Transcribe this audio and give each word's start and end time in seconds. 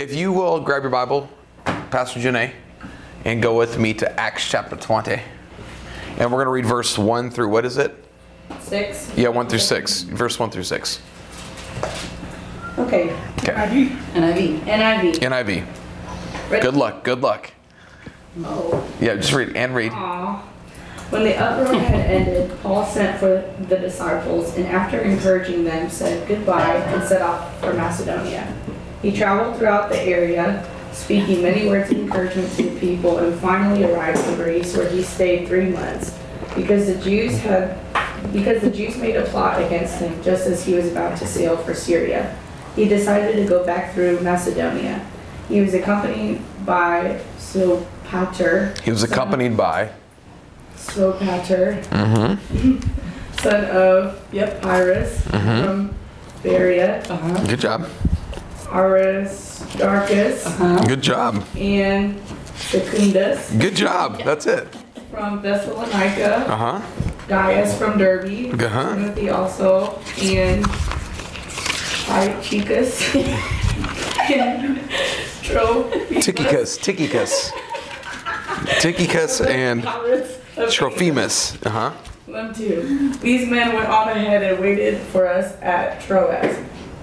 If 0.00 0.14
you 0.14 0.32
will 0.32 0.60
grab 0.60 0.80
your 0.80 0.90
Bible, 0.90 1.28
Pastor 1.90 2.20
Janae, 2.20 2.54
and 3.26 3.42
go 3.42 3.54
with 3.54 3.78
me 3.78 3.92
to 3.92 4.10
Acts 4.18 4.48
chapter 4.48 4.74
20. 4.74 5.20
And 6.16 6.32
we're 6.32 6.42
going 6.42 6.46
to 6.46 6.52
read 6.52 6.64
verse 6.64 6.96
1 6.96 7.30
through 7.30 7.50
what 7.50 7.66
is 7.66 7.76
it? 7.76 8.02
Six. 8.60 9.12
Yeah, 9.14 9.28
1 9.28 9.50
through 9.50 9.58
6. 9.58 10.02
Verse 10.04 10.38
1 10.38 10.48
through 10.52 10.62
6. 10.62 11.02
Okay. 12.78 13.14
Okay. 13.40 13.52
NIV. 14.14 14.60
NIV. 14.60 15.14
NIV. 15.16 15.66
Ready? 16.48 16.62
Good 16.62 16.76
luck. 16.76 17.04
Good 17.04 17.20
luck. 17.20 17.50
Oh. 18.42 18.90
Yeah, 19.02 19.16
just 19.16 19.34
read 19.34 19.54
and 19.54 19.74
read. 19.74 19.92
Aw. 19.92 20.50
When 21.10 21.24
the 21.24 21.36
uproar 21.36 21.74
had 21.74 22.06
ended, 22.06 22.58
Paul 22.62 22.86
sent 22.86 23.18
for 23.18 23.52
the 23.68 23.76
disciples 23.76 24.56
and 24.56 24.66
after 24.68 25.00
encouraging 25.00 25.64
them 25.64 25.90
said 25.90 26.26
goodbye 26.26 26.76
and 26.76 27.06
set 27.06 27.20
off 27.20 27.60
for 27.60 27.74
Macedonia. 27.74 28.56
He 29.02 29.12
traveled 29.16 29.56
throughout 29.58 29.88
the 29.90 29.98
area, 30.00 30.66
speaking 30.92 31.42
many 31.42 31.66
words 31.68 31.90
of 31.90 31.98
encouragement 31.98 32.50
to 32.56 32.62
the 32.64 32.80
people 32.80 33.18
and 33.18 33.38
finally 33.40 33.84
arrived 33.84 34.18
in 34.28 34.34
Greece 34.36 34.76
where 34.76 34.88
he 34.88 35.02
stayed 35.02 35.48
three 35.48 35.70
months 35.70 36.18
because 36.54 36.86
the 36.86 36.96
Jews 36.96 37.38
had 37.38 37.78
because 38.32 38.60
the 38.60 38.70
Jews 38.70 38.96
made 38.98 39.16
a 39.16 39.24
plot 39.26 39.62
against 39.62 39.98
him 40.00 40.22
just 40.22 40.46
as 40.46 40.62
he 40.64 40.74
was 40.74 40.90
about 40.92 41.16
to 41.18 41.26
sail 41.26 41.56
for 41.56 41.72
Syria. 41.74 42.36
He 42.76 42.84
decided 42.86 43.36
to 43.36 43.44
go 43.48 43.64
back 43.64 43.94
through 43.94 44.20
Macedonia. 44.20 45.04
He 45.48 45.60
was 45.60 45.72
accompanied 45.74 46.40
by 46.66 47.20
Sopater, 47.38 48.78
He 48.82 48.90
was 48.90 49.02
accompanied 49.02 49.56
by. 49.56 49.90
Sopater, 50.76 51.82
Mm-hmm. 51.86 52.78
son 53.40 53.64
of 53.66 54.20
Yep. 54.32 54.60
Pyrrhus 54.62 55.20
from 55.28 55.94
Berea, 56.42 57.02
Uh-huh. 57.08 57.46
Good 57.46 57.60
job. 57.60 57.86
Aristarchus, 58.72 60.46
Uh-huh. 60.46 60.84
Good 60.86 61.02
job. 61.02 61.44
and 61.56 62.20
Secundus 62.56 63.50
Good 63.52 63.74
job. 63.74 64.22
That's 64.24 64.46
it. 64.46 64.68
from 65.10 65.42
Thessalonica, 65.42 66.46
Uh 66.48 66.56
huh. 66.56 66.80
Gaius 67.28 67.76
from 67.78 67.98
Derbe. 67.98 68.52
Uh-huh. 68.54 68.94
Timothy 68.94 69.30
also, 69.30 69.98
and 70.22 70.64
Tychicus, 72.06 73.00
and 74.30 74.80
Trophimus. 75.42 76.24
Tychicus. 76.24 76.78
Tychicus. 76.78 77.52
Tychicus 78.80 79.40
and 79.46 79.82
Trophimus. 80.70 81.56
Uh 81.66 81.70
huh. 81.70 81.92
Them 82.26 82.54
too. 82.54 83.12
These 83.20 83.48
men 83.48 83.74
went 83.74 83.88
on 83.88 84.08
ahead 84.08 84.42
and 84.42 84.60
waited 84.60 84.98
for 84.98 85.26
us 85.28 85.54
at 85.62 86.00
Troas. 86.02 86.56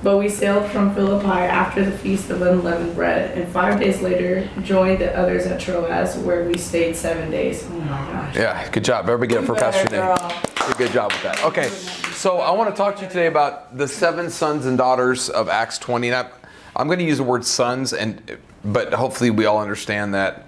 But 0.07 0.19
we 0.19 0.29
sailed 0.29 0.71
from 0.71 0.95
Philippi 0.95 1.27
after 1.27 1.83
the 1.83 1.91
feast 1.91 2.29
of 2.29 2.41
unleavened 2.41 2.95
bread, 2.95 3.37
and 3.37 3.45
five 3.51 3.77
days 3.77 4.01
later 4.01 4.49
joined 4.61 4.99
the 4.99 5.13
others 5.13 5.45
at 5.45 5.59
Troas, 5.59 6.15
where 6.19 6.45
we 6.45 6.57
stayed 6.57 6.95
seven 6.95 7.29
days. 7.29 7.67
Oh 7.69 7.71
my 7.71 7.87
gosh. 7.87 8.33
Yeah, 8.37 8.69
good 8.69 8.85
job. 8.85 9.09
Everybody 9.09 9.33
get 9.33 9.43
it 9.43 9.45
for 9.45 9.55
Pastor 9.55 9.83
Better 9.89 10.03
Janae. 10.03 10.29
girl. 10.55 10.65
Did 10.65 10.75
a 10.75 10.77
good 10.77 10.91
job 10.93 11.11
with 11.11 11.23
that. 11.23 11.43
Okay, 11.43 11.67
so 12.13 12.37
I 12.37 12.51
want 12.51 12.73
to 12.73 12.77
talk 12.77 12.95
to 12.95 13.01
you 13.01 13.09
today 13.09 13.27
about 13.27 13.77
the 13.77 13.85
seven 13.85 14.29
sons 14.29 14.65
and 14.65 14.77
daughters 14.77 15.27
of 15.27 15.49
Acts 15.49 15.77
20. 15.77 16.07
And 16.07 16.15
I, 16.15 16.29
I'm 16.77 16.87
going 16.87 16.99
to 16.99 17.05
use 17.05 17.17
the 17.17 17.25
word 17.25 17.43
sons, 17.43 17.91
and 17.91 18.37
but 18.63 18.93
hopefully 18.93 19.29
we 19.29 19.43
all 19.43 19.59
understand 19.59 20.13
that 20.13 20.47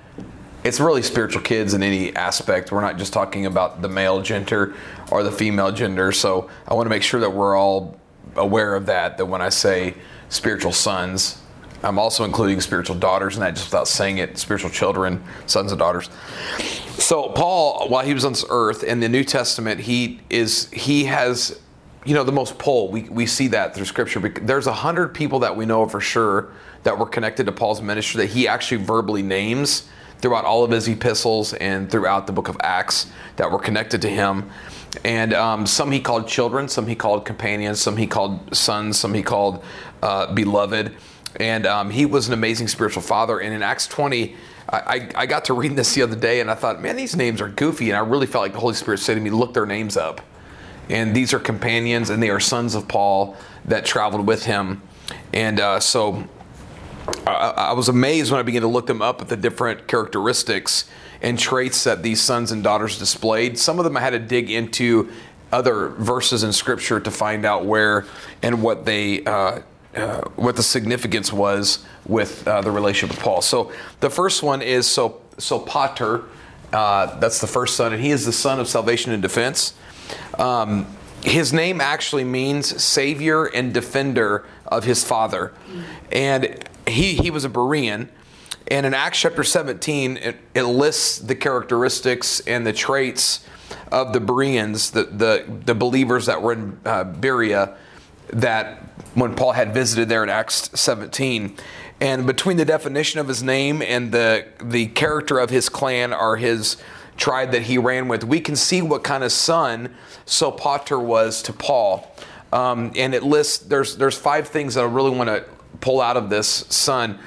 it's 0.64 0.80
really 0.80 1.02
spiritual 1.02 1.42
kids 1.42 1.74
in 1.74 1.84
any 1.84 2.16
aspect. 2.16 2.72
We're 2.72 2.80
not 2.80 2.98
just 2.98 3.12
talking 3.12 3.46
about 3.46 3.82
the 3.82 3.90
male 3.90 4.22
gender 4.22 4.74
or 5.12 5.22
the 5.22 5.34
female 5.34 5.74
gender. 5.74 6.14
So 6.14 6.50
I 6.66 6.76
want 6.76 6.86
to 6.86 6.90
make 6.90 7.04
sure 7.04 7.20
that 7.20 7.32
we're 7.32 7.58
all 7.58 7.99
aware 8.36 8.76
of 8.76 8.86
that. 8.88 9.18
That 9.18 9.26
when 9.26 9.42
I 9.42 9.50
say 9.50 9.96
spiritual 10.30 10.72
sons, 10.72 11.42
I'm 11.84 11.98
also 11.98 12.24
including 12.26 12.60
spiritual 12.62 12.98
daughters, 12.98 13.36
and 13.36 13.44
that 13.44 13.56
just 13.56 13.68
without 13.68 13.88
saying 13.88 14.18
it, 14.18 14.38
spiritual 14.38 14.70
children, 14.70 15.24
sons 15.46 15.72
and 15.72 15.80
daughters. 15.80 16.10
So 16.98 17.30
Paul, 17.30 17.88
while 17.88 18.06
he 18.06 18.14
was 18.14 18.26
on 18.26 18.34
this 18.34 18.46
earth 18.50 18.84
in 18.84 19.00
the 19.00 19.10
New 19.10 19.24
Testament, 19.24 19.80
he 19.80 20.20
is 20.30 20.70
he 20.72 21.06
has, 21.06 21.60
you 22.06 22.14
know, 22.14 22.24
the 22.24 22.32
most 22.32 22.58
pull. 22.58 22.90
We 22.90 23.04
we 23.04 23.26
see 23.26 23.48
that 23.50 23.76
through 23.76 23.86
Scripture. 23.86 24.20
There's 24.20 24.68
a 24.68 24.74
hundred 24.74 25.14
people 25.16 25.40
that 25.40 25.56
we 25.56 25.66
know 25.66 25.88
for 25.88 26.02
sure 26.02 26.52
that 26.84 26.98
were 26.98 27.06
connected 27.06 27.46
to 27.46 27.52
Paul's 27.52 27.82
ministry 27.82 28.26
that 28.26 28.32
he 28.34 28.48
actually 28.48 28.84
verbally 28.84 29.22
names 29.22 29.88
throughout 30.20 30.44
all 30.44 30.64
of 30.64 30.72
his 30.72 30.88
epistles 30.88 31.54
and 31.54 31.90
throughout 31.90 32.28
the 32.28 32.34
book 32.34 32.50
of 32.50 32.58
Acts 32.62 33.08
that 33.38 33.50
were 33.50 33.60
connected 33.60 34.02
to 34.02 34.10
him. 34.10 34.50
And 35.04 35.34
um, 35.34 35.66
some 35.68 35.92
he 35.92 36.00
called 36.00 36.28
children, 36.28 36.68
some 36.68 36.88
he 36.88 36.96
called 36.96 37.26
companions, 37.26 37.80
some 37.80 37.98
he 37.98 38.08
called 38.08 38.56
sons, 38.56 38.98
some 38.98 39.14
he 39.14 39.22
called 39.22 39.64
uh, 40.02 40.34
beloved. 40.34 40.96
And 41.36 41.66
um, 41.68 41.92
he 41.92 42.06
was 42.06 42.28
an 42.28 42.34
amazing 42.34 42.68
spiritual 42.68 43.04
father. 43.04 43.40
And 43.40 43.54
in 43.54 43.62
Acts 43.62 43.88
20, 43.88 44.36
I, 44.72 45.10
I, 45.16 45.26
got 45.26 45.46
to 45.46 45.54
reading 45.54 45.76
this 45.76 45.94
the 45.96 46.04
other 46.04 46.16
day 46.16 46.42
and 46.42 46.52
I 46.52 46.56
thought, 46.56 46.82
man, 46.82 46.96
these 46.96 47.16
names 47.16 47.42
are 47.42 47.50
goofy. 47.50 47.90
And 47.90 47.98
I 47.98 48.02
really 48.02 48.28
felt 48.28 48.44
like 48.44 48.54
the 48.54 48.60
Holy 48.60 48.76
Spirit 48.76 49.00
said 49.00 49.16
to 49.16 49.20
me, 49.20 49.30
look 49.30 49.54
their 49.54 49.66
names 49.66 49.98
up. 49.98 50.22
And 50.90 51.16
these 51.16 51.34
are 51.34 51.40
companions 51.40 52.10
and 52.10 52.22
they 52.22 52.30
are 52.30 52.40
sons 52.40 52.76
of 52.76 52.88
Paul 52.88 53.36
that 53.66 53.86
traveled 53.86 54.28
with 54.28 54.46
him. 54.46 54.82
And 55.34 55.60
uh, 55.60 55.80
so 55.80 56.28
I, 57.26 57.54
I 57.58 57.74
was 57.74 57.90
amazed 57.90 58.32
when 58.32 58.40
I 58.40 58.44
began 58.44 58.62
to 58.62 58.68
look 58.68 58.88
them 58.88 59.02
up 59.02 59.22
at 59.22 59.30
the 59.30 59.38
different 59.38 59.88
characteristics 59.88 60.90
and 61.22 61.38
traits 61.38 61.84
that 61.84 62.04
these 62.04 62.22
sons 62.22 62.52
and 62.52 62.64
daughters 62.64 62.98
displayed. 62.98 63.58
Some 63.60 63.80
of 63.80 63.86
them 63.86 63.98
I 63.98 64.02
had 64.02 64.12
to 64.12 64.20
dig 64.20 64.50
into 64.50 65.12
other 65.52 65.90
verses 65.90 66.44
in 66.44 66.54
Scripture 66.54 67.00
to 67.00 67.12
find 67.12 67.46
out 67.46 67.66
where 67.66 68.06
and 68.42 68.62
what 68.62 68.86
they 68.86 69.24
uh, 69.24 69.62
uh, 69.96 70.22
what 70.36 70.56
the 70.56 70.64
significance 70.64 71.34
was 71.34 71.84
with 72.06 72.48
uh, 72.48 72.62
the 72.62 72.72
relationship 72.72 73.16
with 73.16 73.24
Paul. 73.24 73.42
So 73.42 73.72
the 74.00 74.10
first 74.10 74.44
one 74.44 74.62
is 74.62 74.88
so 74.88 75.22
Sopater. 75.38 76.26
Uh, 76.72 77.20
that's 77.20 77.42
the 77.42 77.48
first 77.48 77.76
son, 77.76 77.94
and 77.94 78.02
he 78.02 78.12
is 78.12 78.26
the 78.26 78.32
son 78.32 78.60
of 78.60 78.68
salvation 78.68 79.12
and 79.12 79.22
defense. 79.22 79.74
Um, 80.38 80.86
his 81.24 81.52
name 81.52 81.82
actually 81.82 82.24
means 82.24 82.82
savior 82.82 83.46
and 83.46 83.74
defender 83.74 84.46
of 84.68 84.84
his 84.84 85.04
father. 85.04 85.54
And 86.12 86.64
he, 86.88 87.16
he 87.16 87.32
was 87.32 87.44
a 87.44 87.50
Berean. 87.50 88.10
And 88.70 88.86
in 88.86 88.94
Acts 88.94 89.20
chapter 89.20 89.44
17, 89.44 90.18
it, 90.18 90.38
it 90.54 90.64
lists 90.64 91.18
the 91.20 91.36
characteristics 91.36 92.40
and 92.42 92.66
the 92.66 92.74
traits 92.74 93.44
of 93.92 94.14
the 94.14 94.20
Bereans, 94.20 94.92
the, 94.92 95.04
the, 95.04 95.46
the 95.66 95.74
believers 95.74 96.28
that 96.28 96.42
were 96.42 96.54
in 96.54 96.80
uh, 96.86 97.04
Berea, 97.04 97.76
that 98.28 98.84
when 99.16 99.36
Paul 99.36 99.54
had 99.54 99.74
visited 99.74 100.08
there 100.08 100.24
in 100.24 100.30
Acts 100.30 100.70
17. 100.80 101.58
And 102.02 102.28
between 102.28 102.58
the 102.58 102.66
definition 102.66 103.20
of 103.20 103.28
his 103.28 103.44
name 103.44 103.82
and 103.82 104.12
the, 104.12 104.46
the 104.64 104.88
character 104.88 105.40
of 105.40 105.50
his 105.50 105.68
clan 105.68 106.14
or 106.14 106.38
his 106.38 106.78
tribe 107.18 107.52
that 107.52 107.64
he 107.64 107.78
ran 107.78 108.08
with, 108.08 108.24
we 108.24 108.40
can 108.40 108.56
see 108.56 108.82
what 108.82 109.04
kind 109.04 109.24
of 109.24 109.32
son 109.32 109.96
Sopater 110.26 111.02
was 111.04 111.42
to 111.44 111.54
Paul. 111.54 112.16
Um, 112.54 112.92
and 112.96 113.14
it 113.14 113.24
lists 113.24 113.60
there's 113.60 113.98
there's 113.98 114.18
five 114.18 114.48
things 114.48 114.74
that 114.74 114.82
I 114.82 114.88
really 114.88 115.12
want 115.12 115.30
to 115.30 115.46
pull 115.82 116.02
out 116.02 116.18
of 116.18 116.30
this 116.30 116.48
son. 116.48 117.20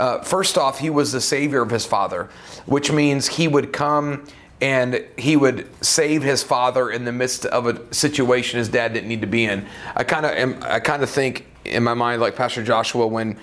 Uh, 0.00 0.18
first 0.22 0.56
off, 0.56 0.78
he 0.78 0.88
was 0.88 1.12
the 1.12 1.20
savior 1.20 1.60
of 1.60 1.68
his 1.68 1.84
father, 1.84 2.30
which 2.64 2.90
means 2.90 3.28
he 3.28 3.46
would 3.46 3.70
come 3.70 4.26
and 4.62 5.04
he 5.18 5.36
would 5.36 5.68
save 5.84 6.22
his 6.22 6.42
father 6.42 6.88
in 6.88 7.04
the 7.04 7.12
midst 7.12 7.44
of 7.44 7.66
a 7.66 7.94
situation 7.94 8.58
his 8.58 8.70
dad 8.70 8.94
didn't 8.94 9.10
need 9.10 9.20
to 9.20 9.26
be 9.26 9.44
in. 9.44 9.66
I 9.94 10.04
kind 10.04 10.24
of 10.24 10.62
I 10.64 10.80
kind 10.80 11.02
of 11.02 11.10
think 11.10 11.44
in 11.66 11.82
my 11.82 11.92
mind 11.92 12.22
like 12.22 12.34
Pastor 12.34 12.64
Joshua 12.64 13.06
when 13.06 13.38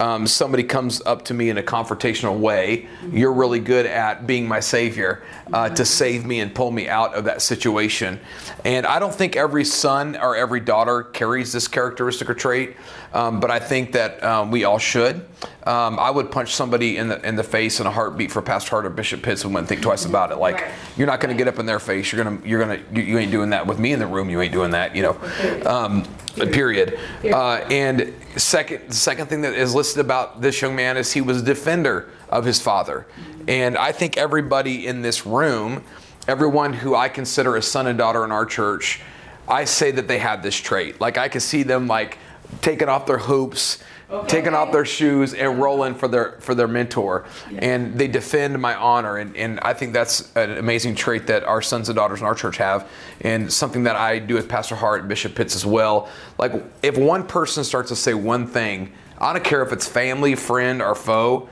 um, 0.00 0.26
somebody 0.26 0.62
comes 0.62 1.02
up 1.04 1.24
to 1.26 1.34
me 1.34 1.50
in 1.50 1.58
a 1.58 1.62
confrontational 1.62 2.38
way, 2.38 2.86
you're 3.10 3.32
really 3.32 3.60
good 3.60 3.84
at 3.84 4.26
being 4.26 4.46
my 4.46 4.60
savior 4.60 5.24
uh, 5.52 5.68
to 5.70 5.84
save 5.84 6.24
me 6.24 6.40
and 6.40 6.54
pull 6.54 6.70
me 6.70 6.88
out 6.88 7.14
of 7.14 7.24
that 7.24 7.42
situation. 7.42 8.20
And 8.64 8.86
I 8.86 8.98
don't 8.98 9.14
think 9.14 9.36
every 9.36 9.64
son 9.64 10.16
or 10.16 10.36
every 10.36 10.60
daughter 10.60 11.02
carries 11.02 11.52
this 11.52 11.66
characteristic 11.66 12.30
or 12.30 12.34
trait, 12.34 12.76
um, 13.12 13.40
but 13.40 13.50
I 13.50 13.58
think 13.58 13.92
that 13.92 14.22
um, 14.22 14.50
we 14.50 14.64
all 14.64 14.78
should. 14.78 15.26
Um, 15.64 15.98
I 15.98 16.10
would 16.10 16.30
punch 16.30 16.54
somebody 16.54 16.96
in 16.96 17.08
the 17.08 17.26
in 17.26 17.36
the 17.36 17.42
face 17.44 17.80
in 17.80 17.86
a 17.86 17.90
heartbeat 17.90 18.30
for 18.32 18.40
Pastor 18.42 18.70
Hart 18.70 18.86
or 18.86 18.90
Bishop 18.90 19.22
Pitts 19.22 19.44
and 19.44 19.52
wouldn't 19.52 19.68
think 19.68 19.82
twice 19.82 20.04
about 20.04 20.32
it. 20.32 20.36
Like 20.36 20.56
Right. 20.56 20.70
you're 20.96 21.06
not 21.06 21.20
going 21.20 21.34
to 21.36 21.38
get 21.38 21.48
up 21.52 21.58
in 21.58 21.66
their 21.66 21.78
face. 21.78 22.10
You're 22.12 22.24
gonna 22.24 22.38
you're 22.44 22.60
gonna 22.60 22.80
you, 22.92 23.02
you 23.02 23.18
ain't 23.18 23.30
doing 23.30 23.50
that 23.50 23.66
with 23.66 23.78
me 23.78 23.92
in 23.92 23.98
the 23.98 24.06
room. 24.06 24.30
You 24.30 24.40
ain't 24.40 24.52
doing 24.52 24.70
that. 24.72 24.94
You 24.96 25.02
know. 25.02 25.66
Um, 25.66 26.04
period. 26.52 26.98
Uh, 27.24 27.56
and 27.70 28.14
second, 28.36 28.88
the 28.88 28.94
second 28.94 29.26
thing 29.26 29.40
that 29.42 29.54
is 29.54 29.74
listed 29.74 30.00
about 30.04 30.40
this 30.40 30.60
young 30.62 30.76
man 30.76 30.96
is 30.96 31.12
he 31.12 31.20
was 31.20 31.42
a 31.42 31.44
defender 31.44 32.10
of 32.28 32.44
his 32.44 32.60
father. 32.60 33.06
And 33.48 33.76
I 33.76 33.90
think 33.92 34.16
everybody 34.16 34.86
in 34.86 35.02
this 35.02 35.26
room, 35.26 35.82
everyone 36.28 36.72
who 36.74 36.94
I 36.94 37.08
consider 37.08 37.56
a 37.56 37.62
son 37.62 37.86
and 37.88 37.98
daughter 37.98 38.24
in 38.24 38.30
our 38.30 38.46
church, 38.46 39.00
I 39.48 39.64
say 39.64 39.90
that 39.92 40.06
they 40.06 40.18
have 40.18 40.42
this 40.42 40.54
trait. 40.56 41.00
Like 41.00 41.18
I 41.18 41.28
can 41.28 41.40
see 41.40 41.62
them 41.64 41.86
like 41.88 42.18
taking 42.60 42.88
off 42.88 43.06
their 43.06 43.18
hoops, 43.18 43.78
taking 44.26 44.54
off 44.54 44.72
their 44.72 44.84
shoes 44.84 45.34
and 45.34 45.60
rolling 45.60 45.94
for 45.94 46.08
their 46.08 46.38
for 46.40 46.54
their 46.54 46.68
mentor. 46.68 47.26
And 47.56 47.98
they 47.98 48.08
defend 48.08 48.58
my 48.60 48.74
honor. 48.74 49.18
And, 49.18 49.36
and 49.36 49.60
I 49.60 49.74
think 49.74 49.92
that's 49.92 50.34
an 50.36 50.58
amazing 50.58 50.94
trait 50.94 51.26
that 51.26 51.44
our 51.44 51.60
sons 51.62 51.88
and 51.88 51.96
daughters 51.96 52.20
in 52.20 52.26
our 52.26 52.34
church 52.34 52.56
have, 52.56 52.88
and 53.20 53.52
something 53.52 53.84
that 53.84 53.96
I 53.96 54.18
do 54.18 54.34
with 54.34 54.48
Pastor 54.48 54.76
Hart 54.76 55.00
and 55.00 55.08
Bishop 55.08 55.34
Pitts 55.34 55.54
as 55.54 55.66
well. 55.66 56.08
Like 56.38 56.52
if 56.82 56.96
one 56.96 57.26
person 57.26 57.64
starts 57.64 57.90
to 57.90 57.96
say 57.96 58.14
one 58.14 58.46
thing 58.46 58.92
I 59.20 59.32
don't 59.32 59.44
care 59.44 59.62
if 59.62 59.72
it's 59.72 59.86
family, 59.86 60.34
friend, 60.34 60.80
or 60.80 60.94
foe. 60.94 61.48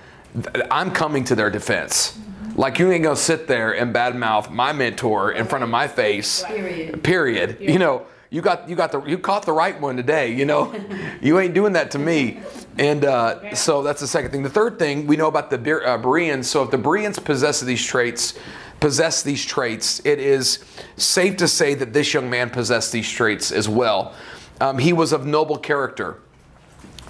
I'm 0.70 0.90
coming 0.90 1.24
to 1.24 1.34
their 1.34 1.50
defense. 1.50 2.12
Mm-hmm. 2.12 2.60
Like 2.60 2.78
you 2.78 2.90
ain't 2.90 3.02
gonna 3.02 3.16
sit 3.16 3.46
there 3.46 3.72
and 3.76 3.94
badmouth 3.94 4.50
my 4.50 4.72
mentor 4.72 5.32
in 5.32 5.46
front 5.46 5.64
of 5.64 5.70
my 5.70 5.88
face. 5.88 6.42
Period. 6.44 7.02
Period. 7.02 7.56
You 7.60 7.78
know, 7.78 8.06
you 8.30 8.42
got 8.42 8.68
you 8.68 8.74
got 8.74 8.92
the 8.92 9.02
you 9.04 9.18
caught 9.18 9.46
the 9.46 9.52
right 9.52 9.80
one 9.80 9.96
today. 9.96 10.34
You 10.34 10.44
know, 10.44 10.74
you 11.20 11.38
ain't 11.38 11.54
doing 11.54 11.74
that 11.74 11.90
to 11.92 11.98
me. 11.98 12.40
And 12.78 13.04
uh, 13.04 13.54
so 13.54 13.82
that's 13.82 14.00
the 14.00 14.06
second 14.06 14.32
thing. 14.32 14.42
The 14.42 14.50
third 14.50 14.78
thing 14.78 15.06
we 15.06 15.16
know 15.16 15.28
about 15.28 15.50
the 15.50 15.82
uh, 15.84 15.98
Bereans. 15.98 16.48
So 16.48 16.62
if 16.62 16.70
the 16.70 16.78
Bereans 16.78 17.18
possess 17.18 17.60
these 17.60 17.84
traits, 17.84 18.38
possess 18.80 19.22
these 19.22 19.44
traits, 19.44 20.04
it 20.04 20.18
is 20.18 20.64
safe 20.96 21.36
to 21.38 21.48
say 21.48 21.74
that 21.74 21.92
this 21.92 22.12
young 22.12 22.28
man 22.28 22.50
possessed 22.50 22.92
these 22.92 23.10
traits 23.10 23.52
as 23.52 23.68
well. 23.68 24.14
Um, 24.60 24.78
he 24.78 24.92
was 24.92 25.12
of 25.12 25.26
noble 25.26 25.58
character. 25.58 26.18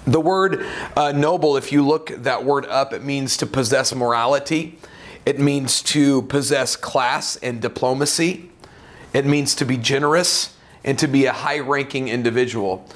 The 0.05 0.21
word 0.21 0.65
uh, 0.95 1.11
noble, 1.11 1.57
if 1.57 1.71
you 1.71 1.85
look 1.85 2.09
that 2.09 2.45
word 2.45 2.65
up, 2.67 2.93
it 2.93 3.03
means 3.03 3.35
to 3.37 3.45
possess 3.45 3.93
morality. 3.93 4.79
It 5.25 5.39
means 5.39 5.81
to 5.83 6.21
possess 6.23 6.77
class 6.77 7.35
and 7.37 7.61
diplomacy. 7.61 8.49
It 9.11 9.25
means 9.25 9.55
to 9.55 9.65
be 9.65 9.75
generous 9.75 10.56
and 10.83 10.97
to 10.99 11.07
be 11.07 11.25
a 11.25 11.33
high 11.33 11.59
ranking 11.59 12.07
individual. 12.07 12.87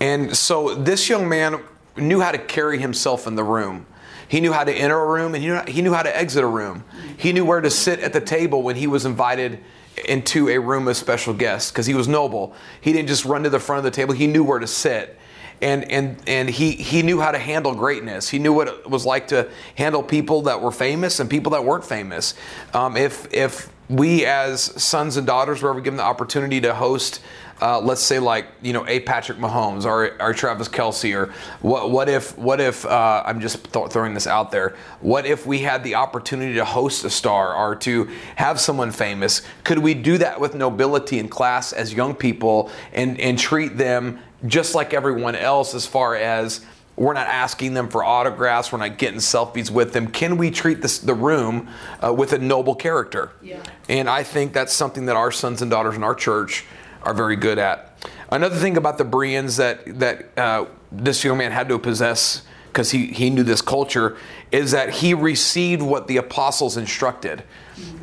And 0.00 0.36
so 0.36 0.74
this 0.74 1.08
young 1.08 1.28
man 1.28 1.60
knew 1.96 2.20
how 2.20 2.32
to 2.32 2.38
carry 2.38 2.78
himself 2.78 3.26
in 3.26 3.34
the 3.34 3.44
room. 3.44 3.86
He 4.28 4.40
knew 4.40 4.52
how 4.52 4.64
to 4.64 4.72
enter 4.72 4.98
a 4.98 5.06
room 5.06 5.34
and 5.34 5.68
he 5.68 5.82
knew, 5.82 5.92
how 5.92 6.02
to 6.02 6.16
exit 6.16 6.44
a 6.44 6.46
room. 6.46 6.84
He 7.16 7.32
knew 7.32 7.44
where 7.44 7.60
to 7.60 7.70
sit 7.70 8.00
at 8.00 8.12
the 8.12 8.20
table 8.20 8.62
when 8.62 8.76
he 8.76 8.86
was 8.86 9.06
invited 9.06 9.60
into 10.06 10.48
a 10.48 10.58
room 10.58 10.86
of 10.86 10.96
special 10.96 11.34
guests 11.34 11.72
because 11.72 11.86
he 11.86 11.94
was 11.94 12.06
noble. 12.06 12.54
He 12.80 12.92
didn't 12.92 13.08
just 13.08 13.24
run 13.24 13.42
to 13.44 13.50
the 13.50 13.58
front 13.58 13.78
of 13.78 13.84
the 13.84 13.90
table, 13.90 14.14
he 14.14 14.26
knew 14.26 14.44
where 14.44 14.58
to 14.58 14.66
sit 14.66 15.18
and 15.60 15.90
and 15.90 16.16
and 16.26 16.48
he 16.48 16.72
he 16.72 17.02
knew 17.02 17.20
how 17.20 17.32
to 17.32 17.38
handle 17.38 17.74
greatness. 17.74 18.28
He 18.28 18.38
knew 18.38 18.52
what 18.52 18.68
it 18.68 18.88
was 18.88 19.04
like 19.04 19.28
to 19.28 19.48
handle 19.74 20.02
people 20.02 20.42
that 20.42 20.60
were 20.60 20.70
famous 20.70 21.20
and 21.20 21.28
people 21.28 21.50
that 21.52 21.64
weren't 21.64 21.84
famous. 21.84 22.34
Um, 22.72 22.96
if 22.96 23.32
if 23.32 23.68
we 23.88 24.26
as 24.26 24.62
sons 24.82 25.16
and 25.16 25.26
daughters 25.26 25.62
were 25.62 25.70
ever 25.70 25.80
given 25.80 25.96
the 25.96 26.02
opportunity 26.02 26.60
to 26.60 26.74
host. 26.74 27.20
Uh, 27.60 27.80
let's 27.80 28.02
say 28.02 28.20
like 28.20 28.46
you 28.62 28.72
know 28.72 28.86
a 28.86 29.00
Patrick 29.00 29.36
Mahomes 29.38 29.84
or, 29.84 30.14
or 30.22 30.32
Travis 30.32 30.68
Kelce 30.68 31.12
or 31.16 31.32
what 31.60 31.90
what 31.90 32.08
if 32.08 32.38
what 32.38 32.60
if 32.60 32.86
uh, 32.86 33.24
I'm 33.26 33.40
just 33.40 33.72
th- 33.72 33.90
throwing 33.90 34.14
this 34.14 34.28
out 34.28 34.52
there 34.52 34.76
what 35.00 35.26
if 35.26 35.44
we 35.44 35.58
had 35.58 35.82
the 35.82 35.96
opportunity 35.96 36.54
to 36.54 36.64
host 36.64 37.04
a 37.04 37.10
star 37.10 37.52
or 37.56 37.74
to 37.76 38.04
have 38.36 38.60
someone 38.60 38.92
famous 38.92 39.42
could 39.64 39.80
we 39.80 39.92
do 39.92 40.18
that 40.18 40.40
with 40.40 40.54
nobility 40.54 41.18
and 41.18 41.28
class 41.28 41.72
as 41.72 41.92
young 41.92 42.14
people 42.14 42.70
and 42.92 43.20
and 43.20 43.40
treat 43.40 43.76
them 43.76 44.20
just 44.46 44.76
like 44.76 44.94
everyone 44.94 45.34
else 45.34 45.74
as 45.74 45.84
far 45.84 46.14
as 46.14 46.64
we're 46.98 47.12
not 47.12 47.28
asking 47.28 47.74
them 47.74 47.88
for 47.88 48.02
autographs. 48.02 48.72
We're 48.72 48.78
not 48.78 48.98
getting 48.98 49.20
selfies 49.20 49.70
with 49.70 49.92
them. 49.92 50.08
Can 50.08 50.36
we 50.36 50.50
treat 50.50 50.82
this, 50.82 50.98
the 50.98 51.14
room 51.14 51.68
uh, 52.04 52.12
with 52.12 52.32
a 52.32 52.38
noble 52.38 52.74
character? 52.74 53.32
Yeah. 53.40 53.62
and 53.88 54.08
i 54.08 54.22
think 54.22 54.52
that's 54.52 54.72
something 54.72 55.06
that 55.06 55.16
our 55.16 55.30
sons 55.30 55.62
and 55.62 55.70
daughters 55.70 55.94
in 55.94 56.02
our 56.02 56.14
church 56.14 56.64
are 57.02 57.14
very 57.14 57.36
good 57.36 57.58
at. 57.58 57.94
Another 58.30 58.56
thing 58.56 58.76
about 58.76 58.98
the 58.98 59.04
bereans 59.04 59.56
that 59.56 59.98
that 59.98 60.36
uh, 60.36 60.66
this 60.90 61.24
young 61.24 61.38
man 61.38 61.52
had 61.52 61.68
to 61.68 61.78
possess 61.78 62.42
because 62.66 62.90
he, 62.90 63.06
he 63.06 63.30
knew 63.30 63.42
this 63.42 63.62
culture 63.62 64.16
is 64.52 64.72
that 64.72 64.90
he 64.90 65.14
received 65.14 65.82
what 65.82 66.06
the 66.06 66.16
apostles 66.16 66.76
instructed. 66.76 67.42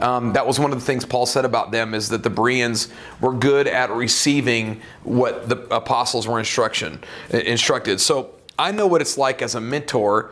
Um, 0.02 0.34
that 0.34 0.46
was 0.48 0.60
one 0.60 0.74
of 0.74 0.80
the 0.80 0.86
things 0.86 1.06
Paul 1.06 1.26
said 1.26 1.46
about 1.46 1.72
them 1.72 1.94
is 1.94 2.10
that 2.10 2.24
the 2.24 2.30
Bereans 2.30 2.90
were 3.22 3.34
good 3.34 3.68
at 3.68 3.90
receiving 3.92 4.82
what 5.04 5.48
the 5.48 5.58
apostles 5.74 6.28
were 6.28 6.40
instruction 6.40 7.00
instructed. 7.30 8.02
So 8.02 8.35
I 8.58 8.72
know 8.72 8.88
what 8.88 9.02
it's 9.02 9.18
like 9.18 9.42
as 9.42 9.56
a 9.56 9.62
mentor, 9.62 10.32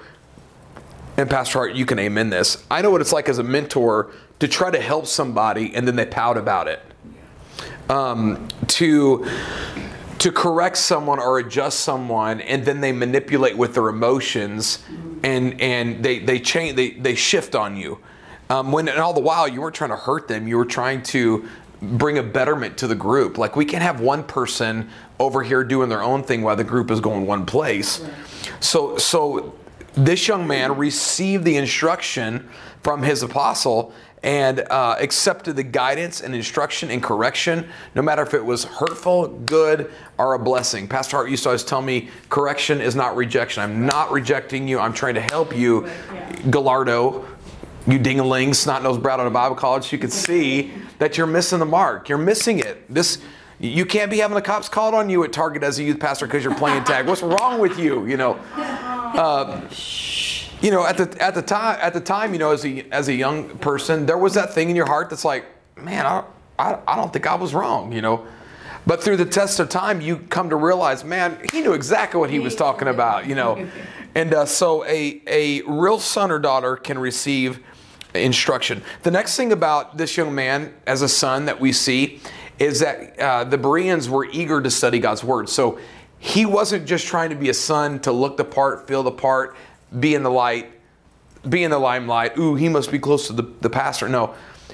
and 1.17 1.29
Pastor 1.29 1.59
Hart, 1.59 1.75
you 1.75 1.85
can 1.85 1.99
amen 1.99 2.29
this. 2.29 2.63
I 2.71 2.81
know 2.81 2.89
what 2.89 3.01
it's 3.01 3.13
like 3.13 3.29
as 3.29 3.37
a 3.37 3.43
mentor 3.43 4.11
to 4.39 4.47
try 4.47 4.71
to 4.71 4.79
help 4.79 5.05
somebody 5.05 5.75
and 5.75 5.87
then 5.87 5.95
they 5.95 6.05
pout 6.05 6.37
about 6.37 6.67
it. 6.67 6.81
Um, 7.89 8.47
to 8.67 9.25
to 10.19 10.31
correct 10.31 10.77
someone 10.77 11.19
or 11.19 11.39
adjust 11.39 11.81
someone 11.81 12.39
and 12.39 12.63
then 12.63 12.79
they 12.79 12.93
manipulate 12.93 13.57
with 13.57 13.73
their 13.73 13.89
emotions 13.89 14.79
and 15.21 15.59
and 15.59 16.01
they 16.01 16.19
they 16.19 16.39
change 16.39 16.77
they, 16.77 16.91
they 16.91 17.13
shift 17.13 17.55
on 17.55 17.75
you 17.75 17.99
um, 18.49 18.71
when 18.71 18.87
and 18.87 18.99
all 18.99 19.13
the 19.13 19.19
while 19.19 19.49
you 19.49 19.59
weren't 19.59 19.75
trying 19.75 19.89
to 19.89 19.97
hurt 19.97 20.29
them 20.29 20.47
you 20.47 20.55
were 20.55 20.65
trying 20.65 21.03
to 21.03 21.45
bring 21.81 22.17
a 22.17 22.23
betterment 22.23 22.77
to 22.77 22.87
the 22.87 22.95
group 22.95 23.37
like 23.37 23.57
we 23.57 23.65
can't 23.65 23.83
have 23.83 23.99
one 23.99 24.23
person 24.23 24.89
over 25.23 25.43
here 25.43 25.63
doing 25.63 25.89
their 25.89 26.03
own 26.03 26.23
thing 26.23 26.41
while 26.41 26.55
the 26.55 26.63
group 26.63 26.91
is 26.91 26.99
going 26.99 27.25
one 27.25 27.45
place 27.45 28.05
so 28.59 28.97
so 28.97 29.55
this 29.95 30.27
young 30.27 30.47
man 30.47 30.75
received 30.77 31.43
the 31.43 31.55
instruction 31.55 32.49
from 32.81 33.03
his 33.03 33.23
apostle 33.23 33.93
and 34.23 34.61
uh, 34.61 34.95
accepted 34.99 35.55
the 35.55 35.63
guidance 35.63 36.21
and 36.21 36.33
instruction 36.33 36.89
and 36.89 37.03
correction, 37.03 37.67
no 37.93 38.01
matter 38.01 38.21
if 38.23 38.33
it 38.33 38.43
was 38.43 38.63
hurtful, 38.63 39.27
good, 39.27 39.91
or 40.17 40.33
a 40.33 40.39
blessing. 40.39 40.87
Pastor 40.87 41.17
Hart 41.17 41.29
used 41.29 41.43
to 41.43 41.49
always 41.49 41.63
tell 41.63 41.81
me, 41.81 42.09
correction 42.29 42.79
is 42.79 42.95
not 42.95 43.17
rejection. 43.17 43.61
I'm 43.61 43.85
not 43.85 44.11
rejecting 44.11 44.67
you. 44.67 44.79
I'm 44.79 44.93
trying 44.93 45.15
to 45.15 45.21
help 45.21 45.55
you, 45.55 45.89
Gallardo, 46.49 47.27
you 47.85 47.99
ding-a-ling, 47.99 48.53
snot-nosed 48.53 49.03
brat 49.03 49.19
out 49.19 49.27
of 49.27 49.33
Bible 49.33 49.57
college. 49.57 49.91
You 49.91 49.99
could 49.99 50.13
see 50.13 50.71
that 50.99 51.17
you're 51.17 51.27
missing 51.27 51.59
the 51.59 51.65
mark. 51.65 52.07
You're 52.07 52.17
missing 52.17 52.59
it. 52.59 52.91
This. 52.91 53.19
You 53.59 53.85
can't 53.85 54.09
be 54.11 54.17
having 54.17 54.35
the 54.35 54.41
cops 54.41 54.67
called 54.67 54.93
on 54.93 55.09
you 55.09 55.23
at 55.23 55.31
Target 55.31 55.63
as 55.63 55.79
a 55.79 55.83
youth 55.83 55.99
pastor 55.99 56.25
because 56.25 56.43
you're 56.43 56.55
playing 56.55 56.83
tag. 56.83 57.07
What's 57.07 57.21
wrong 57.21 57.59
with 57.59 57.79
you? 57.79 58.05
You 58.05 58.17
know, 58.17 58.33
you 60.61 60.71
know, 60.71 60.85
at 60.85 60.97
the 60.97 61.15
at 61.21 61.35
the 61.35 61.41
time 61.41 61.77
at 61.81 61.93
the 61.93 62.01
time, 62.01 62.33
you 62.33 62.39
know, 62.39 62.51
as 62.51 62.65
a 62.65 62.83
as 62.91 63.07
a 63.09 63.13
young 63.13 63.57
person, 63.59 64.05
there 64.05 64.17
was 64.17 64.33
that 64.33 64.53
thing 64.53 64.69
in 64.69 64.75
your 64.75 64.85
heart 64.85 65.09
that's 65.09 65.25
like, 65.25 65.45
man, 65.77 66.05
I, 66.05 66.23
I, 66.57 66.79
I 66.87 66.95
don't 66.95 67.11
think 67.11 67.27
I 67.27 67.35
was 67.35 67.53
wrong, 67.53 67.91
you 67.91 68.01
know. 68.01 68.25
But 68.85 69.01
through 69.01 69.17
the 69.17 69.25
test 69.25 69.59
of 69.59 69.69
time, 69.69 70.01
you 70.01 70.17
come 70.17 70.49
to 70.49 70.55
realize, 70.55 71.03
man, 71.03 71.37
he 71.51 71.61
knew 71.61 71.73
exactly 71.73 72.19
what 72.19 72.29
he 72.29 72.39
was 72.39 72.55
talking 72.55 72.87
about, 72.87 73.27
you 73.27 73.35
know. 73.35 73.67
And 74.15 74.33
uh, 74.33 74.45
so 74.45 74.83
a 74.85 75.21
a 75.27 75.61
real 75.61 75.99
son 75.99 76.31
or 76.31 76.39
daughter 76.39 76.75
can 76.75 76.97
receive 76.97 77.59
instruction. 78.13 78.83
The 79.03 79.11
next 79.11 79.35
thing 79.35 79.51
about 79.51 79.97
this 79.97 80.17
young 80.17 80.35
man 80.35 80.73
as 80.85 81.01
a 81.01 81.09
son 81.09 81.45
that 81.45 81.59
we 81.59 81.71
see 81.71 82.21
is 82.59 82.79
that 82.79 83.19
uh, 83.19 83.43
the 83.43 83.57
Bereans 83.57 84.09
were 84.09 84.25
eager 84.25 84.61
to 84.61 84.69
study 84.69 84.99
God's 84.99 85.23
word. 85.23 85.49
So 85.49 85.79
he 86.19 86.45
wasn't 86.45 86.85
just 86.85 87.05
trying 87.07 87.29
to 87.31 87.35
be 87.35 87.49
a 87.49 87.53
son 87.53 87.99
to 88.01 88.11
look 88.11 88.37
the 88.37 88.45
part, 88.45 88.87
feel 88.87 89.03
the 89.03 89.11
part, 89.11 89.55
be 89.99 90.15
in 90.15 90.23
the 90.23 90.31
light, 90.31 90.71
be 91.47 91.63
in 91.63 91.71
the 91.71 91.79
limelight. 91.79 92.37
Ooh, 92.37 92.55
he 92.55 92.69
must 92.69 92.91
be 92.91 92.99
close 92.99 93.27
to 93.27 93.33
the, 93.33 93.43
the 93.61 93.69
pastor. 93.69 94.07
No, 94.07 94.33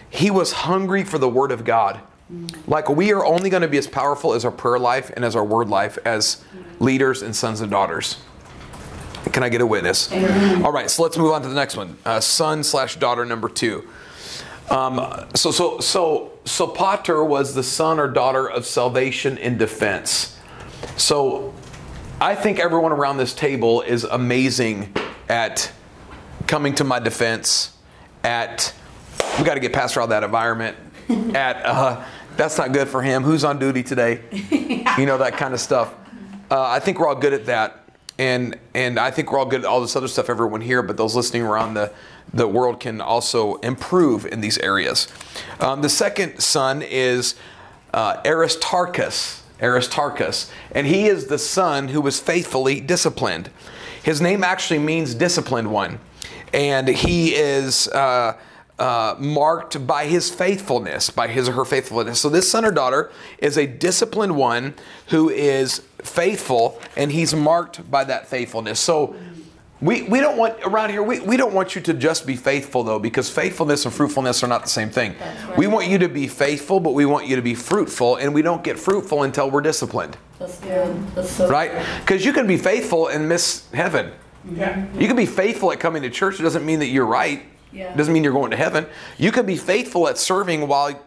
he 0.09 0.29
was 0.29 0.51
hungry 0.51 1.03
for 1.03 1.17
the 1.17 1.29
word 1.29 1.51
of 1.51 1.63
God. 1.63 2.01
Like 2.67 2.89
we 2.89 3.12
are 3.12 3.25
only 3.25 3.50
going 3.50 3.63
to 3.63 3.67
be 3.67 3.79
as 3.79 3.88
powerful 3.88 4.33
as 4.33 4.45
our 4.45 4.51
prayer 4.51 4.77
life 4.77 5.09
and 5.15 5.25
as 5.25 5.36
our 5.36 5.43
word 5.43 5.67
life 5.67 5.98
as 6.05 6.43
leaders 6.79 7.24
and 7.24 7.36
sons 7.36 7.62
and 7.62 7.71
daughters. 7.71 8.17
Can 9.31 9.43
I 9.43 9.50
get 9.50 9.62
a 9.62 9.65
witness? 9.65 10.12
All 10.63 10.71
right, 10.71 10.89
so 10.89 11.03
let's 11.03 11.17
move 11.17 11.31
on 11.31 11.41
to 11.41 11.50
the 11.50 11.55
next 11.55 11.75
one. 11.75 11.98
Uh, 12.05 12.19
son 12.19 12.63
slash 12.63 12.98
daughter 12.98 13.25
number 13.25 13.50
two. 13.50 13.88
Um, 14.69 15.25
so, 15.33 15.51
so, 15.51 15.79
so, 15.79 16.28
Sopater 16.50 17.25
was 17.25 17.53
the 17.53 17.62
son 17.62 18.00
or 18.00 18.08
daughter 18.08 18.50
of 18.50 18.65
salvation 18.65 19.38
and 19.38 19.60
defense. 19.60 20.36
So, 20.98 21.53
I 22.20 22.34
think 22.34 22.60
everyone 22.60 22.91
around 22.91 23.18
this 23.18 23.36
table 23.36 23.82
is 23.82 24.03
amazing 24.03 24.94
at 25.29 25.72
coming 26.48 26.74
to 26.75 26.84
my 26.84 27.00
defense. 27.00 27.77
At 28.24 28.74
we 29.38 29.46
got 29.46 29.53
to 29.53 29.60
get 29.60 29.74
past 29.74 29.96
all 29.96 30.08
that 30.08 30.24
environment. 30.24 30.75
at 31.36 31.63
uh, 31.65 32.03
that's 32.36 32.58
not 32.58 32.74
good 32.74 32.88
for 32.88 33.03
him. 33.03 33.22
Who's 33.24 33.44
on 33.44 33.60
duty 33.60 33.84
today? 33.84 34.22
You 34.98 35.06
know 35.06 35.20
that 35.20 35.38
kind 35.38 35.53
of 35.53 35.62
stuff. 35.62 35.94
Uh, 36.50 36.62
I 36.62 36.79
think 36.79 37.00
we're 37.00 37.08
all 37.08 37.15
good 37.15 37.32
at 37.32 37.46
that, 37.46 37.89
and 38.18 38.58
and 38.74 39.00
I 39.00 39.12
think 39.12 39.32
we're 39.32 39.39
all 39.39 39.46
good 39.46 39.62
at 39.62 39.65
all 39.65 39.79
this 39.79 39.96
other 39.96 40.10
stuff. 40.10 40.29
Everyone 40.29 40.60
here, 40.62 40.82
but 40.82 40.98
those 40.98 41.15
listening 41.15 41.44
around 41.44 41.75
the 41.75 41.94
the 42.33 42.48
world 42.48 42.79
can 42.79 43.01
also 43.01 43.55
improve 43.57 44.25
in 44.25 44.41
these 44.41 44.57
areas. 44.59 45.07
Um, 45.59 45.81
the 45.81 45.89
second 45.89 46.39
son 46.39 46.81
is 46.81 47.36
uh, 47.93 48.21
Aristarchus. 48.25 49.43
Aristarchus, 49.62 50.50
and 50.71 50.88
he 50.88 51.07
is 51.07 51.27
the 51.27 51.38
son 51.38 51.89
who 51.89 52.00
was 52.00 52.17
faithfully 52.19 52.79
disciplined. 52.79 53.50
His 54.01 54.21
name 54.21 54.41
actually 54.41 54.79
means 54.79 55.13
disciplined 55.13 55.71
one, 55.71 56.00
and 56.53 56.88
he 56.88 57.36
is. 57.36 57.88
Uh, 57.89 58.38
uh, 58.79 59.13
marked 59.19 59.86
by 59.86 60.05
his 60.05 60.29
faithfulness, 60.29 61.09
by 61.09 61.27
his 61.27 61.50
or 61.50 61.51
her 61.51 61.65
faithfulness. 61.65 62.17
So, 62.21 62.29
this 62.29 62.50
son 62.50 62.63
or 62.63 62.71
daughter 62.71 63.12
is 63.39 63.57
a 63.57 63.67
disciplined 63.67 64.38
one 64.38 64.74
who 65.07 65.29
is 65.29 65.81
faithful, 66.01 66.79
and 66.95 67.12
he's 67.12 67.36
marked 67.36 67.91
by 67.91 68.05
that 68.05 68.27
faithfulness. 68.27 68.79
So, 68.79 69.17
we, 69.81 70.03
we 70.03 70.19
don't 70.19 70.38
want 70.38 70.57
around 70.63 70.89
here 70.89 71.01
we, 71.01 71.19
we 71.21 71.38
don't 71.38 71.53
want 71.53 71.75
you 71.75 71.81
to 71.81 71.93
just 71.93 72.27
be 72.27 72.36
faithful 72.36 72.83
though 72.83 73.00
because 73.00 73.29
faithfulness 73.29 73.86
and 73.86 73.93
fruitfulness 73.93 74.43
are 74.43 74.48
not 74.48 74.63
the 74.63 74.69
same 74.69 74.89
thing 74.89 75.15
right. 75.19 75.57
we 75.57 75.67
want 75.67 75.88
you 75.88 75.98
to 75.98 76.09
be 76.09 76.27
faithful 76.27 76.79
but 76.79 76.93
we 76.93 77.05
want 77.05 77.27
you 77.27 77.36
to 77.36 77.41
be 77.41 77.55
fruitful 77.55 78.17
and 78.17 78.33
we 78.33 78.41
don't 78.41 78.63
get 78.63 78.77
fruitful 78.77 79.24
until 79.24 79.50
we're 79.50 79.62
disciplined 79.62 80.17
That's 80.38 80.59
good. 80.59 81.07
That's 81.15 81.31
so 81.31 81.50
right? 81.50 81.71
Because 82.01 82.25
you 82.25 82.33
can 82.33 82.48
be 82.48 82.57
faithful 82.57 83.07
and 83.07 83.27
miss 83.27 83.69
heaven. 83.71 84.12
Yeah. 84.50 84.86
You 84.98 85.07
can 85.07 85.17
be 85.17 85.25
faithful 85.25 85.71
at 85.71 85.79
coming 85.79 86.01
to 86.03 86.09
church. 86.09 86.39
It 86.39 86.43
doesn't 86.43 86.65
mean 86.65 86.79
that 86.79 86.88
you're 86.88 87.05
right. 87.05 87.43
Yeah. 87.74 87.93
It 87.93 87.98
doesn't 87.98 88.13
mean 88.13 88.24
you're 88.24 88.33
going 88.33 88.51
to 88.51 88.57
heaven. 88.57 88.86
You 89.17 89.31
can 89.31 89.45
be 89.45 89.57
faithful 89.57 90.07
at 90.07 90.17
serving 90.17 90.67
while 90.67 90.98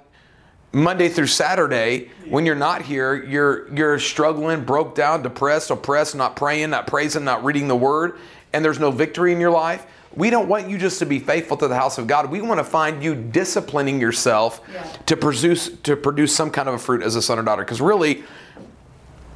Monday 0.73 1.09
through 1.09 1.27
Saturday, 1.27 2.11
when 2.29 2.47
you're 2.47 2.55
not 2.55 2.83
here, 2.83 3.15
you're 3.25 3.73
you're 3.75 3.99
struggling, 3.99 4.65
broke 4.65 4.95
down, 4.95 5.23
depressed, 5.23 5.71
oppressed, 5.71 6.15
not 6.15 6.35
praying, 6.35 6.71
not 6.71 6.87
praising, 6.87 7.25
not 7.25 7.45
reading 7.45 7.69
the 7.69 7.77
word, 7.77 8.19
and 8.53 8.65
there's 8.65 8.79
no 8.79 8.91
victory 8.91 9.33
in 9.33 9.41
your 9.41 9.51
life. 9.51 9.87
We 10.15 10.29
don't 10.29 10.47
want 10.47 10.69
you 10.69 10.77
just 10.77 10.99
to 10.99 11.07
be 11.07 11.19
faithful 11.19 11.57
to 11.57 11.69
the 11.69 11.75
house 11.75 11.97
of 11.97 12.07
God. 12.07 12.31
We 12.31 12.43
want 12.43 12.59
to 12.59 12.65
find 12.65 13.03
you 13.03 13.15
disciplining 13.15 13.99
yourself 14.01 14.61
Yeah. 14.73 14.83
to 15.07 15.17
produce 15.17 15.71
to 15.85 15.97
produce 15.97 16.35
some 16.37 16.51
kind 16.51 16.69
of 16.69 16.75
a 16.75 16.79
fruit 16.79 17.03
as 17.03 17.17
a 17.17 17.23
son 17.23 17.39
or 17.39 17.43
daughter. 17.43 17.63
Because 17.65 17.81
really, 17.81 18.23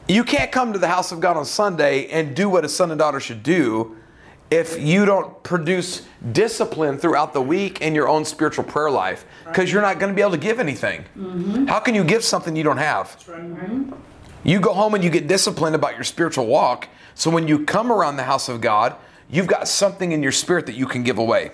you 0.08 0.22
can't 0.22 0.52
come 0.52 0.72
to 0.74 0.78
the 0.78 0.88
house 0.88 1.12
of 1.12 1.20
God 1.20 1.36
on 1.36 1.44
Sunday 1.46 2.06
and 2.08 2.36
do 2.36 2.48
what 2.48 2.64
a 2.64 2.68
son 2.68 2.90
and 2.90 2.98
daughter 2.98 3.20
should 3.20 3.42
do 3.42 3.96
if 4.50 4.78
you 4.78 5.04
don't 5.04 5.42
produce 5.42 6.02
discipline 6.30 6.98
throughout 6.98 7.32
the 7.32 7.40
week 7.42 7.80
in 7.80 7.94
your 7.94 8.06
own 8.08 8.24
spiritual 8.24 8.62
prayer 8.62 8.90
life 8.90 9.24
because 9.46 9.72
you're 9.72 9.82
not 9.82 9.98
going 9.98 10.12
to 10.12 10.14
be 10.14 10.20
able 10.22 10.30
to 10.32 10.36
give 10.38 10.60
anything. 10.60 11.04
Mm-hmm. 11.18 11.66
How 11.66 11.80
can 11.80 11.94
you 11.96 12.04
give 12.04 12.22
something 12.22 12.54
you 12.54 12.62
don't 12.62 12.76
have? 12.76 13.16
Right. 13.26 13.92
You 14.44 14.60
go 14.60 14.72
home 14.72 14.94
and 14.94 15.02
you 15.02 15.10
get 15.10 15.26
disciplined 15.26 15.74
about 15.74 15.94
your 15.96 16.04
spiritual 16.04 16.46
walk. 16.46 16.86
So 17.16 17.30
when 17.30 17.48
you 17.48 17.64
come 17.64 17.90
around 17.90 18.16
the 18.18 18.24
house 18.24 18.48
of 18.48 18.60
God, 18.60 18.94
you've 19.28 19.46
got 19.48 19.66
something 19.66 20.12
in 20.12 20.22
your 20.22 20.30
spirit 20.32 20.66
that 20.66 20.74
you 20.76 20.86
can 20.86 21.02
give 21.02 21.18
away. 21.18 21.50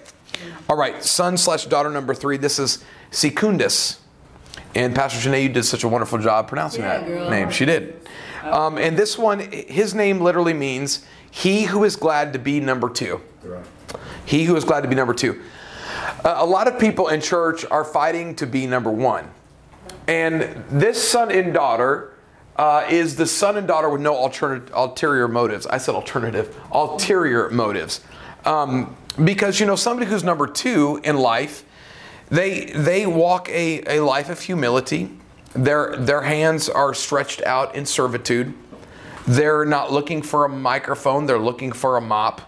All 0.68 0.76
right, 0.76 1.02
son 1.02 1.36
slash 1.36 1.66
daughter 1.66 1.88
number 1.88 2.14
three. 2.14 2.36
This 2.36 2.58
is 2.58 2.84
Secundus. 3.10 4.00
And 4.74 4.94
Pastor 4.94 5.30
Janae, 5.30 5.44
you 5.44 5.48
did 5.48 5.64
such 5.64 5.84
a 5.84 5.88
wonderful 5.88 6.18
job 6.18 6.48
pronouncing 6.48 6.82
Yeah, 6.82 6.98
that 6.98 7.06
girl. 7.06 7.30
name. 7.30 7.50
She 7.50 7.64
did. 7.64 8.06
Um, 8.42 8.76
and 8.76 8.96
this 8.96 9.16
one, 9.16 9.38
his 9.38 9.94
name 9.94 10.20
literally 10.20 10.52
means 10.52 11.06
he 11.30 11.62
who 11.64 11.84
is 11.84 11.94
glad 11.96 12.32
to 12.32 12.38
be 12.38 12.58
number 12.58 12.88
two. 12.90 13.20
He 14.24 14.44
who 14.44 14.56
is 14.56 14.64
glad 14.64 14.80
to 14.80 14.88
be 14.88 14.94
number 14.96 15.14
two. 15.14 15.40
Uh, 16.24 16.34
a 16.38 16.46
lot 16.46 16.66
of 16.66 16.78
people 16.78 17.08
in 17.08 17.20
church 17.20 17.64
are 17.70 17.84
fighting 17.84 18.34
to 18.36 18.46
be 18.46 18.66
number 18.66 18.90
one. 18.90 19.30
And 20.08 20.64
this 20.70 21.06
son 21.06 21.30
and 21.30 21.54
daughter 21.54 22.11
uh, 22.56 22.86
is 22.90 23.16
the 23.16 23.26
son 23.26 23.56
and 23.56 23.66
daughter 23.66 23.88
with 23.88 24.00
no 24.00 24.14
alternate, 24.14 24.70
ulterior 24.72 25.28
motives. 25.28 25.66
I 25.66 25.78
said 25.78 25.94
alternative, 25.94 26.58
ulterior 26.70 27.48
motives. 27.50 28.00
Um, 28.44 28.96
because, 29.22 29.60
you 29.60 29.66
know, 29.66 29.76
somebody 29.76 30.10
who's 30.10 30.24
number 30.24 30.46
two 30.46 31.00
in 31.04 31.16
life, 31.16 31.64
they, 32.28 32.66
they 32.66 33.06
walk 33.06 33.48
a, 33.48 33.98
a 33.98 34.04
life 34.04 34.30
of 34.30 34.40
humility. 34.40 35.10
Their, 35.54 35.96
their 35.96 36.22
hands 36.22 36.68
are 36.68 36.94
stretched 36.94 37.42
out 37.42 37.74
in 37.74 37.84
servitude. 37.86 38.54
They're 39.26 39.64
not 39.64 39.92
looking 39.92 40.22
for 40.22 40.44
a 40.44 40.48
microphone, 40.48 41.26
they're 41.26 41.38
looking 41.38 41.72
for 41.72 41.96
a 41.96 42.00
mop. 42.00 42.40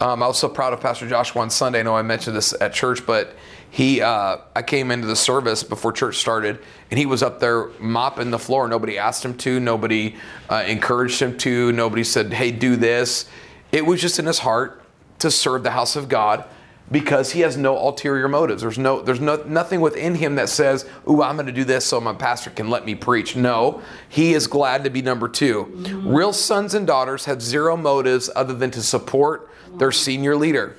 Um, 0.00 0.22
I 0.22 0.28
was 0.28 0.38
so 0.38 0.48
proud 0.48 0.72
of 0.72 0.80
Pastor 0.80 1.08
Joshua 1.08 1.42
on 1.42 1.50
Sunday. 1.50 1.80
I 1.80 1.82
know 1.82 1.96
I 1.96 2.02
mentioned 2.02 2.36
this 2.36 2.54
at 2.60 2.72
church, 2.72 3.04
but 3.04 3.34
he, 3.70 4.00
uh, 4.00 4.38
I 4.54 4.62
came 4.62 4.92
into 4.92 5.08
the 5.08 5.16
service 5.16 5.64
before 5.64 5.92
church 5.92 6.18
started, 6.18 6.60
and 6.90 6.98
he 6.98 7.04
was 7.04 7.22
up 7.22 7.40
there 7.40 7.68
mopping 7.80 8.30
the 8.30 8.38
floor. 8.38 8.68
Nobody 8.68 8.96
asked 8.96 9.24
him 9.24 9.36
to. 9.38 9.58
Nobody 9.58 10.14
uh, 10.48 10.64
encouraged 10.66 11.20
him 11.20 11.36
to. 11.38 11.72
Nobody 11.72 12.04
said, 12.04 12.32
"Hey, 12.32 12.52
do 12.52 12.76
this." 12.76 13.28
It 13.72 13.84
was 13.84 14.00
just 14.00 14.20
in 14.20 14.26
his 14.26 14.38
heart 14.38 14.82
to 15.18 15.30
serve 15.32 15.64
the 15.64 15.72
house 15.72 15.96
of 15.96 16.08
God 16.08 16.44
because 16.90 17.32
he 17.32 17.40
has 17.40 17.56
no 17.56 17.76
ulterior 17.76 18.28
motives. 18.28 18.62
There's 18.62 18.78
no, 18.78 19.02
there's 19.02 19.20
no, 19.20 19.42
nothing 19.44 19.80
within 19.80 20.14
him 20.14 20.36
that 20.36 20.48
says, 20.48 20.88
"Ooh, 21.08 21.22
I'm 21.22 21.34
going 21.34 21.46
to 21.46 21.52
do 21.52 21.64
this 21.64 21.84
so 21.84 22.00
my 22.00 22.14
pastor 22.14 22.50
can 22.50 22.70
let 22.70 22.86
me 22.86 22.94
preach." 22.94 23.34
No, 23.34 23.82
he 24.08 24.32
is 24.32 24.46
glad 24.46 24.84
to 24.84 24.90
be 24.90 25.02
number 25.02 25.28
2 25.28 26.04
Real 26.04 26.32
sons 26.32 26.72
and 26.72 26.86
daughters 26.86 27.24
have 27.24 27.42
zero 27.42 27.76
motives 27.76 28.30
other 28.36 28.54
than 28.54 28.70
to 28.70 28.82
support 28.82 29.50
their 29.78 29.92
senior 29.92 30.36
leader. 30.36 30.76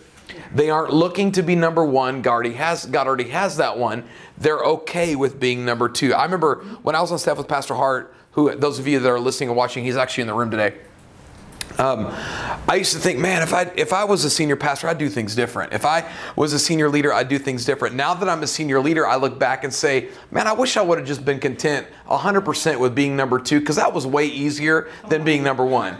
They 0.53 0.69
aren't 0.69 0.93
looking 0.93 1.31
to 1.33 1.43
be 1.43 1.55
number 1.55 1.83
one. 1.83 2.21
God 2.21 2.31
already 2.31 2.53
has, 2.53 2.85
God 2.85 3.07
already 3.07 3.29
has 3.29 3.57
that 3.57 3.77
one. 3.77 4.03
They're 4.37 4.59
okay 4.59 5.15
with 5.15 5.39
being 5.39 5.65
number 5.65 5.89
two. 5.89 6.13
I 6.13 6.23
remember 6.23 6.63
when 6.83 6.95
I 6.95 7.01
was 7.01 7.11
on 7.11 7.19
staff 7.19 7.37
with 7.37 7.47
Pastor 7.47 7.75
Hart, 7.75 8.13
who 8.31 8.53
those 8.55 8.79
of 8.79 8.87
you 8.87 8.99
that 8.99 9.09
are 9.09 9.19
listening 9.19 9.49
and 9.49 9.57
watching, 9.57 9.83
he's 9.83 9.97
actually 9.97 10.21
in 10.21 10.27
the 10.27 10.33
room 10.33 10.51
today. 10.51 10.75
Um, 11.77 12.13
I 12.67 12.75
used 12.75 12.91
to 12.93 12.99
think, 12.99 13.19
man, 13.19 13.41
if 13.41 13.53
I 13.53 13.71
if 13.75 13.93
I 13.93 14.03
was 14.03 14.25
a 14.25 14.29
senior 14.29 14.57
pastor, 14.57 14.89
I'd 14.89 14.97
do 14.97 15.07
things 15.07 15.33
different. 15.33 15.71
If 15.71 15.85
I 15.85 16.11
was 16.35 16.51
a 16.51 16.59
senior 16.59 16.89
leader, 16.89 17.13
I'd 17.13 17.29
do 17.29 17.39
things 17.39 17.63
different. 17.63 17.95
Now 17.95 18.13
that 18.15 18.27
I'm 18.27 18.43
a 18.43 18.47
senior 18.47 18.81
leader, 18.81 19.07
I 19.07 19.15
look 19.15 19.39
back 19.39 19.63
and 19.63 19.73
say, 19.73 20.09
man, 20.29 20.45
I 20.45 20.51
wish 20.51 20.75
I 20.75 20.81
would 20.81 20.97
have 20.97 21.07
just 21.07 21.23
been 21.23 21.39
content 21.39 21.87
100% 22.07 22.79
with 22.79 22.95
being 22.95 23.15
number 23.15 23.39
two 23.39 23.61
because 23.61 23.77
that 23.77 23.93
was 23.93 24.05
way 24.05 24.25
easier 24.25 24.89
than 25.07 25.23
being 25.23 25.41
number 25.41 25.65
one. 25.65 25.97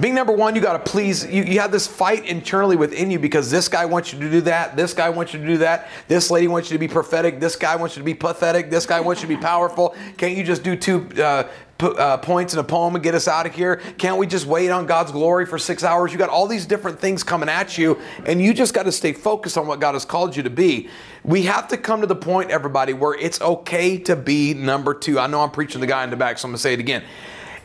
Being 0.00 0.14
number 0.14 0.32
one, 0.32 0.54
you 0.54 0.60
got 0.60 0.84
to 0.84 0.90
please, 0.90 1.26
you, 1.26 1.42
you 1.42 1.58
have 1.58 1.72
this 1.72 1.88
fight 1.88 2.24
internally 2.24 2.76
within 2.76 3.10
you 3.10 3.18
because 3.18 3.50
this 3.50 3.68
guy 3.68 3.84
wants 3.84 4.12
you 4.12 4.20
to 4.20 4.30
do 4.30 4.40
that, 4.42 4.76
this 4.76 4.94
guy 4.94 5.10
wants 5.10 5.32
you 5.32 5.40
to 5.40 5.46
do 5.46 5.58
that, 5.58 5.88
this 6.06 6.30
lady 6.30 6.46
wants 6.46 6.70
you 6.70 6.76
to 6.76 6.78
be 6.78 6.86
prophetic, 6.86 7.40
this 7.40 7.56
guy 7.56 7.74
wants 7.74 7.96
you 7.96 8.00
to 8.00 8.04
be 8.04 8.14
pathetic, 8.14 8.70
this 8.70 8.86
guy 8.86 9.00
wants 9.00 9.22
you 9.22 9.28
to 9.28 9.34
be 9.34 9.40
powerful. 9.40 9.96
Can't 10.16 10.36
you 10.36 10.44
just 10.44 10.62
do 10.62 10.76
two 10.76 11.08
uh, 11.20 11.48
uh, 11.80 12.16
points 12.18 12.52
in 12.52 12.60
a 12.60 12.64
poem 12.64 12.94
and 12.94 13.02
get 13.02 13.16
us 13.16 13.26
out 13.26 13.44
of 13.46 13.54
here? 13.54 13.76
Can't 13.98 14.18
we 14.18 14.28
just 14.28 14.46
wait 14.46 14.70
on 14.70 14.86
God's 14.86 15.10
glory 15.10 15.46
for 15.46 15.58
six 15.58 15.82
hours? 15.82 16.12
You 16.12 16.18
got 16.18 16.30
all 16.30 16.46
these 16.46 16.64
different 16.64 17.00
things 17.00 17.24
coming 17.24 17.48
at 17.48 17.76
you, 17.76 18.00
and 18.24 18.40
you 18.40 18.54
just 18.54 18.74
got 18.74 18.84
to 18.84 18.92
stay 18.92 19.12
focused 19.12 19.58
on 19.58 19.66
what 19.66 19.80
God 19.80 19.94
has 19.94 20.04
called 20.04 20.36
you 20.36 20.44
to 20.44 20.50
be. 20.50 20.88
We 21.24 21.42
have 21.42 21.66
to 21.68 21.76
come 21.76 22.02
to 22.02 22.06
the 22.06 22.16
point, 22.16 22.52
everybody, 22.52 22.92
where 22.92 23.14
it's 23.18 23.40
okay 23.40 23.98
to 23.98 24.14
be 24.14 24.54
number 24.54 24.94
two. 24.94 25.18
I 25.18 25.26
know 25.26 25.40
I'm 25.40 25.50
preaching 25.50 25.80
the 25.80 25.88
guy 25.88 26.04
in 26.04 26.10
the 26.10 26.16
back, 26.16 26.38
so 26.38 26.46
I'm 26.46 26.52
going 26.52 26.56
to 26.56 26.62
say 26.62 26.74
it 26.74 26.80
again. 26.80 27.02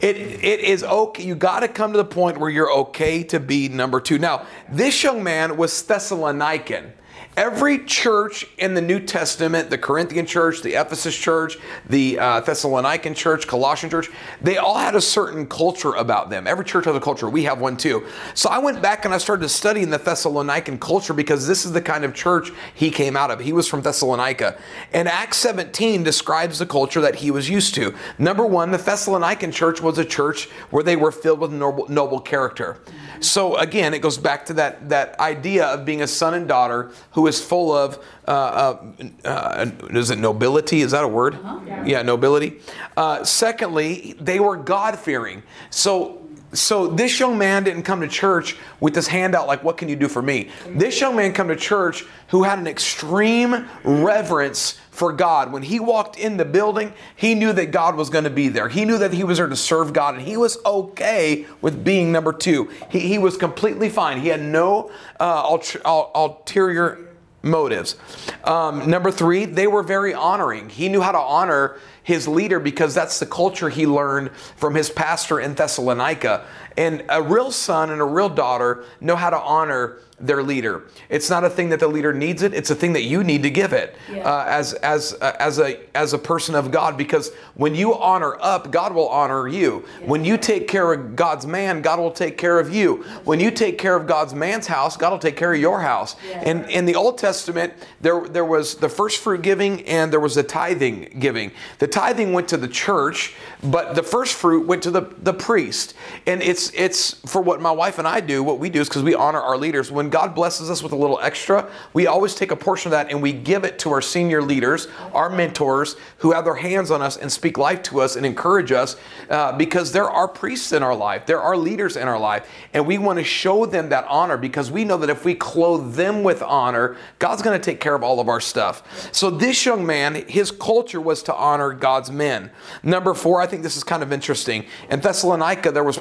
It, 0.04 0.18
it 0.18 0.60
is 0.60 0.84
okay. 0.84 1.24
You 1.24 1.34
got 1.34 1.62
to 1.62 1.70
come 1.70 1.94
to 1.94 1.98
the 1.98 2.04
point 2.04 2.38
where 2.38 2.50
you're 2.50 2.72
okay 2.72 3.24
to 3.24 3.40
be 3.40 3.70
number 3.70 4.02
two. 4.02 4.20
Now, 4.20 4.46
this 4.68 5.02
young 5.02 5.24
man 5.24 5.56
was 5.56 5.72
Thessalonican. 5.72 6.92
Every 7.36 7.84
church 7.86 8.46
in 8.60 8.76
the 8.76 8.82
New 8.82 9.00
Testament, 9.00 9.72
the 9.72 9.78
Corinthian 9.78 10.28
church, 10.28 10.62
the 10.62 10.74
Ephesus 10.74 11.18
church, 11.18 11.58
the 11.90 12.20
uh, 12.20 12.42
Thessalonican 12.42 13.16
church, 13.16 13.48
Colossian 13.48 13.90
church, 13.90 14.10
they 14.40 14.58
all 14.58 14.78
had 14.78 14.94
a 14.94 15.02
certain 15.02 15.48
culture 15.48 15.94
about 15.94 16.30
them. 16.30 16.46
Every 16.46 16.64
church 16.64 16.86
has 16.86 16.96
a 16.96 17.00
culture. 17.00 17.28
We 17.28 17.46
have 17.46 17.60
one 17.60 17.76
too. 17.76 18.06
So 18.36 18.50
I 18.50 18.60
went 18.60 18.84
back 18.84 19.06
and 19.06 19.16
I 19.16 19.18
started 19.18 19.50
studying 19.50 19.90
the 19.90 19.98
Thessalonican 19.98 20.80
culture 20.80 21.14
because 21.14 21.48
this 21.48 21.66
is 21.66 21.72
the 21.72 21.82
kind 21.82 22.06
of 22.06 22.14
church 22.14 22.52
he 22.76 22.92
came 22.92 23.18
out 23.18 23.32
of. 23.32 23.40
He 23.40 23.52
was 23.52 23.68
from 23.68 23.82
Thessalonica. 23.82 24.60
And 24.94 25.08
Acts 25.08 25.38
17 25.38 26.04
describes 26.04 26.60
the 26.60 26.68
culture 26.68 27.02
that 27.02 27.16
he 27.16 27.32
was 27.32 27.50
used 27.50 27.74
to. 27.76 27.96
Number 28.20 28.46
one, 28.46 28.70
the 28.70 28.78
Thessalonican 28.78 29.52
church 29.52 29.82
was 29.82 29.98
a 29.98 30.06
church 30.06 30.46
where 30.70 30.84
they 30.84 30.96
were 30.96 31.12
filled 31.12 31.40
with 31.40 31.52
noble, 31.52 31.88
noble 31.90 32.20
character. 32.20 32.78
So 33.22 33.56
again, 33.56 33.96
it 33.96 34.00
goes 34.00 34.18
back 34.20 34.46
to 34.48 34.54
that, 34.56 34.90
that 34.90 35.20
idea 35.20 35.66
of 35.66 35.84
being 35.84 36.04
a 36.04 36.08
son 36.08 36.36
and 36.36 36.48
daughter 36.48 36.92
who 37.14 37.23
is 37.28 37.44
full 37.44 37.72
of, 37.72 38.04
uh, 38.28 38.32
uh, 38.32 39.28
uh, 39.28 39.72
is 39.92 40.10
it 40.10 40.20
nobility? 40.20 40.82
Is 40.82 40.92
that 40.92 41.04
a 41.04 41.08
word? 41.08 41.38
Yeah, 41.86 42.02
nobility. 42.02 42.60
Uh, 42.96 43.24
secondly, 43.24 44.16
they 44.20 44.40
were 44.40 44.58
God 44.58 44.98
fearing. 44.98 45.44
So 45.70 46.24
so 46.54 46.88
this 46.88 47.20
young 47.20 47.38
man 47.38 47.64
didn't 47.64 47.84
come 47.84 48.02
to 48.02 48.08
church 48.08 48.56
with 48.80 48.94
this 48.94 49.08
handout 49.08 49.48
like 49.48 49.64
what 49.64 49.78
can 49.78 49.90
you 49.90 49.96
do 49.96 50.08
for 50.08 50.22
me 50.22 50.50
this 50.68 51.02
young 51.02 51.16
man 51.16 51.34
come 51.34 51.48
to 51.48 51.56
church 51.56 52.06
who 52.28 52.44
had 52.44 52.60
an 52.60 52.68
extreme 52.68 53.68
reverence 53.84 54.80
for 54.92 55.12
god 55.12 55.52
when 55.52 55.64
he 55.64 55.80
walked 55.80 56.18
in 56.18 56.38
the 56.38 56.46
building 56.46 56.94
he 57.16 57.34
knew 57.34 57.52
that 57.52 57.72
god 57.72 57.96
was 57.96 58.10
going 58.10 58.24
to 58.24 58.30
be 58.30 58.48
there 58.50 58.70
he 58.70 58.86
knew 58.86 58.98
that 58.98 59.14
he 59.14 59.24
was 59.24 59.40
there 59.40 59.48
to 59.48 59.56
serve 59.56 59.94
god 59.94 60.16
and 60.16 60.24
he 60.24 60.38
was 60.38 60.58
okay 60.66 61.46
with 61.62 61.84
being 61.84 62.12
number 62.12 62.32
two 62.32 62.70
he, 62.90 63.00
he 63.00 63.18
was 63.18 63.36
completely 63.36 63.90
fine 63.90 64.22
he 64.22 64.28
had 64.28 64.42
no 64.42 64.92
uh, 65.20 65.44
ulter, 65.44 65.82
ul- 65.86 66.12
ulterior 66.14 67.13
motives. 67.44 67.98
Um, 68.46 68.90
number 68.90 69.12
three, 69.12 69.46
they 69.46 69.68
were 69.68 69.84
very 69.84 70.14
honoring. 70.14 70.70
He 70.70 70.90
knew 70.90 71.02
how 71.02 71.12
to 71.12 71.20
honor 71.20 71.78
his 72.02 72.28
leader 72.28 72.60
because 72.60 72.94
that's 72.94 73.20
the 73.20 73.26
culture 73.26 73.70
he 73.70 73.86
learned 73.86 74.32
from 74.56 74.76
his 74.76 74.90
pastor 74.90 75.40
in 75.40 75.54
Thessalonica. 75.54 76.46
And 76.78 77.04
a 77.10 77.22
real 77.22 77.52
son 77.52 77.90
and 77.90 78.02
a 78.02 78.06
real 78.06 78.30
daughter 78.30 78.86
know 79.02 79.16
how 79.16 79.30
to 79.30 79.40
honor 79.40 79.98
their 80.20 80.44
leader. 80.44 80.84
It's 81.10 81.30
not 81.30 81.44
a 81.44 81.50
thing 81.50 81.70
that 81.70 81.80
the 81.82 81.88
leader 81.88 82.14
needs 82.14 82.44
it; 82.44 82.54
it's 82.54 82.70
a 82.70 82.76
thing 82.76 82.94
that 82.94 83.02
you 83.02 83.24
need 83.24 83.44
to 83.44 83.50
give 83.50 83.74
it 83.74 83.96
Yeah. 84.10 84.20
uh, 84.24 84.46
as 84.48 84.74
as 84.76 85.16
uh, 85.20 85.36
as 85.40 85.60
a 85.60 85.80
as 85.96 86.14
a 86.14 86.18
person 86.18 86.56
of 86.56 86.72
God. 86.72 86.98
Because 86.98 87.32
when 87.56 87.76
you 87.76 87.94
honor 87.96 88.38
up, 88.40 88.72
God 88.72 88.94
will 88.94 89.10
honor 89.10 89.48
you. 89.48 89.84
When 90.06 90.24
you 90.24 90.38
take 90.38 90.68
care 90.68 90.94
of 90.94 91.16
God's 91.18 91.46
man, 91.46 91.82
God 91.82 92.00
will 92.00 92.12
take 92.12 92.38
care 92.38 92.58
of 92.60 92.74
you. 92.74 93.04
When 93.26 93.40
you 93.42 93.52
take 93.52 93.78
care 93.78 93.96
of 93.98 94.08
God's 94.08 94.34
man's 94.34 94.68
house, 94.68 94.96
God 94.96 95.12
will 95.12 95.20
take 95.20 95.36
care 95.36 95.54
of 95.54 95.60
your 95.60 95.82
house. 95.82 96.16
Yeah. 96.30 96.44
And 96.46 96.70
in 96.70 96.86
the 96.86 96.96
Old 96.96 97.18
Testament, 97.18 97.74
there 98.00 98.22
there 98.28 98.46
was 98.46 98.76
the 98.76 98.90
first 98.90 99.18
fruit 99.18 99.42
giving 99.42 99.82
and 99.88 100.14
there 100.14 100.22
was 100.22 100.36
the 100.36 100.44
tithing 100.44 101.18
giving. 101.20 101.52
The 101.80 101.88
tithing 101.88 102.32
went 102.34 102.48
to 102.50 102.58
the 102.58 102.70
church, 102.70 103.34
but 103.62 103.96
the 103.96 104.04
first 104.04 104.36
fruit 104.36 104.68
went 104.68 104.84
to 104.84 104.92
the, 104.92 105.02
the 105.22 105.34
priest. 105.34 105.96
And 106.28 106.42
it's 106.42 106.63
it's 106.74 107.14
for 107.26 107.42
what 107.42 107.62
my 107.62 107.72
wife 107.72 108.00
and 108.00 108.08
I 108.08 108.20
do, 108.20 108.44
what 108.44 108.60
we 108.60 108.70
do 108.70 108.82
is 108.82 108.90
because 108.90 109.04
we 109.04 109.16
honor 109.16 109.40
our 109.40 109.58
leaders. 109.58 109.92
When 109.92 110.10
God 110.10 110.36
blesses 110.36 110.70
us 110.70 110.84
with 110.84 110.92
a 110.92 110.96
little 110.96 111.20
extra, 111.22 111.70
we 111.94 112.08
always 112.08 112.36
take 112.36 112.52
a 112.52 112.56
portion 112.56 112.90
of 112.90 112.92
that 112.92 113.12
and 113.12 113.22
we 113.22 113.34
give 113.34 113.64
it 113.64 113.80
to 113.80 113.92
our 113.92 114.02
senior 114.02 114.42
leaders, 114.42 114.88
our 115.14 115.30
mentors, 115.30 115.96
who 116.18 116.32
have 116.32 116.46
their 116.46 116.56
hands 116.56 116.92
on 116.92 117.02
us 117.02 117.18
and 117.18 117.32
speak 117.32 117.58
life 117.58 117.82
to 117.84 118.02
us 118.02 118.16
and 118.16 118.26
encourage 118.26 118.72
us 118.72 118.96
uh, 119.30 119.52
because 119.58 119.92
there 119.92 120.10
are 120.10 120.28
priests 120.28 120.72
in 120.72 120.84
our 120.84 120.96
life, 120.96 121.26
there 121.26 121.42
are 121.42 121.58
leaders 121.58 121.98
in 121.98 122.08
our 122.08 122.20
life, 122.20 122.50
and 122.74 122.86
we 122.86 122.98
want 122.98 123.20
to 123.20 123.26
show 123.26 123.66
them 123.66 123.90
that 123.90 124.06
honor 124.08 124.38
because 124.38 124.72
we 124.72 124.86
know 124.86 124.98
that 124.98 125.10
if 125.10 125.26
we 125.26 125.36
clothe 125.36 125.96
them 125.96 126.24
with 126.24 126.42
honor, 126.42 126.98
God's 127.20 127.42
going 127.42 127.60
to 127.60 127.64
take 127.64 127.80
care 127.80 127.96
of 127.96 128.04
all 128.04 128.20
of 128.20 128.30
our 128.30 128.42
stuff. 128.42 129.10
So 129.14 129.30
this 129.30 129.66
young 129.66 129.86
man, 129.86 130.28
his 130.28 130.52
culture 130.52 131.02
was 131.02 131.24
to 131.24 131.36
honor 131.36 131.74
God's 131.74 132.12
men. 132.12 132.52
Number 132.84 133.14
four, 133.14 133.42
I 133.42 133.48
think 133.48 133.64
this 133.64 133.78
is 133.78 133.84
kind 133.84 134.04
of 134.04 134.12
interesting. 134.12 134.66
In 134.90 135.00
Thessalonica, 135.00 135.72
there 135.72 135.84
was 135.84 136.00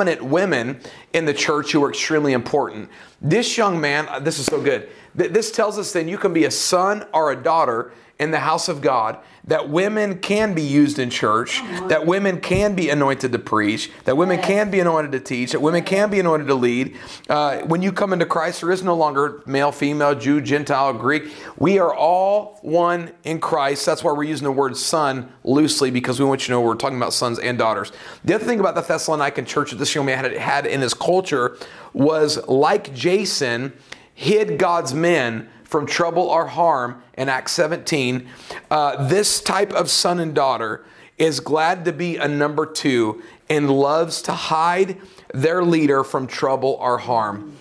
prominent 0.00 0.24
women 0.24 0.80
in 1.12 1.26
the 1.26 1.34
church 1.34 1.72
who 1.72 1.80
were 1.80 1.90
extremely 1.90 2.32
important. 2.32 2.88
This 3.20 3.58
young 3.58 3.78
man, 3.78 4.08
uh, 4.08 4.18
this 4.18 4.38
is 4.38 4.46
so 4.46 4.58
good. 4.58 4.88
This 5.14 5.52
tells 5.52 5.78
us 5.78 5.92
then 5.92 6.08
you 6.08 6.16
can 6.16 6.32
be 6.32 6.46
a 6.46 6.50
son 6.50 7.04
or 7.12 7.32
a 7.32 7.36
daughter 7.36 7.92
in 8.20 8.30
the 8.30 8.38
house 8.38 8.68
of 8.68 8.82
God, 8.82 9.18
that 9.44 9.70
women 9.70 10.18
can 10.18 10.52
be 10.52 10.60
used 10.62 10.98
in 10.98 11.08
church, 11.08 11.62
that 11.88 12.04
women 12.04 12.38
can 12.38 12.74
be 12.74 12.90
anointed 12.90 13.32
to 13.32 13.38
preach, 13.38 13.90
that 14.04 14.14
women 14.14 14.40
can 14.42 14.70
be 14.70 14.78
anointed 14.78 15.10
to 15.12 15.20
teach, 15.20 15.52
that 15.52 15.60
women 15.60 15.82
can 15.82 16.10
be 16.10 16.20
anointed 16.20 16.46
to 16.46 16.54
lead. 16.54 16.96
Uh, 17.30 17.60
when 17.62 17.80
you 17.80 17.90
come 17.90 18.12
into 18.12 18.26
Christ, 18.26 18.60
there 18.60 18.70
is 18.70 18.82
no 18.84 18.94
longer 18.94 19.42
male, 19.46 19.72
female, 19.72 20.14
Jew, 20.14 20.42
Gentile, 20.42 20.92
Greek. 20.92 21.32
We 21.56 21.78
are 21.78 21.94
all 21.94 22.58
one 22.60 23.12
in 23.24 23.40
Christ. 23.40 23.86
That's 23.86 24.04
why 24.04 24.12
we're 24.12 24.24
using 24.24 24.44
the 24.44 24.52
word 24.52 24.76
son 24.76 25.32
loosely 25.42 25.90
because 25.90 26.20
we 26.20 26.26
want 26.26 26.42
you 26.42 26.46
to 26.48 26.52
know 26.52 26.60
we're 26.60 26.74
talking 26.74 26.98
about 26.98 27.14
sons 27.14 27.38
and 27.38 27.56
daughters. 27.56 27.90
The 28.22 28.34
other 28.34 28.44
thing 28.44 28.60
about 28.60 28.74
the 28.74 28.82
Thessalonican 28.82 29.46
church 29.46 29.70
that 29.70 29.76
this 29.76 29.94
young 29.94 30.04
man 30.04 30.22
had, 30.22 30.32
had 30.34 30.66
in 30.66 30.82
his 30.82 30.92
culture 30.92 31.56
was 31.94 32.46
like 32.46 32.92
Jason, 32.92 33.72
hid 34.14 34.58
God's 34.58 34.92
men 34.92 35.48
from 35.70 35.86
trouble 35.86 36.24
or 36.24 36.48
harm 36.48 37.00
in 37.16 37.28
Acts 37.28 37.52
17. 37.52 38.28
Uh, 38.70 39.06
this 39.06 39.40
type 39.40 39.72
of 39.72 39.88
son 39.88 40.18
and 40.18 40.34
daughter 40.34 40.84
is 41.16 41.38
glad 41.38 41.84
to 41.84 41.92
be 41.92 42.16
a 42.16 42.26
number 42.26 42.66
two 42.66 43.22
and 43.48 43.70
loves 43.70 44.20
to 44.22 44.32
hide 44.32 44.98
their 45.32 45.62
leader 45.62 46.02
from 46.02 46.26
trouble 46.26 46.76
or 46.80 46.98
harm. 46.98 47.56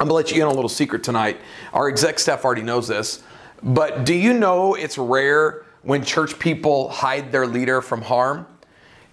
I'm 0.00 0.06
gonna 0.06 0.14
let 0.14 0.30
you 0.30 0.36
in 0.36 0.42
on 0.42 0.52
a 0.52 0.54
little 0.54 0.68
secret 0.70 1.04
tonight. 1.04 1.38
Our 1.74 1.88
exec 1.88 2.18
staff 2.18 2.44
already 2.44 2.62
knows 2.62 2.88
this, 2.88 3.22
but 3.62 4.04
do 4.06 4.14
you 4.14 4.32
know 4.32 4.74
it's 4.74 4.96
rare 4.96 5.66
when 5.82 6.04
church 6.04 6.38
people 6.38 6.88
hide 6.88 7.32
their 7.32 7.46
leader 7.46 7.82
from 7.82 8.02
harm? 8.02 8.46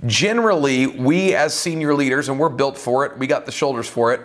Generally, 0.06 0.88
we 0.88 1.34
as 1.34 1.54
senior 1.54 1.94
leaders, 1.94 2.30
and 2.30 2.40
we're 2.40 2.50
built 2.50 2.78
for 2.78 3.06
it, 3.06 3.18
we 3.18 3.28
got 3.28 3.46
the 3.46 3.52
shoulders 3.52 3.88
for 3.88 4.14
it, 4.14 4.22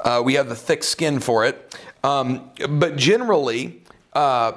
uh, 0.00 0.22
we 0.24 0.34
have 0.34 0.48
the 0.48 0.54
thick 0.54 0.84
skin 0.84 1.18
for 1.20 1.44
it. 1.44 1.76
Um, 2.02 2.50
but 2.68 2.96
generally, 2.96 3.82
uh, 4.12 4.52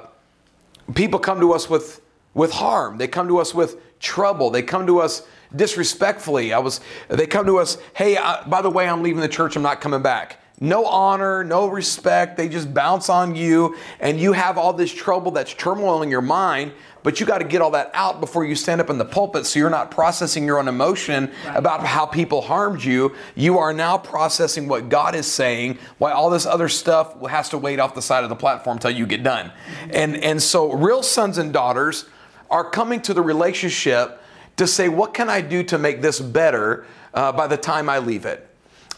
people 0.94 1.18
come 1.18 1.40
to 1.40 1.52
us 1.52 1.68
with, 1.68 2.00
with 2.34 2.52
harm. 2.52 2.98
They 2.98 3.08
come 3.08 3.28
to 3.28 3.38
us 3.38 3.54
with 3.54 3.98
trouble. 4.00 4.50
They 4.50 4.62
come 4.62 4.86
to 4.86 5.00
us 5.00 5.26
disrespectfully. 5.54 6.52
I 6.52 6.58
was, 6.58 6.80
they 7.08 7.26
come 7.26 7.46
to 7.46 7.58
us, 7.58 7.78
hey, 7.94 8.16
uh, 8.16 8.44
by 8.46 8.62
the 8.62 8.70
way, 8.70 8.88
I'm 8.88 9.02
leaving 9.02 9.20
the 9.20 9.28
church. 9.28 9.56
I'm 9.56 9.62
not 9.62 9.80
coming 9.80 10.02
back 10.02 10.39
no 10.60 10.84
honor, 10.84 11.42
no 11.42 11.66
respect. 11.66 12.36
They 12.36 12.48
just 12.48 12.72
bounce 12.72 13.08
on 13.08 13.34
you, 13.34 13.76
and 13.98 14.20
you 14.20 14.32
have 14.32 14.58
all 14.58 14.74
this 14.74 14.92
trouble 14.92 15.32
that's 15.32 15.54
turmoil 15.54 16.02
in 16.02 16.10
your 16.10 16.20
mind. 16.20 16.72
But 17.02 17.18
you 17.18 17.24
got 17.24 17.38
to 17.38 17.44
get 17.44 17.62
all 17.62 17.70
that 17.70 17.90
out 17.94 18.20
before 18.20 18.44
you 18.44 18.54
stand 18.54 18.80
up 18.80 18.90
in 18.90 18.98
the 18.98 19.06
pulpit 19.06 19.46
so 19.46 19.58
you're 19.58 19.70
not 19.70 19.90
processing 19.90 20.44
your 20.44 20.58
own 20.58 20.68
emotion 20.68 21.32
right. 21.46 21.56
about 21.56 21.84
how 21.86 22.04
people 22.04 22.42
harmed 22.42 22.84
you. 22.84 23.14
You 23.34 23.56
are 23.56 23.72
now 23.72 23.96
processing 23.96 24.68
what 24.68 24.90
God 24.90 25.14
is 25.14 25.26
saying, 25.26 25.78
why 25.96 26.12
all 26.12 26.28
this 26.28 26.44
other 26.44 26.68
stuff 26.68 27.18
has 27.26 27.48
to 27.50 27.58
wait 27.58 27.80
off 27.80 27.94
the 27.94 28.02
side 28.02 28.22
of 28.22 28.28
the 28.28 28.36
platform 28.36 28.76
until 28.76 28.90
you 28.90 29.06
get 29.06 29.22
done. 29.22 29.46
Mm-hmm. 29.46 29.90
And, 29.94 30.16
and 30.16 30.42
so, 30.42 30.72
real 30.72 31.02
sons 31.02 31.38
and 31.38 31.54
daughters 31.54 32.04
are 32.50 32.68
coming 32.68 33.00
to 33.02 33.14
the 33.14 33.22
relationship 33.22 34.20
to 34.56 34.66
say, 34.66 34.90
What 34.90 35.14
can 35.14 35.30
I 35.30 35.40
do 35.40 35.62
to 35.64 35.78
make 35.78 36.02
this 36.02 36.20
better 36.20 36.84
uh, 37.14 37.32
by 37.32 37.46
the 37.46 37.56
time 37.56 37.88
I 37.88 37.98
leave 37.98 38.26
it? 38.26 38.49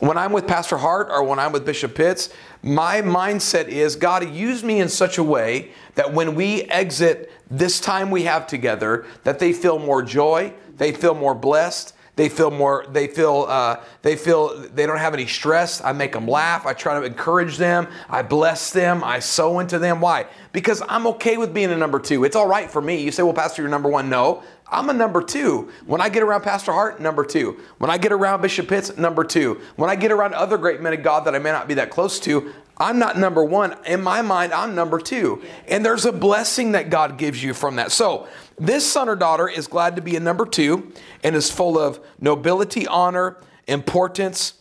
When 0.03 0.19
I'm 0.19 0.33
with 0.33 0.49
Pastor 0.49 0.79
Hart 0.79 1.11
or 1.13 1.23
when 1.23 1.39
I'm 1.39 1.53
with 1.53 1.65
Bishop 1.65 1.95
Pitts, 1.95 2.31
my 2.61 3.03
mindset 3.03 3.69
is 3.69 3.95
God, 3.95 4.29
use 4.35 4.65
me 4.65 4.81
in 4.81 4.89
such 4.89 5.17
a 5.17 5.23
way 5.23 5.71
that 5.95 6.13
when 6.13 6.35
we 6.35 6.63
exit 6.63 7.31
this 7.49 7.79
time 7.79 8.11
we 8.11 8.25
have 8.25 8.49
together, 8.49 9.07
that 9.23 9.39
they 9.39 9.53
feel 9.53 9.79
more 9.79 10.03
joy, 10.03 10.53
they 10.77 10.91
feel 10.91 11.15
more 11.15 11.37
blessed, 11.37 11.95
they 12.17 12.29
feel 12.29 12.51
more 12.51 12.85
they 12.91 13.07
feel 13.07 13.47
uh, 13.49 13.81
they 14.03 14.17
feel 14.17 14.69
they 14.75 14.87
don't 14.87 14.99
have 14.99 15.15
any 15.15 15.27
stress. 15.27 15.81
I 15.81 15.93
make 15.93 16.13
them 16.13 16.27
laugh. 16.27 16.67
I 16.67 16.75
try 16.75 16.99
to 16.99 17.07
encourage 17.07 17.57
them. 17.57 17.87
I 18.11 18.23
bless 18.23 18.71
them. 18.71 19.05
I 19.05 19.21
sow 19.21 19.61
into 19.61 19.79
them. 19.79 20.01
Why? 20.01 20.27
Because 20.53 20.83
i'm 20.89 21.07
okay 21.07 21.37
with 21.37 21.55
being 21.55 21.71
a 21.71 21.77
number 21.77 21.99
two. 21.99 22.25
It's 22.25 22.37
all 22.37 22.49
right 22.49 22.71
for 22.71 22.83
me. 22.83 23.01
You 23.01 23.13
say 23.13 23.23
well 23.23 23.33
pastor 23.33 23.63
you're 23.63 23.71
number 23.71 23.89
one. 23.89 24.11
No 24.11 24.43
I'm 24.73 24.89
a 24.89 24.95
number 24.95 25.23
two. 25.23 25.71
When 25.87 26.01
I 26.01 26.09
get 26.09 26.23
around 26.23 26.43
Pastor 26.43 26.73
Hart, 26.73 27.01
number 27.01 27.25
two. 27.25 27.61
When 27.79 27.91
I 27.91 27.99
get 27.99 28.11
around 28.11 28.41
Bishop 28.41 28.69
Pitts, 28.69 28.97
number 28.97 29.23
two. 29.23 29.61
When 29.77 29.91
I 29.91 29.97
get 29.97 30.11
around 30.11 30.35
other 30.35 30.57
great 30.57 30.81
men 30.81 30.95
of 30.95 31.03
God 31.03 31.27
that 31.27 31.35
I 31.35 31.39
may 31.39 31.53
not 31.53 31.69
be 31.69 31.75
that 31.75 31.91
close 31.91 32.19
to, 32.21 32.53
I'm 32.79 32.99
not 32.99 33.19
number 33.19 33.45
one. 33.45 33.77
In 33.87 34.03
my 34.03 34.23
mind, 34.23 34.53
I'm 34.53 34.75
number 34.75 34.99
two. 34.99 35.43
And 35.69 35.85
there's 35.85 36.07
a 36.07 36.13
blessing 36.13 36.73
that 36.73 36.89
God 36.89 37.19
gives 37.19 37.43
you 37.43 37.53
from 37.53 37.77
that. 37.77 37.93
So, 37.93 38.27
this 38.59 38.91
son 38.91 39.09
or 39.09 39.17
daughter 39.17 39.49
is 39.49 39.67
glad 39.67 39.97
to 39.97 40.03
be 40.03 40.17
a 40.17 40.21
number 40.21 40.47
two 40.47 40.93
and 41.23 41.37
is 41.37 41.51
full 41.51 41.79
of 41.79 42.01
nobility, 42.19 42.87
honor, 42.87 43.37
importance, 43.67 44.55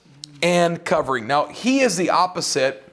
and 0.44 0.84
covering. 0.84 1.26
Now, 1.26 1.48
he 1.48 1.80
is 1.80 1.98
the 1.98 2.10
opposite 2.10 2.84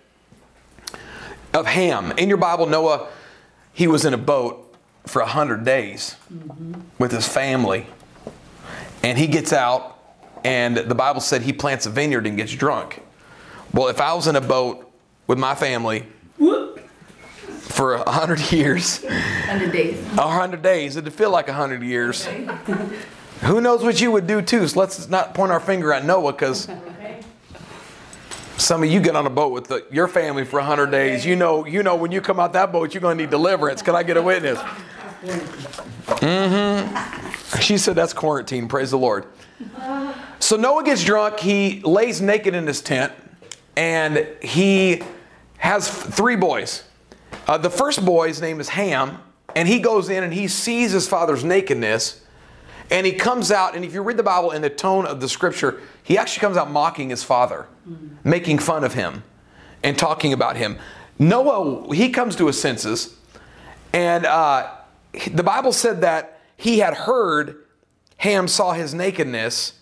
of 1.53 1.67
Ham. 1.67 2.13
In 2.13 2.29
your 2.29 2.39
Bible, 2.39 2.67
Noah, 2.67 3.09
he 3.73 3.87
was 3.87 4.05
in 4.05 4.15
a 4.15 4.19
boat 4.19 4.68
for 5.09 5.23
100 5.23 5.65
days 5.65 6.17
mm-hmm. 6.33 6.81
with 6.99 7.13
his 7.13 7.27
family. 7.27 7.87
And 9.03 9.17
he 9.17 9.27
gets 9.27 9.53
out, 9.53 9.99
and 10.45 10.77
the 10.77 10.95
Bible 10.95 11.21
said 11.21 11.43
he 11.43 11.53
plants 11.53 11.87
a 11.87 11.91
vineyard 11.91 12.27
and 12.27 12.37
gets 12.37 12.53
drunk. 12.53 13.03
Well, 13.73 13.89
if 13.89 14.01
I 14.01 14.13
was 14.15 14.27
in 14.27 14.37
a 14.37 14.41
boat 14.41 14.91
with 15.27 15.39
my 15.39 15.55
family 15.55 16.05
Whoop. 16.39 16.81
for 17.47 17.97
100 17.99 18.53
years, 18.53 19.03
100 19.03 19.73
days, 19.73 19.97
100 20.15 20.63
days, 20.63 20.97
it'd 20.97 21.13
feel 21.13 21.31
like 21.31 21.49
100 21.49 21.83
years. 21.83 22.27
Who 23.43 23.61
knows 23.61 23.83
what 23.83 24.01
you 24.01 24.11
would 24.11 24.27
do 24.27 24.43
too? 24.43 24.67
So 24.67 24.81
let's 24.81 25.09
not 25.09 25.35
point 25.35 25.53
our 25.53 25.61
finger 25.61 25.93
at 25.93 26.05
Noah 26.05 26.33
because 26.33 26.69
some 28.57 28.83
of 28.83 28.91
you 28.91 29.01
get 29.01 29.15
on 29.15 29.27
a 29.27 29.31
boat 29.31 29.53
with 29.53 29.69
the, 29.69 29.87
your 29.91 30.09
family 30.09 30.45
for 30.45 30.59
100 30.59 30.91
days. 30.91 31.25
You 31.25 31.37
know, 31.37 31.65
you 31.65 31.83
know 31.83 31.95
when 31.95 32.11
you 32.11 32.21
come 32.21 32.41
out 32.41 32.53
that 32.55 32.73
boat, 32.73 32.93
you're 32.93 33.01
going 33.01 33.17
to 33.17 33.23
need 33.23 33.31
deliverance. 33.31 33.83
Can 33.83 33.95
I 33.95 34.03
get 34.03 34.17
a 34.17 34.23
witness? 34.23 34.59
Mm-hmm. 36.21 37.61
She 37.61 37.79
said 37.79 37.97
that's 37.97 38.13
quarantine. 38.13 38.69
Praise 38.69 38.91
the 38.91 38.99
Lord. 38.99 39.27
So 40.39 40.57
Noah 40.57 40.85
gets 40.85 41.05
drunk. 41.05 41.41
He 41.41 41.81
lays 41.81 42.21
naked 42.21 42.55
in 42.55 42.67
his 42.67 42.81
tent, 42.81 43.13
and 43.77 44.27
he 44.43 45.03
has 45.59 45.89
three 45.91 46.37
boys. 46.37 46.85
Uh, 47.47 47.59
the 47.59 47.71
first 47.71 48.05
boy's 48.05 48.41
name 48.41 48.61
is 48.61 48.69
Ham, 48.71 49.19
and 49.57 49.67
he 49.67 49.81
goes 49.81 50.09
in 50.09 50.23
and 50.23 50.33
he 50.33 50.47
sees 50.47 50.93
his 50.93 51.09
father's 51.09 51.43
nakedness, 51.43 52.25
and 52.91 53.05
he 53.05 53.13
comes 53.13 53.51
out. 53.51 53.75
And 53.75 53.85
if 53.85 53.93
you 53.93 54.03
read 54.03 54.17
the 54.17 54.23
Bible 54.23 54.53
in 54.53 54.63
the 54.63 54.71
tone 54.71 55.07
of 55.07 55.21
the 55.21 55.29
Scripture, 55.29 55.81
he 56.03 56.17
actually 56.17 56.41
comes 56.41 56.57
out 56.57 56.71
mocking 56.71 57.11
his 57.11 57.25
father, 57.25 57.67
mm-hmm. 57.89 58.09
making 58.29 58.61
fun 58.61 58.85
of 58.85 58.95
him, 58.95 59.25
and 59.83 59.99
talking 59.99 60.33
about 60.33 60.57
him. 60.57 60.79
Noah, 61.19 61.93
he 61.95 62.11
comes 62.11 62.37
to 62.37 62.47
his 62.47 62.61
senses, 62.61 63.17
and 63.93 64.25
uh, 64.25 64.71
the 65.27 65.43
Bible 65.43 65.73
said 65.73 66.01
that 66.03 66.41
he 66.57 66.79
had 66.79 66.95
heard 66.95 67.65
Ham 68.19 68.49
saw 68.49 68.73
his 68.73 68.95
nakedness, 68.95 69.75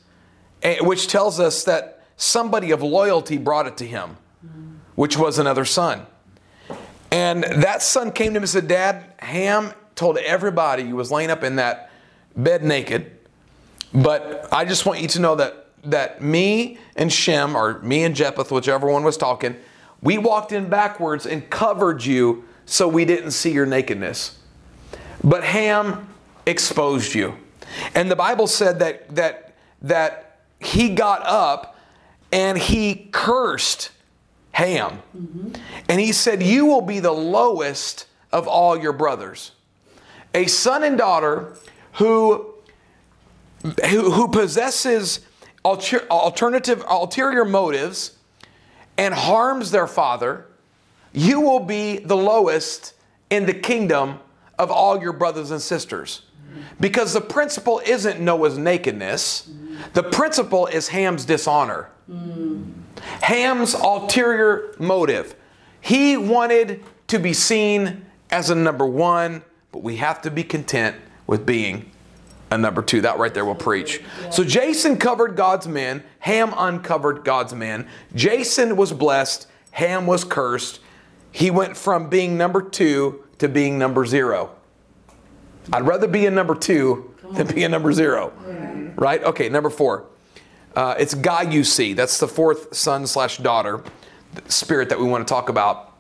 eh, 0.63 0.79
which 0.81 1.09
tells 1.09 1.41
us 1.41 1.65
that 1.65 2.05
somebody 2.17 2.71
of 2.71 2.83
loyalty 2.83 3.39
brought 3.39 3.67
it 3.67 3.77
to 3.79 3.87
him, 3.87 4.17
which 4.95 5.17
was 5.17 5.39
another 5.39 5.65
son. 5.65 6.07
And 7.11 7.45
that 7.45 7.83
son 7.83 8.13
came 8.13 8.33
to 8.33 8.39
him 8.39 8.43
and 8.43 8.49
said, 8.49 8.69
Dad, 8.69 9.05
Ham 9.19 9.73
told 9.95 10.19
everybody 10.19 10.85
he 10.85 10.93
was 10.93 11.11
laying 11.11 11.31
up 11.31 11.43
in 11.43 11.57
that 11.57 11.91
bed 12.37 12.63
naked. 12.63 13.13
But 13.95 14.49
I 14.53 14.65
just 14.65 14.85
want 14.85 15.01
you 15.01 15.09
to 15.09 15.21
know 15.21 15.35
that, 15.37 15.69
that 15.85 16.21
me 16.21 16.79
and 16.97 17.11
Shem, 17.11 17.57
or 17.57 17.79
me 17.81 18.05
and 18.05 18.15
Japheth, 18.15 18.51
whichever 18.51 18.89
one 18.91 19.05
was 19.05 19.17
talking, 19.17 19.57
we 20.03 20.19
walked 20.19 20.53
in 20.53 20.69
backwards 20.69 21.25
and 21.25 21.49
covered 21.49 22.05
you 22.05 22.45
so 22.67 22.87
we 22.87 23.05
didn't 23.05 23.31
see 23.31 23.53
your 23.53 23.65
nakedness. 23.65 24.39
But 25.23 25.45
Ham 25.45 26.09
exposed 26.47 27.15
you. 27.15 27.35
And 27.95 28.11
the 28.11 28.17
Bible 28.17 28.47
said 28.47 28.79
that, 28.79 29.15
that, 29.15 29.55
that 29.83 30.39
he 30.61 30.91
got 30.91 31.23
up 31.25 31.79
and 32.33 32.59
he 32.59 33.09
cursed 33.13 33.91
Ham. 34.53 35.03
Mm-hmm. 35.17 35.53
And 35.89 36.01
he 36.01 36.13
said, 36.13 36.43
You 36.43 36.67
will 36.67 36.81
be 36.81 37.01
the 37.01 37.13
lowest 37.13 38.07
of 38.33 38.49
all 38.49 38.79
your 38.79 38.93
brothers. 38.93 39.53
A 40.35 40.47
son 40.47 40.83
and 40.83 40.97
daughter 40.99 41.57
who 41.95 42.55
who, 43.89 44.11
who 44.11 44.29
possesses 44.29 45.21
alter, 45.65 46.07
alternative 46.11 46.85
ulterior 46.89 47.45
motives 47.45 48.17
and 48.97 49.13
harms 49.13 49.71
their 49.71 49.87
father, 49.87 50.47
you 51.13 51.41
will 51.41 51.61
be 51.61 51.99
the 51.99 52.17
lowest 52.17 52.95
in 53.31 53.47
the 53.47 53.55
kingdom 53.55 54.21
of 54.59 54.71
all 54.71 55.01
your 55.01 55.13
brothers 55.13 55.51
and 55.51 55.61
sisters. 55.61 56.23
Because 56.81 57.13
the 57.13 57.21
principle 57.21 57.81
isn't 57.87 58.21
Noah's 58.21 58.59
nakedness, 58.59 59.51
the 59.93 60.03
principle 60.03 60.67
is 60.67 60.89
Ham's 60.89 61.25
dishonor. 61.25 61.91
Ham's 63.23 63.75
ulterior 63.75 64.75
motive. 64.79 65.35
He 65.81 66.17
wanted 66.17 66.83
to 67.09 67.19
be 67.19 67.33
seen 67.33 68.05
as 68.31 68.51
a 68.51 68.55
number 68.55 68.87
one, 68.87 69.43
but 69.73 69.83
we 69.83 69.97
have 69.97 70.23
to 70.23 70.31
be 70.31 70.43
content 70.43 70.97
with 71.27 71.47
being 71.47 71.91
a 72.51 72.59
number 72.59 72.83
two. 72.83 73.01
That 73.03 73.19
right 73.19 73.33
there 73.33 73.45
will 73.45 73.55
preach. 73.55 74.03
So 74.31 74.45
Jason 74.45 74.97
covered 74.97 75.37
God's 75.37 75.69
men, 75.69 76.03
Ham 76.21 76.55
uncovered 76.57 77.25
God's 77.25 77.55
men. 77.55 77.87
Jason 78.15 78.77
was 78.77 78.93
blessed, 78.93 79.47
Ham 79.73 80.07
was 80.07 80.25
cursed. 80.25 80.81
He 81.33 81.51
went 81.51 81.77
from 81.77 82.09
being 82.09 82.39
number 82.39 82.63
two 82.63 83.26
to 83.39 83.49
being 83.49 83.79
number 83.79 84.07
zero. 84.07 84.51
I'd 85.73 85.87
rather 85.87 86.07
be 86.07 86.27
a 86.27 86.31
number 86.31 86.55
two 86.55 87.15
than 87.33 87.47
be 87.49 87.65
a 87.65 87.69
number 87.69 87.93
zero. 87.93 88.33
Right? 88.97 89.23
Okay, 89.23 89.49
number 89.49 89.71
four. 89.71 90.07
Uh, 90.75 90.95
it's 90.99 91.15
Gaiusi. 91.15 91.97
That's 91.97 92.19
the 92.19 92.29
fourth 92.29 92.75
son 92.75 93.07
slash 93.07 93.39
daughter 93.39 93.83
spirit 94.49 94.91
that 94.91 94.99
we 94.99 95.07
want 95.07 95.27
to 95.27 95.33
talk 95.33 95.49
about. 95.49 95.95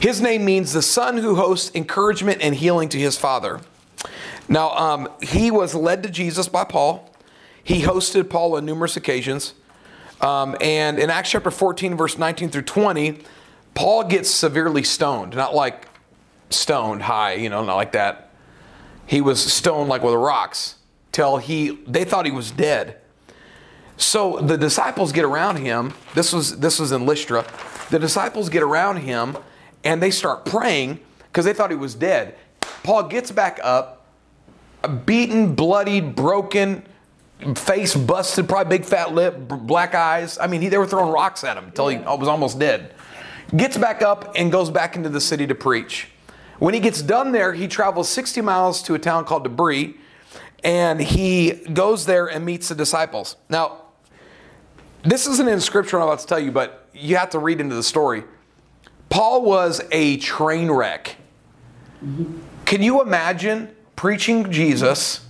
His 0.00 0.20
name 0.20 0.44
means 0.44 0.72
the 0.72 0.82
son 0.82 1.18
who 1.18 1.34
hosts 1.34 1.70
encouragement 1.74 2.42
and 2.42 2.54
healing 2.54 2.88
to 2.90 2.98
his 2.98 3.16
father. 3.16 3.60
Now, 4.48 4.70
um, 4.76 5.08
he 5.22 5.50
was 5.50 5.74
led 5.74 6.02
to 6.02 6.10
Jesus 6.10 6.48
by 6.48 6.64
Paul. 6.64 7.10
He 7.62 7.82
hosted 7.82 8.28
Paul 8.28 8.56
on 8.56 8.66
numerous 8.66 8.96
occasions. 8.96 9.54
Um, 10.20 10.56
and 10.60 10.98
in 10.98 11.10
Acts 11.10 11.30
chapter 11.30 11.50
14, 11.50 11.96
verse 11.96 12.18
19 12.18 12.50
through 12.50 12.62
20, 12.62 13.20
Paul 13.74 14.04
gets 14.04 14.30
severely 14.30 14.82
stoned. 14.82 15.34
Not 15.34 15.54
like 15.54 15.86
stoned 16.50 17.02
high, 17.02 17.34
you 17.34 17.48
know, 17.48 17.64
not 17.64 17.76
like 17.76 17.92
that. 17.92 18.30
He 19.06 19.20
was 19.20 19.42
stoned 19.42 19.88
like 19.88 20.02
with 20.02 20.14
rocks 20.14 20.76
till 21.12 21.36
he 21.36 21.78
they 21.86 22.04
thought 22.04 22.24
he 22.24 22.32
was 22.32 22.50
dead. 22.50 23.00
So 23.96 24.38
the 24.38 24.56
disciples 24.56 25.12
get 25.12 25.24
around 25.24 25.56
him. 25.56 25.94
This 26.14 26.32
was 26.32 26.58
this 26.58 26.78
was 26.78 26.92
in 26.92 27.06
Lystra. 27.06 27.44
The 27.90 27.98
disciples 27.98 28.48
get 28.48 28.62
around 28.62 28.98
him 28.98 29.36
and 29.84 30.02
they 30.02 30.10
start 30.10 30.44
praying 30.44 31.00
because 31.26 31.44
they 31.44 31.52
thought 31.52 31.70
he 31.70 31.76
was 31.76 31.94
dead. 31.94 32.36
Paul 32.82 33.04
gets 33.04 33.30
back 33.30 33.60
up, 33.62 34.06
beaten, 35.06 35.54
bloodied, 35.54 36.14
broken, 36.14 36.82
face 37.56 37.94
busted, 37.94 38.48
probably 38.48 38.78
big 38.78 38.86
fat 38.86 39.14
lip, 39.14 39.36
black 39.38 39.94
eyes. 39.94 40.38
I 40.38 40.46
mean, 40.46 40.60
he, 40.62 40.68
they 40.68 40.78
were 40.78 40.86
throwing 40.86 41.12
rocks 41.12 41.44
at 41.44 41.56
him 41.56 41.64
until 41.64 41.88
he 41.88 41.98
was 41.98 42.28
almost 42.28 42.58
dead. 42.58 42.93
Gets 43.56 43.76
back 43.78 44.02
up 44.02 44.32
and 44.36 44.50
goes 44.50 44.70
back 44.70 44.96
into 44.96 45.08
the 45.08 45.20
city 45.20 45.46
to 45.46 45.54
preach. 45.54 46.08
When 46.58 46.74
he 46.74 46.80
gets 46.80 47.02
done 47.02 47.32
there, 47.32 47.52
he 47.52 47.68
travels 47.68 48.08
60 48.08 48.40
miles 48.40 48.82
to 48.82 48.94
a 48.94 48.98
town 48.98 49.24
called 49.24 49.44
Derbe, 49.44 49.94
and 50.64 51.00
he 51.00 51.52
goes 51.72 52.06
there 52.06 52.26
and 52.26 52.44
meets 52.44 52.68
the 52.68 52.74
disciples. 52.74 53.36
Now, 53.48 53.82
this 55.02 55.26
isn't 55.26 55.48
in 55.48 55.60
scripture 55.60 55.98
I'm 55.98 56.04
about 56.04 56.20
to 56.20 56.26
tell 56.26 56.38
you, 56.38 56.50
but 56.50 56.88
you 56.94 57.16
have 57.16 57.30
to 57.30 57.38
read 57.38 57.60
into 57.60 57.74
the 57.74 57.82
story. 57.82 58.24
Paul 59.08 59.42
was 59.42 59.82
a 59.92 60.16
train 60.16 60.70
wreck. 60.70 61.16
Can 62.64 62.82
you 62.82 63.02
imagine 63.02 63.74
preaching 63.94 64.50
Jesus 64.50 65.26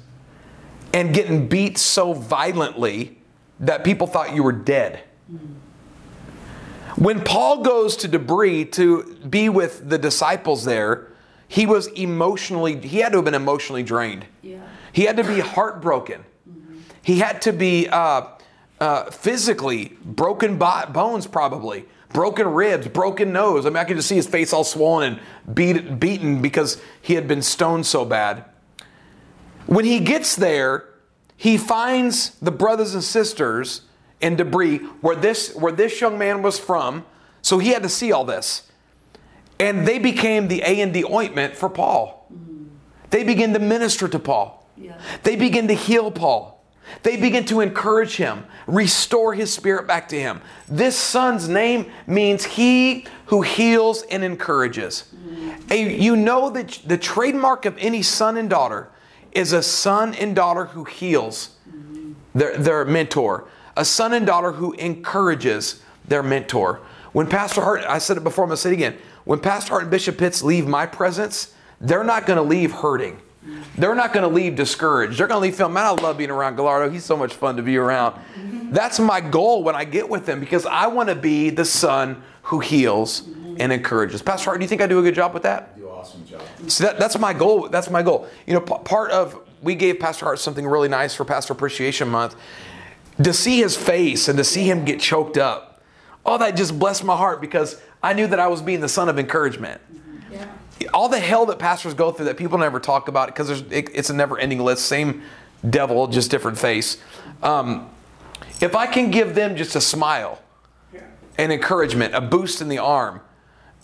and 0.93 1.13
getting 1.13 1.49
beat 1.49 1.77
so 1.77 2.13
violently 2.13 3.19
that 3.61 3.85
people 3.85 4.07
thought 4.07 4.35
you 4.35 4.43
were 4.43 4.53
dead? 4.53 5.03
When 6.97 7.23
Paul 7.23 7.63
goes 7.63 7.97
to 7.99 8.09
Derbe 8.09 8.71
to 8.73 9.17
be 9.29 9.49
with 9.49 9.89
the 9.89 9.99
disciples 9.99 10.65
there, 10.65 11.09
he 11.49 11.67
was 11.67 11.89
emotionally, 11.89 12.81
he 12.81 12.99
had 12.99 13.13
to 13.13 13.19
have 13.19 13.25
been 13.25 13.35
emotionally 13.35 13.83
drained. 13.83 14.27
Yeah. 14.43 14.61
He 14.93 15.05
had 15.05 15.17
to 15.17 15.25
be 15.25 15.41
heartbroken. 15.41 16.25
He 17.03 17.19
had 17.19 17.43
to 17.43 17.53
be 17.53 17.89
uh, 17.89 18.29
uh, 18.81 19.11
physically 19.11 19.97
broken 20.05 20.57
bo- 20.57 20.87
bones, 20.91 21.27
probably 21.27 21.85
broken 22.13 22.47
ribs, 22.49 22.89
broken 22.89 23.33
nose. 23.33 23.67
I 23.67 23.71
mean, 23.71 23.77
I 23.77 23.85
could 23.85 23.97
just 23.97 24.09
see 24.09 24.15
his 24.15 24.27
face 24.27 24.53
all 24.53 24.65
swollen 24.65 25.15
and 25.15 25.55
beat, 25.55 25.99
beaten 26.01 26.41
because 26.41 26.81
he 27.03 27.15
had 27.15 27.29
been 27.29 27.43
stoned 27.43 27.87
so 27.87 28.05
bad. 28.05 28.45
When 29.67 29.85
he 29.85 30.01
gets 30.01 30.37
there, 30.37 30.85
he 31.37 31.59
finds 31.59 32.31
the 32.39 32.53
brothers 32.53 32.95
and 32.95 33.03
sisters 33.03 33.83
in 34.25 34.37
Derbe 34.37 34.81
where 35.03 35.15
this 35.15 35.55
where 35.55 35.73
this 35.73 36.01
young 36.01 36.19
man 36.19 36.43
was 36.43 36.59
from. 36.59 37.05
So 37.43 37.59
he 37.59 37.69
had 37.69 37.83
to 37.83 37.89
see 37.91 38.11
all 38.11 38.25
this, 38.25 38.71
and 39.61 39.87
they 39.87 39.99
became 39.99 40.49
the 40.49 40.63
A 40.63 40.81
and 40.81 40.93
D 40.93 41.05
ointment 41.05 41.55
for 41.57 41.69
Paul. 41.69 42.27
They 43.11 43.23
begin 43.23 43.53
to 43.53 43.61
minister 43.61 44.09
to 44.09 44.19
Paul. 44.19 44.67
Yeah. 44.77 44.99
They 45.23 45.37
begin 45.37 45.69
to 45.69 45.75
heal 45.75 46.11
Paul. 46.11 46.65
They 47.03 47.17
begin 47.17 47.45
to 47.47 47.61
encourage 47.61 48.17
him, 48.17 48.45
restore 48.67 49.35
his 49.35 49.53
spirit 49.53 49.87
back 49.87 50.09
to 50.09 50.19
him. 50.19 50.41
This 50.69 50.97
son's 50.97 51.49
name 51.49 51.91
means 52.07 52.45
he 52.45 53.07
who 53.27 53.43
heals 53.43 54.03
and 54.03 54.25
encourages. 54.25 55.05
Mm-hmm. 55.15 55.73
A- 55.73 55.97
you 55.97 56.17
know 56.17 56.51
that 56.51 56.81
the 56.85 56.99
trademark 56.99 57.67
of 57.67 57.77
any 57.79 58.03
son 58.03 58.37
and 58.37 58.51
daughter 58.51 58.91
is 59.33 59.53
a 59.53 59.63
son 59.63 60.15
and 60.15 60.35
daughter 60.35 60.67
who 60.67 60.85
heals 60.85 61.57
mm-hmm. 61.69 62.13
their, 62.35 62.57
their 62.59 62.85
mentor, 62.85 63.49
a 63.77 63.85
son 63.85 64.13
and 64.13 64.27
daughter 64.27 64.53
who 64.53 64.73
encourages 64.75 65.83
their 66.07 66.23
mentor. 66.23 66.81
When 67.13 67.27
Pastor 67.27 67.61
Hart, 67.61 67.83
I 67.83 67.99
said 67.99 68.17
it 68.17 68.25
before, 68.25 68.45
I'm 68.45 68.49
going 68.49 68.57
to 68.57 68.61
say 68.61 68.71
it 68.71 68.75
again. 68.75 68.97
When 69.25 69.41
Pastor 69.41 69.71
Hart 69.71 69.83
and 69.83 69.91
Bishop 69.91 70.19
Pitts 70.19 70.43
leave 70.43 70.67
my 70.67 70.87
presence, 70.87 71.55
they're 71.81 72.05
not 72.05 72.27
going 72.27 72.37
to 72.37 72.43
leave 72.43 72.73
hurting. 72.73 73.21
They're 73.77 73.95
not 73.95 74.13
going 74.13 74.29
to 74.29 74.35
leave 74.35 74.57
discouraged. 74.57 75.19
They're 75.19 75.27
going 75.27 75.39
to 75.39 75.43
leave 75.43 75.55
feeling, 75.55 75.75
man, 75.75 75.85
I 75.85 75.91
love 75.91 76.17
being 76.17 76.31
around 76.31 76.57
Gallardo. 76.57 76.91
He's 76.91 77.05
so 77.05 77.17
much 77.17 77.35
fun 77.35 77.57
to 77.57 77.63
be 77.63 77.77
around. 77.77 78.19
That's 78.73 78.99
my 78.99 79.21
goal 79.21 79.63
when 79.63 79.75
I 79.75 79.85
get 79.85 80.09
with 80.09 80.27
them 80.27 80.41
because 80.41 80.67
I 80.67 80.87
want 80.87 81.09
to 81.11 81.15
be 81.15 81.51
the 81.51 81.65
son 81.65 82.23
who 82.45 82.61
heals 82.61 83.29
and 83.59 83.73
encourages. 83.73 84.23
Pastor 84.23 84.47
Hart, 84.47 84.59
do 84.59 84.65
you 84.65 84.69
think 84.69 84.81
I 84.81 84.87
do 84.87 84.99
a 84.99 85.03
good 85.03 85.15
job 85.15 85.35
with 85.35 85.43
that? 85.45 85.73
You 85.77 85.85
do 85.85 85.91
awesome 85.91 86.27
job. 86.27 86.43
So 86.69 86.85
that, 86.85 86.99
that's 86.99 87.19
my 87.19 87.33
goal. 87.33 87.69
That's 87.69 87.91
my 87.91 88.03
goal. 88.03 88.29
You 88.47 88.55
know, 88.55 88.61
p- 88.61 88.79
part 88.85 89.11
of 89.11 89.39
we 89.63 89.75
gave 89.75 89.99
Pastor 89.99 90.25
Hart 90.25 90.39
something 90.39 90.67
really 90.67 90.89
nice 90.89 91.15
for 91.15 91.25
Pastor 91.25 91.53
Appreciation 91.53 92.09
Month. 92.09 92.37
To 93.23 93.33
see 93.33 93.59
his 93.59 93.77
face 93.77 94.29
and 94.29 94.37
to 94.39 94.45
see 94.45 94.69
him 94.69 94.85
get 94.85 95.01
choked 95.01 95.39
up, 95.39 95.83
all 96.27 96.39
that 96.39 96.57
just 96.57 96.79
blessed 96.79 97.05
my 97.05 97.17
heart 97.17 97.41
because 97.41 97.81
I 98.03 98.13
knew 98.13 98.27
that 98.27 98.41
I 98.41 98.49
was 98.49 98.61
being 98.61 98.81
the 98.81 98.89
son 98.89 99.09
of 99.09 99.19
encouragement. 99.19 99.81
Yeah. 100.33 100.47
All 100.93 101.09
the 101.09 101.21
hell 101.21 101.47
that 101.47 101.59
pastors 101.59 101.95
go 101.95 102.11
through 102.11 102.27
that 102.27 102.37
people 102.37 102.59
never 102.59 102.81
talk 102.81 103.09
about 103.09 103.29
because 103.29 103.51
it, 103.51 103.91
it's 103.95 104.11
a 104.11 104.15
never-ending 104.15 104.59
list. 104.59 104.87
Same 104.87 105.23
devil, 105.69 106.09
just 106.09 106.31
different 106.31 106.59
face. 106.59 107.01
Um, 107.43 107.89
if 108.61 108.75
I 108.75 108.87
can 108.87 109.11
give 109.11 109.35
them 109.35 109.57
just 109.57 109.77
a 109.77 109.81
smile, 109.81 110.41
an 111.39 111.51
encouragement, 111.51 112.15
a 112.15 112.21
boost 112.21 112.61
in 112.61 112.69
the 112.69 112.79
arm. 112.79 113.21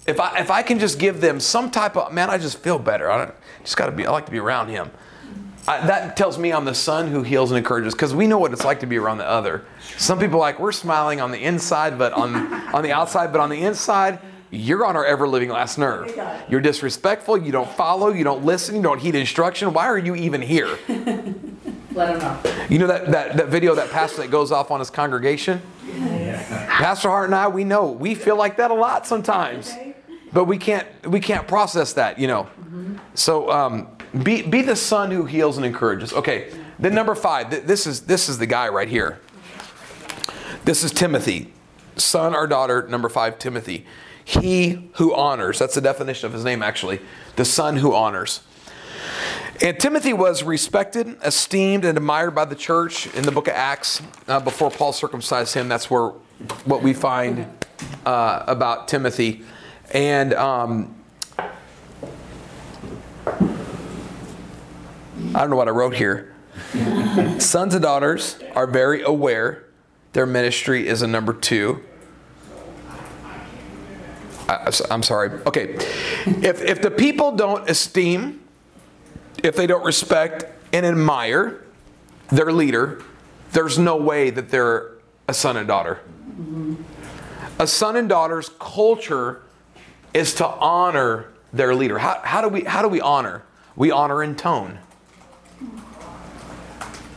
If 0.07 0.19
I 0.19 0.39
if 0.39 0.51
I 0.51 0.63
can 0.63 0.79
just 0.79 0.99
give 0.99 1.21
them 1.21 1.41
some 1.41 1.71
type 1.71 1.97
of 1.97 2.13
man, 2.13 2.31
I 2.31 2.39
just 2.39 2.59
feel 2.59 2.79
better. 2.79 3.11
I 3.11 3.19
don't, 3.19 3.35
just 3.63 3.77
got 3.77 3.87
to 3.87 3.93
be. 3.93 4.07
I 4.07 4.11
like 4.11 4.27
to 4.27 4.33
be 4.33 4.39
around 4.39 4.69
him. 4.69 4.91
I, 5.69 5.87
that 5.87 6.17
tells 6.17 6.39
me 6.39 6.53
I'm 6.53 6.65
the 6.65 6.75
son 6.75 7.09
who 7.09 7.23
heals 7.23 7.51
and 7.51 7.59
encourages 7.59 7.95
because 7.95 8.15
we 8.15 8.27
know 8.27 8.39
what 8.39 8.53
it's 8.53 8.65
like 8.65 8.81
to 8.81 8.87
be 8.87 8.99
around 8.99 9.19
the 9.19 9.29
other. 9.29 9.65
Some 9.97 10.19
people 10.19 10.39
like 10.39 10.59
we're 10.59 10.73
smiling 10.73 11.21
on 11.21 11.31
the 11.31 11.43
inside, 11.43 11.99
but 11.99 12.13
on 12.13 12.53
on 12.75 12.83
the 12.83 12.93
outside, 12.93 13.33
but 13.33 13.41
on 13.41 13.51
the 13.51 13.61
inside, 13.61 14.19
you're 14.51 14.85
on 14.85 14.97
our 14.97 15.05
ever 15.05 15.29
living 15.29 15.51
last 15.51 15.79
nerve. 15.79 16.19
You're 16.49 16.61
disrespectful. 16.61 17.39
You 17.39 17.53
don't 17.53 17.71
follow. 17.71 18.09
You 18.09 18.25
don't 18.25 18.45
listen. 18.45 18.75
You 18.75 18.83
don't 18.83 18.99
heed 18.99 19.15
instruction. 19.15 19.73
Why 19.73 19.87
are 19.87 19.99
you 19.99 20.17
even 20.17 20.43
here? 20.43 20.79
Let 21.93 22.15
him 22.15 22.19
know. 22.19 22.41
You 22.69 22.79
know 22.79 22.87
that, 22.87 23.11
that, 23.11 23.37
that 23.37 23.49
video 23.49 23.75
that 23.75 23.91
pastor 23.91 24.23
that 24.23 24.31
goes 24.31 24.53
off 24.53 24.71
on 24.71 24.79
his 24.79 24.91
congregation? 24.91 25.61
Pastor 26.69 27.09
Hart 27.09 27.27
and 27.27 27.35
I, 27.35 27.49
we 27.49 27.65
know 27.65 27.91
we 27.91 28.15
feel 28.15 28.37
like 28.37 28.57
that 28.57 28.71
a 28.71 28.75
lot 28.75 29.07
sometimes, 29.07 29.73
but 30.33 30.45
we 30.45 30.57
can't 30.57 30.87
we 31.07 31.21
can't 31.21 31.47
process 31.47 31.93
that, 31.95 32.19
you 32.19 32.27
know. 32.27 32.49
So 33.15 33.51
um, 33.51 33.89
be 34.23 34.43
be 34.43 34.63
the 34.63 34.77
son 34.77 35.11
who 35.11 35.25
heals 35.25 35.57
and 35.57 35.65
encourages. 35.67 36.13
Okay, 36.13 36.53
then 36.79 36.95
number 36.95 37.15
five. 37.15 37.51
th- 37.51 37.65
This 37.65 37.87
is 37.87 38.03
this 38.03 38.29
is 38.29 38.39
the 38.39 38.47
guy 38.47 38.69
right 38.69 38.89
here. 38.89 39.21
This 40.65 40.85
is 40.85 40.93
Timothy, 40.93 41.53
son 41.97 42.35
or 42.35 42.47
daughter. 42.47 42.87
Number 42.89 43.09
five, 43.09 43.39
Timothy. 43.39 43.87
He 44.25 44.91
who 44.95 45.15
honors. 45.15 45.59
That's 45.59 45.75
the 45.75 45.81
definition 45.81 46.27
of 46.27 46.33
his 46.33 46.45
name, 46.45 46.63
actually. 46.63 47.01
The 47.37 47.45
son 47.45 47.77
who 47.77 47.95
honors. 47.95 48.41
And 49.63 49.79
Timothy 49.79 50.13
was 50.13 50.43
respected, 50.43 51.17
esteemed, 51.25 51.85
and 51.85 51.99
admired 51.99 52.35
by 52.35 52.45
the 52.47 52.55
church 52.55 53.13
in 53.15 53.25
the 53.25 53.33
book 53.33 53.49
of 53.49 53.55
Acts 53.55 54.01
uh, 54.29 54.41
before 54.41 54.71
Paul 54.71 54.93
circumcised 54.93 55.55
him. 55.55 55.69
That's 55.69 55.91
where 55.91 56.11
what 56.65 56.83
we 56.83 56.95
find 56.95 57.47
uh, 58.07 58.45
about 58.47 58.89
Timothy. 58.89 59.43
And 59.93 60.33
um, 60.35 60.95
I 65.35 65.41
don't 65.41 65.51
know 65.51 65.57
what 65.57 65.69
I 65.69 65.71
wrote 65.71 65.95
here. 65.95 66.35
Sons 67.39 67.75
and 67.75 67.83
daughters 67.83 68.39
are 68.55 68.67
very 68.67 69.03
aware. 69.03 69.65
Their 70.13 70.27
ministry 70.27 70.89
is 70.89 71.03
a 71.03 71.07
number 71.07 71.33
two. 71.33 71.83
I, 74.49 74.73
I'm 74.91 75.05
sorry. 75.05 75.31
Okay. 75.47 75.75
If, 76.27 76.61
if 76.63 76.83
the 76.83 76.91
people 76.91 77.37
don't 77.37 77.71
esteem, 77.71 78.41
if 79.45 79.55
they 79.55 79.69
don't 79.69 79.85
respect 79.85 80.47
and 80.73 80.85
admire 80.85 81.65
their 82.29 82.53
leader, 82.53 83.03
there's 83.53 83.79
no 83.79 83.97
way 83.97 84.31
that 84.31 84.51
they're 84.51 84.93
a 85.29 85.35
son 85.35 85.57
and 85.57 85.69
daughter. 85.69 86.01
A 87.61 87.67
son 87.69 87.95
and 87.95 88.09
daughter's 88.09 88.51
culture 88.59 89.43
is 90.13 90.35
to 90.35 90.47
honor 90.47 91.27
their 91.53 91.75
leader. 91.75 91.99
How, 91.99 92.21
how, 92.25 92.43
do 92.43 92.49
we, 92.49 92.65
how 92.65 92.83
do 92.83 92.89
we 92.89 93.01
honor? 93.01 93.45
We 93.77 93.93
honor 93.93 94.25
in 94.25 94.35
tone. 94.35 94.81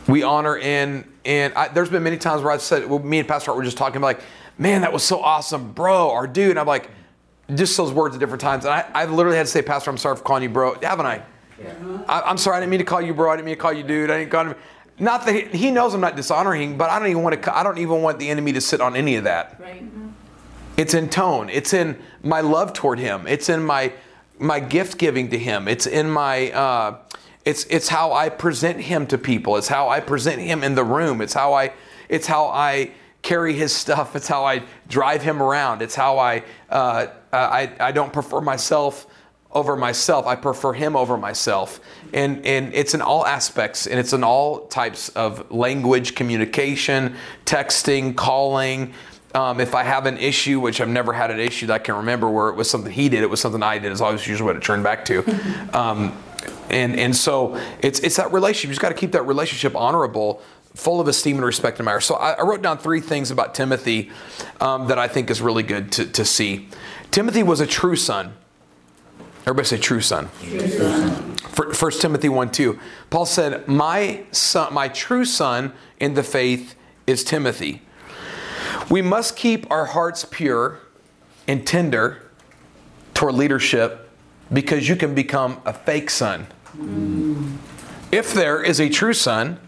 We 0.06 0.22
honor 0.22 0.56
in, 0.56 1.04
in 1.24 1.52
I, 1.56 1.68
there's 1.68 1.88
been 1.88 2.02
many 2.02 2.18
times 2.18 2.42
where 2.42 2.52
I've 2.52 2.62
said, 2.62 2.88
well, 2.88 2.98
me 2.98 3.18
and 3.18 3.28
Pastor 3.28 3.46
Hart 3.46 3.56
were 3.56 3.64
just 3.64 3.76
talking, 3.76 4.00
like, 4.00 4.20
man, 4.58 4.82
that 4.82 4.92
was 4.92 5.02
so 5.02 5.20
awesome, 5.20 5.72
bro, 5.72 6.10
or 6.10 6.26
dude. 6.26 6.50
And 6.50 6.58
I'm 6.58 6.66
like, 6.66 6.90
just 7.54 7.76
those 7.76 7.92
words 7.92 8.14
at 8.14 8.20
different 8.20 8.40
times. 8.40 8.64
And 8.64 8.74
I, 8.74 8.90
I 8.94 9.04
literally 9.06 9.36
had 9.36 9.46
to 9.46 9.52
say, 9.52 9.62
Pastor, 9.62 9.90
I'm 9.90 9.98
sorry 9.98 10.16
for 10.16 10.22
calling 10.22 10.42
you 10.42 10.48
bro. 10.48 10.74
Haven't 10.82 11.06
I? 11.06 11.22
Yeah. 11.62 11.72
I 12.08 12.30
am 12.30 12.38
sorry, 12.38 12.56
I 12.56 12.60
didn't 12.60 12.70
mean 12.70 12.80
to 12.80 12.84
call 12.84 13.00
you 13.00 13.14
bro. 13.14 13.30
I 13.30 13.36
didn't 13.36 13.46
mean 13.46 13.54
to 13.54 13.60
call 13.60 13.72
you 13.72 13.82
dude. 13.82 14.10
I 14.10 14.18
didn't 14.18 14.30
call 14.30 14.46
him. 14.46 14.54
Not 14.98 15.26
that 15.26 15.34
he, 15.34 15.58
he 15.58 15.70
knows 15.70 15.94
I'm 15.94 16.00
not 16.00 16.16
dishonoring, 16.16 16.76
but 16.76 16.90
I 16.90 16.98
don't 16.98 17.08
even 17.08 17.22
want 17.22 17.42
to. 17.42 17.56
I 17.56 17.62
don't 17.62 17.78
even 17.78 18.02
want 18.02 18.18
the 18.18 18.28
enemy 18.28 18.52
to 18.52 18.60
sit 18.60 18.80
on 18.80 18.96
any 18.96 19.16
of 19.16 19.24
that. 19.24 19.60
Right. 19.60 19.84
It's 20.76 20.94
in 20.94 21.08
tone. 21.08 21.48
It's 21.50 21.72
in 21.72 22.00
my 22.22 22.40
love 22.40 22.72
toward 22.72 22.98
him. 22.98 23.26
It's 23.26 23.48
in 23.48 23.64
my 23.64 23.92
my 24.38 24.60
gift 24.60 24.98
giving 24.98 25.30
to 25.30 25.38
him. 25.38 25.68
It's 25.68 25.86
in 25.86 26.10
my. 26.10 26.50
Uh, 26.52 26.98
it's 27.44 27.64
it's 27.64 27.88
how 27.88 28.12
I 28.12 28.28
present 28.28 28.80
him 28.80 29.06
to 29.08 29.18
people. 29.18 29.56
It's 29.56 29.68
how 29.68 29.88
I 29.88 30.00
present 30.00 30.40
him 30.40 30.62
in 30.62 30.74
the 30.74 30.84
room. 30.84 31.20
It's 31.20 31.34
how 31.34 31.52
I. 31.52 31.72
It's 32.08 32.26
how 32.26 32.46
I 32.46 32.90
carry 33.22 33.54
his 33.54 33.72
stuff. 33.72 34.14
It's 34.16 34.28
how 34.28 34.44
I 34.44 34.62
drive 34.88 35.22
him 35.22 35.42
around. 35.42 35.82
It's 35.82 35.94
how 35.94 36.18
I. 36.18 36.42
Uh, 36.70 37.06
I 37.32 37.70
I 37.80 37.92
don't 37.92 38.12
prefer 38.12 38.40
myself 38.40 39.06
over 39.54 39.76
myself. 39.76 40.26
I 40.26 40.34
prefer 40.34 40.72
him 40.72 40.96
over 40.96 41.16
myself. 41.16 41.80
And, 42.12 42.44
and 42.44 42.74
it's 42.74 42.92
in 42.92 43.00
all 43.00 43.24
aspects 43.24 43.86
and 43.86 43.98
it's 43.98 44.12
in 44.12 44.24
all 44.24 44.66
types 44.66 45.10
of 45.10 45.50
language, 45.50 46.16
communication, 46.16 47.14
texting, 47.46 48.16
calling. 48.16 48.92
Um, 49.34 49.60
if 49.60 49.74
I 49.74 49.84
have 49.84 50.06
an 50.06 50.18
issue, 50.18 50.60
which 50.60 50.80
I've 50.80 50.88
never 50.88 51.12
had 51.12 51.30
an 51.30 51.40
issue 51.40 51.66
that 51.66 51.74
I 51.74 51.78
can 51.78 51.96
remember 51.96 52.28
where 52.28 52.48
it 52.48 52.56
was 52.56 52.68
something 52.68 52.92
he 52.92 53.08
did, 53.08 53.22
it 53.22 53.30
was 53.30 53.40
something 53.40 53.62
I 53.62 53.78
did, 53.78 53.90
is 53.92 54.00
always 54.00 54.26
usually 54.26 54.46
what 54.46 54.56
it 54.56 54.62
turned 54.62 54.84
back 54.84 55.04
to. 55.06 55.24
Um, 55.74 56.16
and, 56.70 56.98
and 56.98 57.14
so 57.14 57.60
it's, 57.80 58.00
it's 58.00 58.16
that 58.16 58.32
relationship. 58.32 58.68
You 58.68 58.72
just 58.72 58.80
got 58.80 58.88
to 58.90 58.94
keep 58.94 59.12
that 59.12 59.26
relationship 59.26 59.76
honorable 59.76 60.42
full 60.74 61.00
of 61.00 61.08
esteem 61.08 61.36
and 61.36 61.44
respect 61.44 61.78
and 61.78 61.86
admire. 61.86 62.00
So 62.00 62.16
I, 62.16 62.32
I 62.32 62.42
wrote 62.42 62.62
down 62.62 62.78
three 62.78 63.00
things 63.00 63.30
about 63.30 63.54
Timothy 63.54 64.10
um, 64.60 64.88
that 64.88 64.98
I 64.98 65.08
think 65.08 65.30
is 65.30 65.40
really 65.40 65.62
good 65.62 65.92
to, 65.92 66.06
to 66.06 66.24
see. 66.24 66.68
Timothy 67.10 67.42
was 67.42 67.60
a 67.60 67.66
true 67.66 67.96
son. 67.96 68.34
Everybody 69.42 69.68
say 69.68 69.78
true 69.78 70.00
son. 70.00 70.30
True 70.40 70.68
son. 70.68 71.36
First 71.74 72.02
Timothy 72.02 72.28
1 72.28 72.50
2. 72.50 72.78
Paul 73.10 73.26
said, 73.26 73.68
My 73.68 74.24
son, 74.32 74.74
my 74.74 74.88
true 74.88 75.24
son 75.24 75.72
in 76.00 76.14
the 76.14 76.22
faith 76.22 76.74
is 77.06 77.22
Timothy. 77.22 77.82
We 78.90 79.02
must 79.02 79.36
keep 79.36 79.70
our 79.70 79.86
hearts 79.86 80.24
pure 80.28 80.80
and 81.46 81.66
tender 81.66 82.22
toward 83.12 83.34
leadership 83.34 84.03
because 84.52 84.88
you 84.88 84.96
can 84.96 85.14
become 85.14 85.60
a 85.64 85.72
fake 85.72 86.10
son. 86.10 86.46
Mm. 86.76 87.56
If 88.12 88.32
there 88.32 88.62
is 88.62 88.80
a 88.80 88.88
true 88.88 89.12
son, 89.12 89.58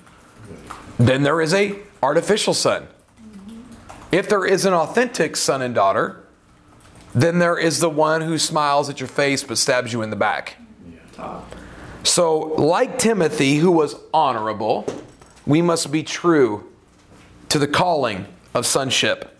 then 0.98 1.22
there 1.22 1.40
is 1.40 1.52
a 1.52 1.78
artificial 2.02 2.54
son. 2.54 2.88
If 4.12 4.28
there 4.28 4.46
is 4.46 4.64
an 4.64 4.72
authentic 4.72 5.36
son 5.36 5.62
and 5.62 5.74
daughter, 5.74 6.24
then 7.14 7.38
there 7.38 7.58
is 7.58 7.80
the 7.80 7.90
one 7.90 8.20
who 8.20 8.38
smiles 8.38 8.88
at 8.88 9.00
your 9.00 9.08
face 9.08 9.42
but 9.42 9.58
stabs 9.58 9.92
you 9.92 10.02
in 10.02 10.10
the 10.10 10.16
back. 10.16 10.56
So, 12.02 12.38
like 12.38 12.98
Timothy, 12.98 13.56
who 13.56 13.72
was 13.72 13.96
honorable, 14.14 14.86
we 15.46 15.60
must 15.60 15.90
be 15.90 16.02
true 16.02 16.70
to 17.48 17.58
the 17.58 17.66
calling 17.66 18.26
of 18.54 18.66
sonship. 18.66 19.36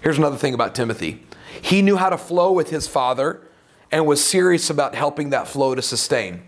Here's 0.00 0.18
another 0.18 0.36
thing 0.36 0.54
about 0.54 0.74
Timothy 0.74 1.22
he 1.62 1.82
knew 1.82 1.96
how 1.96 2.08
to 2.08 2.16
flow 2.16 2.52
with 2.52 2.70
his 2.70 2.88
father 2.88 3.42
and 3.92 4.06
was 4.06 4.24
serious 4.24 4.70
about 4.70 4.94
helping 4.94 5.30
that 5.30 5.48
flow 5.48 5.74
to 5.74 5.82
sustain. 5.82 6.42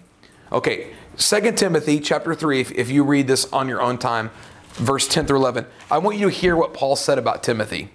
Okay, 0.51 0.93
2 1.17 1.53
Timothy 1.53 2.01
chapter 2.01 2.35
3, 2.35 2.61
if, 2.61 2.71
if 2.73 2.91
you 2.91 3.05
read 3.05 3.27
this 3.27 3.51
on 3.53 3.69
your 3.69 3.81
own 3.81 3.99
time, 3.99 4.31
verse 4.75 5.09
10 5.09 5.27
through 5.27 5.39
11, 5.39 5.67
I 5.91 5.99
want 5.99 6.19
you 6.19 6.31
to 6.31 6.35
hear 6.35 6.57
what 6.57 6.75
Paul 6.75 6.97
said 6.97 7.19
about 7.19 7.43
Timothy. 7.43 7.91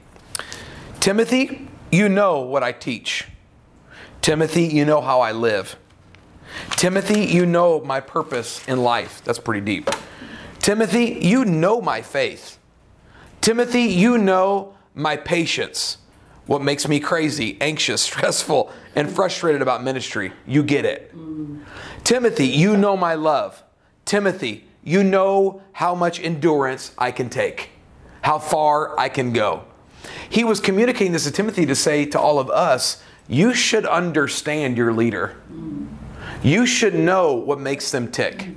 Timothy, 0.99 1.67
you 1.91 2.09
know 2.09 2.41
what 2.41 2.63
I 2.63 2.71
teach. 2.71 3.27
Timothy, 4.21 4.63
you 4.63 4.85
know 4.85 5.01
how 5.01 5.21
I 5.21 5.31
live. 5.31 5.77
Timothy, 6.71 7.25
you 7.25 7.45
know 7.45 7.81
my 7.81 7.99
purpose 7.99 8.67
in 8.67 8.83
life. 8.83 9.23
That's 9.23 9.39
pretty 9.39 9.61
deep. 9.61 9.89
Timothy, 10.59 11.19
you 11.21 11.45
know 11.45 11.81
my 11.81 12.01
faith. 12.01 12.57
Timothy, 13.41 13.83
you 13.83 14.17
know 14.17 14.75
my 14.93 15.15
patience. 15.15 15.97
What 16.47 16.63
makes 16.63 16.87
me 16.87 16.99
crazy, 16.99 17.57
anxious, 17.61 18.01
stressful, 18.03 18.71
and 18.95 19.09
frustrated 19.09 19.61
about 19.61 19.83
ministry. 19.83 20.33
You 20.45 20.63
get 20.63 20.85
it. 20.85 21.13
Timothy, 22.03 22.47
you 22.47 22.75
know 22.77 22.97
my 22.97 23.13
love. 23.13 23.63
Timothy, 24.05 24.65
you 24.83 25.03
know 25.03 25.61
how 25.73 25.93
much 25.93 26.19
endurance 26.19 26.93
I 26.97 27.11
can 27.11 27.29
take, 27.29 27.71
how 28.21 28.39
far 28.39 28.97
I 28.97 29.09
can 29.09 29.33
go. 29.33 29.65
He 30.29 30.45
was 30.45 30.61
communicating 30.61 31.11
this 31.11 31.25
to 31.25 31.31
Timothy 31.31 31.65
to 31.65 31.75
say 31.75 32.05
to 32.05 32.19
all 32.19 32.39
of 32.39 32.49
us, 32.49 33.03
you 33.27 33.53
should 33.53 33.85
understand 33.85 34.77
your 34.77 34.93
leader. 34.93 35.35
You 36.41 36.65
should 36.65 36.95
know 36.95 37.33
what 37.33 37.59
makes 37.59 37.91
them 37.91 38.09
tick. 38.09 38.49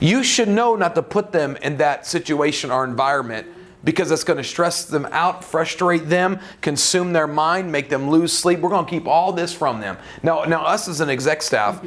You 0.00 0.22
should 0.22 0.48
know 0.48 0.76
not 0.76 0.94
to 0.96 1.02
put 1.02 1.32
them 1.32 1.56
in 1.56 1.78
that 1.78 2.06
situation 2.06 2.70
or 2.70 2.84
environment 2.84 3.46
because 3.84 4.10
it's 4.10 4.24
going 4.24 4.38
to 4.38 4.44
stress 4.44 4.84
them 4.84 5.06
out, 5.12 5.44
frustrate 5.44 6.08
them, 6.08 6.40
consume 6.60 7.12
their 7.12 7.26
mind, 7.26 7.70
make 7.70 7.88
them 7.88 8.08
lose 8.08 8.32
sleep. 8.32 8.60
We're 8.60 8.70
going 8.70 8.86
to 8.86 8.90
keep 8.90 9.06
all 9.06 9.32
this 9.32 9.52
from 9.52 9.80
them. 9.80 9.98
Now, 10.22 10.44
now 10.44 10.64
us 10.64 10.88
as 10.88 11.00
an 11.00 11.10
exec 11.10 11.42
staff, 11.42 11.84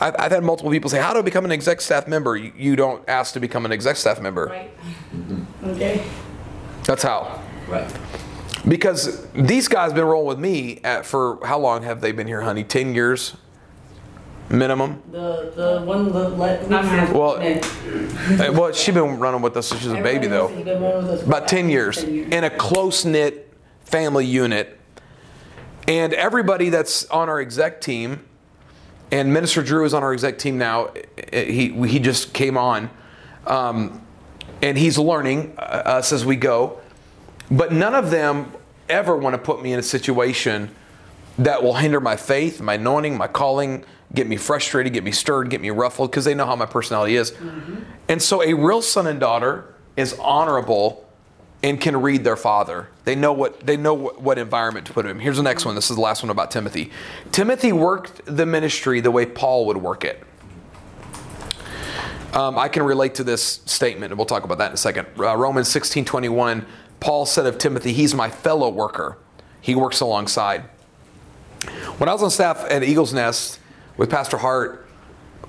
I've, 0.00 0.14
I've 0.18 0.32
had 0.32 0.42
multiple 0.42 0.70
people 0.70 0.88
say, 0.88 1.00
"How 1.00 1.12
do 1.12 1.18
I 1.18 1.22
become 1.22 1.44
an 1.44 1.52
exec 1.52 1.80
staff 1.80 2.08
member?" 2.08 2.36
You, 2.36 2.52
you 2.56 2.76
don't 2.76 3.06
ask 3.08 3.34
to 3.34 3.40
become 3.40 3.66
an 3.66 3.72
exec 3.72 3.96
staff 3.96 4.20
member. 4.20 4.46
Right. 4.46 4.70
Mm-hmm. 5.14 5.70
Okay. 5.70 6.08
That's 6.84 7.02
how. 7.02 7.42
Right. 7.68 7.92
Because 8.66 9.26
these 9.32 9.68
guys 9.68 9.90
have 9.90 9.94
been 9.94 10.04
rolling 10.04 10.28
with 10.28 10.38
me 10.38 10.80
at, 10.84 11.06
for 11.06 11.38
how 11.44 11.58
long 11.58 11.82
have 11.82 12.00
they 12.00 12.12
been 12.12 12.26
here, 12.26 12.42
honey? 12.42 12.64
Ten 12.64 12.94
years, 12.94 13.36
minimum. 14.50 15.02
The 15.10 15.52
the 15.54 15.82
one 15.84 16.12
the 16.12 16.28
let 16.30 16.68
well, 17.12 17.38
well, 18.52 18.72
she's 18.72 18.94
been 18.94 19.18
running 19.18 19.42
with 19.42 19.56
us 19.56 19.68
since 19.68 19.80
she 19.82 19.88
was 19.88 19.98
a 19.98 20.02
baby 20.02 20.26
though. 20.26 20.48
About 21.24 21.48
ten 21.48 21.68
years 21.70 22.02
in 22.02 22.44
a 22.44 22.50
close 22.50 23.04
knit 23.04 23.52
family 23.84 24.26
unit, 24.26 24.78
and 25.88 26.12
everybody 26.12 26.68
that's 26.68 27.06
on 27.06 27.28
our 27.28 27.40
exec 27.40 27.80
team, 27.80 28.24
and 29.10 29.32
Minister 29.32 29.62
Drew 29.62 29.84
is 29.84 29.94
on 29.94 30.02
our 30.02 30.12
exec 30.12 30.38
team 30.38 30.58
now. 30.58 30.90
He 31.32 31.68
he 31.86 31.98
just 31.98 32.32
came 32.32 32.56
on, 32.56 32.90
um, 33.46 34.04
and 34.62 34.76
he's 34.76 34.98
learning 34.98 35.54
uh, 35.58 35.60
us 35.60 36.12
as 36.12 36.26
we 36.26 36.36
go. 36.36 36.80
But 37.50 37.72
none 37.72 37.94
of 37.94 38.10
them 38.10 38.52
ever 38.88 39.16
want 39.16 39.34
to 39.34 39.38
put 39.38 39.62
me 39.62 39.72
in 39.72 39.78
a 39.78 39.82
situation 39.82 40.74
that 41.38 41.62
will 41.62 41.74
hinder 41.74 42.00
my 42.00 42.16
faith, 42.16 42.60
my 42.60 42.74
anointing, 42.74 43.16
my 43.16 43.26
calling, 43.26 43.84
get 44.14 44.26
me 44.26 44.36
frustrated, 44.36 44.92
get 44.92 45.04
me 45.04 45.12
stirred, 45.12 45.50
get 45.50 45.60
me 45.60 45.70
ruffled, 45.70 46.10
because 46.10 46.24
they 46.24 46.34
know 46.34 46.46
how 46.46 46.56
my 46.56 46.66
personality 46.66 47.16
is. 47.16 47.32
Mm-hmm. 47.32 47.82
And 48.08 48.22
so 48.22 48.42
a 48.42 48.54
real 48.54 48.82
son 48.82 49.06
and 49.06 49.20
daughter 49.20 49.74
is 49.96 50.18
honorable 50.18 51.06
and 51.62 51.80
can 51.80 52.00
read 52.00 52.24
their 52.24 52.36
father. 52.36 52.88
They 53.04 53.14
know 53.14 53.32
what 53.32 53.60
they 53.60 53.76
know 53.76 53.94
what, 53.94 54.20
what 54.20 54.38
environment 54.38 54.86
to 54.86 54.92
put 54.92 55.04
him. 55.04 55.18
Here's 55.18 55.36
the 55.36 55.42
next 55.42 55.64
one. 55.64 55.74
This 55.74 55.90
is 55.90 55.96
the 55.96 56.02
last 56.02 56.22
one 56.22 56.30
about 56.30 56.50
Timothy. 56.50 56.90
Timothy 57.32 57.72
worked 57.72 58.22
the 58.24 58.46
ministry 58.46 59.00
the 59.00 59.10
way 59.10 59.26
Paul 59.26 59.66
would 59.66 59.76
work 59.76 60.04
it. 60.04 60.22
Um, 62.32 62.56
I 62.58 62.68
can 62.68 62.84
relate 62.84 63.16
to 63.16 63.24
this 63.24 63.60
statement, 63.66 64.12
and 64.12 64.18
we'll 64.18 64.26
talk 64.26 64.44
about 64.44 64.58
that 64.58 64.68
in 64.68 64.74
a 64.74 64.78
second. 64.78 65.06
Uh, 65.18 65.36
Romans 65.36 65.68
16 65.68 66.04
21 66.04 66.64
Paul 67.00 67.24
said 67.26 67.46
of 67.46 67.58
Timothy, 67.58 67.92
He's 67.92 68.14
my 68.14 68.30
fellow 68.30 68.68
worker. 68.68 69.16
He 69.60 69.74
works 69.74 70.00
alongside. 70.00 70.62
When 71.98 72.08
I 72.08 72.12
was 72.12 72.22
on 72.22 72.30
staff 72.30 72.64
at 72.70 72.82
Eagles 72.82 73.12
Nest 73.12 73.58
with 74.00 74.08
Pastor 74.08 74.38
Hart, 74.38 74.86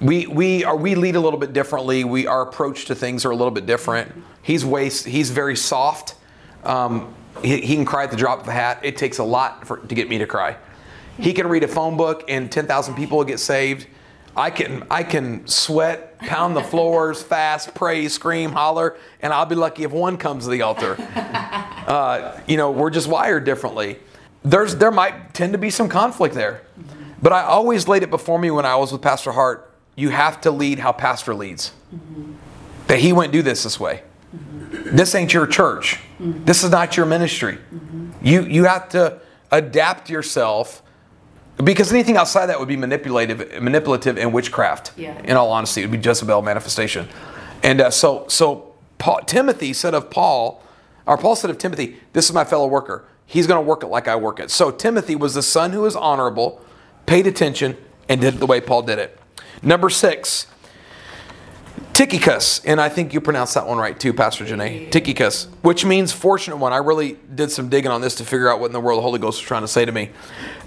we, 0.01 0.27
we, 0.27 0.65
are, 0.65 0.75
we 0.75 0.93
lead 0.93 1.15
a 1.15 1.21
little 1.21 1.39
bit 1.39 1.53
differently. 1.53 2.03
We, 2.03 2.27
our 2.27 2.41
approach 2.41 2.83
to 2.87 2.95
things 2.95 3.23
are 3.23 3.31
a 3.31 3.35
little 3.35 3.49
bit 3.49 3.65
different. 3.65 4.11
He's, 4.41 4.65
way, 4.65 4.89
he's 4.89 5.29
very 5.29 5.55
soft. 5.55 6.15
Um, 6.65 7.15
he, 7.41 7.61
he, 7.61 7.75
can 7.75 7.85
cry 7.85 8.03
at 8.03 8.11
the 8.11 8.17
drop 8.17 8.41
of 8.41 8.47
a 8.49 8.51
hat. 8.51 8.81
It 8.83 8.97
takes 8.97 9.19
a 9.19 9.23
lot 9.23 9.65
for, 9.65 9.77
to 9.77 9.95
get 9.95 10.09
me 10.09 10.17
to 10.17 10.27
cry. 10.27 10.57
He 11.17 11.31
can 11.31 11.47
read 11.47 11.63
a 11.63 11.67
phone 11.69 11.95
book 11.95 12.25
and 12.27 12.51
10,000 12.51 12.93
people 12.95 13.19
will 13.19 13.23
get 13.23 13.39
saved. 13.39 13.87
I 14.35 14.49
can 14.49 14.85
I 14.91 15.03
can 15.03 15.47
sweat, 15.47 16.19
pound 16.19 16.53
the 16.53 16.63
floors, 16.63 17.23
fast, 17.23 17.73
pray, 17.73 18.09
scream, 18.09 18.51
holler, 18.51 18.97
and 19.21 19.31
I'll 19.31 19.45
be 19.45 19.55
lucky 19.55 19.83
if 19.83 19.91
one 19.91 20.17
comes 20.17 20.43
to 20.43 20.49
the 20.49 20.61
altar. 20.61 20.97
Uh, 21.81 22.39
you 22.47 22.57
know, 22.57 22.69
we're 22.71 22.91
just 22.91 23.07
wired 23.07 23.43
differently. 23.43 23.97
There's 24.45 24.75
there 24.75 24.91
might 24.91 25.33
tend 25.33 25.51
to 25.53 25.57
be 25.57 25.71
some 25.71 25.89
conflict 25.89 26.35
there, 26.35 26.61
but 27.21 27.33
I 27.33 27.43
always 27.43 27.87
laid 27.87 28.03
it 28.03 28.09
before 28.09 28.39
me 28.39 28.51
when 28.51 28.65
I 28.65 28.75
was 28.75 28.91
with 28.91 29.01
Pastor 29.01 29.31
Hart. 29.31 29.73
You 29.95 30.09
have 30.09 30.41
to 30.41 30.51
lead 30.51 30.79
how 30.79 30.91
Pastor 30.91 31.33
leads. 31.33 31.73
Mm-hmm. 31.93 32.33
That 32.87 32.99
he 32.99 33.13
wouldn't 33.13 33.33
do 33.33 33.41
this 33.41 33.63
this 33.63 33.79
way. 33.79 34.03
Mm-hmm. 34.35 34.95
This 34.95 35.15
ain't 35.15 35.33
your 35.33 35.47
church. 35.47 35.99
Mm-hmm. 36.19 36.45
This 36.45 36.63
is 36.63 36.71
not 36.71 36.97
your 36.97 37.05
ministry. 37.05 37.57
You 38.21 38.43
you 38.43 38.65
have 38.65 38.89
to 38.89 39.19
adapt 39.51 40.09
yourself 40.09 40.81
because 41.63 41.91
anything 41.91 42.17
outside 42.17 42.47
that 42.47 42.59
would 42.59 42.67
be 42.67 42.77
manipulative, 42.77 43.61
manipulative 43.61 44.17
and 44.17 44.33
witchcraft. 44.33 44.93
Yeah. 44.97 45.19
In 45.23 45.37
all 45.37 45.51
honesty, 45.51 45.81
it 45.81 45.89
would 45.89 46.01
be 46.01 46.07
Jezebel 46.07 46.41
manifestation. 46.41 47.07
And 47.63 47.81
uh, 47.81 47.91
so, 47.91 48.25
so 48.27 48.73
Paul, 48.97 49.21
Timothy 49.25 49.73
said 49.73 49.93
of 49.93 50.09
Paul, 50.09 50.63
or 51.05 51.17
Paul 51.17 51.35
said 51.35 51.49
of 51.49 51.57
Timothy, 51.57 51.97
"This 52.13 52.25
is 52.25 52.33
my 52.33 52.43
fellow 52.43 52.67
worker. 52.67 53.05
He's 53.25 53.47
going 53.47 53.63
to 53.63 53.67
work 53.67 53.83
it 53.83 53.87
like 53.87 54.07
I 54.07 54.15
work 54.15 54.39
it." 54.39 54.49
So 54.49 54.71
Timothy 54.71 55.15
was 55.15 55.33
the 55.33 55.43
son 55.43 55.71
who 55.71 55.81
was 55.81 55.95
honorable, 55.95 56.63
paid 57.11 57.27
attention, 57.27 57.75
and 58.07 58.21
did 58.21 58.35
it 58.35 58.37
the 58.37 58.45
way 58.45 58.61
Paul 58.61 58.83
did 58.83 58.97
it. 58.97 59.19
Number 59.61 59.89
six, 59.89 60.47
Tychicus, 61.91 62.63
and 62.63 62.79
I 62.79 62.87
think 62.87 63.13
you 63.13 63.19
pronounced 63.19 63.53
that 63.55 63.67
one 63.67 63.77
right 63.79 63.99
too, 63.99 64.13
Pastor 64.13 64.45
Janae. 64.45 64.89
Tychicus, 64.89 65.49
which 65.61 65.83
means 65.83 66.13
fortunate 66.13 66.55
one. 66.55 66.71
I 66.71 66.77
really 66.77 67.17
did 67.35 67.51
some 67.51 67.67
digging 67.67 67.91
on 67.91 67.99
this 67.99 68.15
to 68.15 68.23
figure 68.23 68.47
out 68.47 68.61
what 68.61 68.67
in 68.67 68.71
the 68.71 68.79
world 68.79 68.99
the 68.99 69.01
Holy 69.01 69.19
Ghost 69.19 69.41
was 69.41 69.45
trying 69.45 69.63
to 69.63 69.67
say 69.67 69.83
to 69.83 69.91
me. 69.91 70.11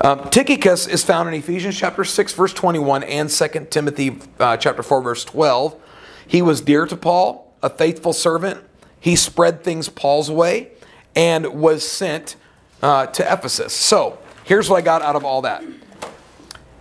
Um, 0.02 0.28
Tychicus 0.28 0.86
is 0.86 1.02
found 1.02 1.30
in 1.30 1.34
Ephesians 1.34 1.78
chapter 1.78 2.04
6, 2.04 2.34
verse 2.34 2.52
21, 2.52 3.04
and 3.04 3.30
2 3.30 3.48
Timothy 3.70 4.18
uh, 4.38 4.58
chapter 4.58 4.82
4, 4.82 5.00
verse 5.00 5.24
12. 5.24 5.80
He 6.26 6.42
was 6.42 6.60
dear 6.60 6.84
to 6.84 6.94
Paul, 6.94 7.54
a 7.62 7.70
faithful 7.70 8.12
servant. 8.12 8.62
He 9.00 9.16
spread 9.16 9.64
things 9.64 9.88
Paul's 9.88 10.30
way 10.30 10.72
and 11.16 11.58
was 11.58 11.88
sent 11.88 12.36
uh, 12.82 13.06
to 13.06 13.32
Ephesus. 13.32 13.72
So 13.72 14.18
here's 14.44 14.68
what 14.68 14.76
I 14.76 14.82
got 14.82 15.00
out 15.00 15.16
of 15.16 15.24
all 15.24 15.40
that. 15.40 15.64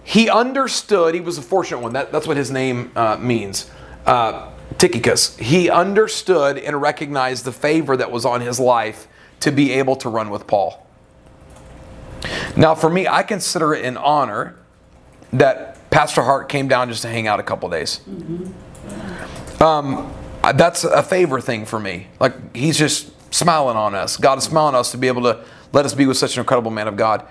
He 0.04 0.30
understood, 0.30 1.16
he 1.16 1.22
was 1.22 1.38
a 1.38 1.42
fortunate 1.42 1.80
one. 1.80 1.94
That, 1.94 2.12
that's 2.12 2.28
what 2.28 2.38
his 2.38 2.52
name 2.52 2.92
uh, 2.96 3.18
means. 3.18 3.70
Uh, 4.06 4.52
Tychicus. 4.78 5.38
He 5.38 5.70
understood 5.70 6.58
and 6.58 6.82
recognized 6.82 7.46
the 7.46 7.52
favor 7.52 7.96
that 7.96 8.12
was 8.12 8.26
on 8.26 8.42
his 8.42 8.60
life 8.60 9.08
to 9.39 9.52
be 9.52 9.72
able 9.74 9.96
to 9.98 10.10
run 10.10 10.30
with 10.30 10.48
Paul. 10.48 10.86
Now, 12.56 12.76
for 12.76 12.89
me, 12.89 13.08
I 13.08 13.24
consider 13.24 13.74
it 13.74 13.86
an 13.86 13.98
honor 13.98 14.56
that 15.32 15.89
Pastor 15.89 16.22
Hart 16.22 16.50
came 16.50 16.68
down 16.68 16.89
just 16.89 17.02
to 17.04 17.08
hang 17.08 17.28
out 17.28 17.39
a 17.39 17.44
couple 17.44 17.70
days. 17.70 18.02
Um, 19.60 20.12
that's 20.56 20.84
a 20.84 21.04
favor 21.04 21.39
thing 21.39 21.66
for 21.66 21.80
me. 21.80 22.08
Like, 22.20 22.56
he's 22.56 22.78
just 22.78 23.12
smiling 23.34 23.78
on 23.78 23.96
us. 23.96 24.18
God 24.18 24.38
is 24.38 24.44
smiling 24.44 24.76
on 24.76 24.80
us 24.80 24.92
to 24.92 24.98
be 24.98 25.08
able 25.08 25.24
to 25.24 25.44
let 25.72 25.86
us 25.86 25.94
be 25.94 26.06
with 26.06 26.18
such 26.18 26.36
an 26.36 26.42
incredible 26.42 26.72
man 26.72 26.88
of 26.88 26.96
God. 26.96 27.26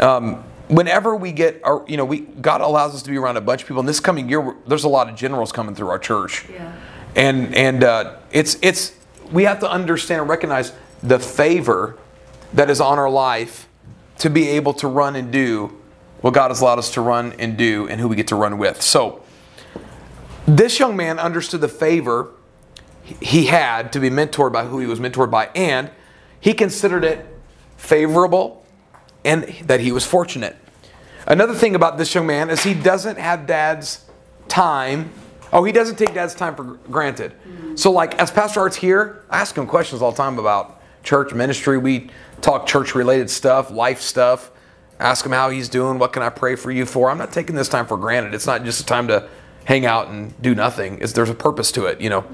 Um, 0.00 0.44
whenever 0.68 1.16
we 1.16 1.32
get 1.32 1.60
our, 1.64 1.84
you 1.88 1.96
know, 1.96 2.04
we 2.04 2.20
God 2.20 2.60
allows 2.60 2.94
us 2.94 3.02
to 3.02 3.10
be 3.10 3.16
around 3.16 3.36
a 3.36 3.40
bunch 3.40 3.62
of 3.62 3.68
people. 3.68 3.80
And 3.80 3.88
this 3.88 4.00
coming 4.00 4.28
year, 4.28 4.54
there's 4.66 4.84
a 4.84 4.88
lot 4.88 5.08
of 5.08 5.16
generals 5.16 5.52
coming 5.52 5.74
through 5.74 5.88
our 5.88 5.98
church, 5.98 6.46
Yeah. 6.48 6.72
and 7.16 7.54
and 7.54 7.84
uh, 7.84 8.16
it's 8.30 8.56
it's 8.62 8.92
we 9.32 9.44
have 9.44 9.60
to 9.60 9.70
understand 9.70 10.20
and 10.22 10.30
recognize 10.30 10.72
the 11.02 11.18
favor 11.18 11.96
that 12.54 12.70
is 12.70 12.80
on 12.80 12.98
our 12.98 13.10
life 13.10 13.68
to 14.18 14.30
be 14.30 14.48
able 14.48 14.72
to 14.74 14.88
run 14.88 15.14
and 15.16 15.30
do 15.32 15.76
what 16.22 16.34
God 16.34 16.48
has 16.48 16.60
allowed 16.60 16.78
us 16.80 16.90
to 16.94 17.00
run 17.00 17.32
and 17.38 17.56
do, 17.56 17.86
and 17.88 18.00
who 18.00 18.08
we 18.08 18.16
get 18.16 18.26
to 18.28 18.34
run 18.36 18.58
with. 18.58 18.82
So, 18.82 19.22
this 20.46 20.78
young 20.80 20.96
man 20.96 21.18
understood 21.18 21.60
the 21.60 21.68
favor 21.68 22.30
he 23.20 23.46
had 23.46 23.92
to 23.92 24.00
be 24.00 24.10
mentored 24.10 24.52
by 24.52 24.64
who 24.64 24.80
he 24.80 24.86
was 24.86 24.98
mentored 24.98 25.30
by, 25.30 25.46
and 25.54 25.90
he 26.40 26.52
considered 26.52 27.04
it 27.04 27.24
favorable 27.76 28.57
and 29.28 29.44
that 29.66 29.80
he 29.80 29.92
was 29.92 30.06
fortunate. 30.06 30.56
Another 31.26 31.54
thing 31.54 31.74
about 31.74 31.98
this 31.98 32.14
young 32.14 32.26
man 32.26 32.48
is 32.48 32.62
he 32.62 32.72
doesn't 32.72 33.18
have 33.18 33.46
dad's 33.46 34.06
time. 34.48 35.12
Oh, 35.52 35.64
he 35.64 35.72
doesn't 35.72 35.96
take 35.96 36.14
dad's 36.14 36.34
time 36.34 36.56
for 36.56 36.64
granted. 36.90 37.34
So, 37.74 37.92
like, 37.92 38.18
as 38.18 38.30
Pastor 38.30 38.60
Hart's 38.60 38.76
here, 38.76 39.22
I 39.28 39.40
ask 39.40 39.54
him 39.54 39.66
questions 39.66 40.00
all 40.00 40.12
the 40.12 40.16
time 40.16 40.38
about 40.38 40.80
church 41.02 41.34
ministry. 41.34 41.76
We 41.76 42.10
talk 42.40 42.66
church 42.66 42.94
related 42.94 43.28
stuff, 43.28 43.70
life 43.70 44.00
stuff. 44.00 44.50
Ask 44.98 45.26
him 45.26 45.32
how 45.32 45.50
he's 45.50 45.68
doing. 45.68 45.98
What 45.98 46.14
can 46.14 46.22
I 46.22 46.30
pray 46.30 46.56
for 46.56 46.70
you 46.70 46.86
for? 46.86 47.10
I'm 47.10 47.18
not 47.18 47.30
taking 47.30 47.54
this 47.54 47.68
time 47.68 47.86
for 47.86 47.98
granted. 47.98 48.32
It's 48.32 48.46
not 48.46 48.64
just 48.64 48.80
a 48.80 48.86
time 48.86 49.08
to 49.08 49.28
hang 49.66 49.84
out 49.84 50.08
and 50.08 50.40
do 50.40 50.54
nothing. 50.54 50.98
It's, 51.02 51.12
there's 51.12 51.28
a 51.28 51.34
purpose 51.34 51.70
to 51.72 51.84
it, 51.84 52.00
you 52.00 52.08
know. 52.08 52.24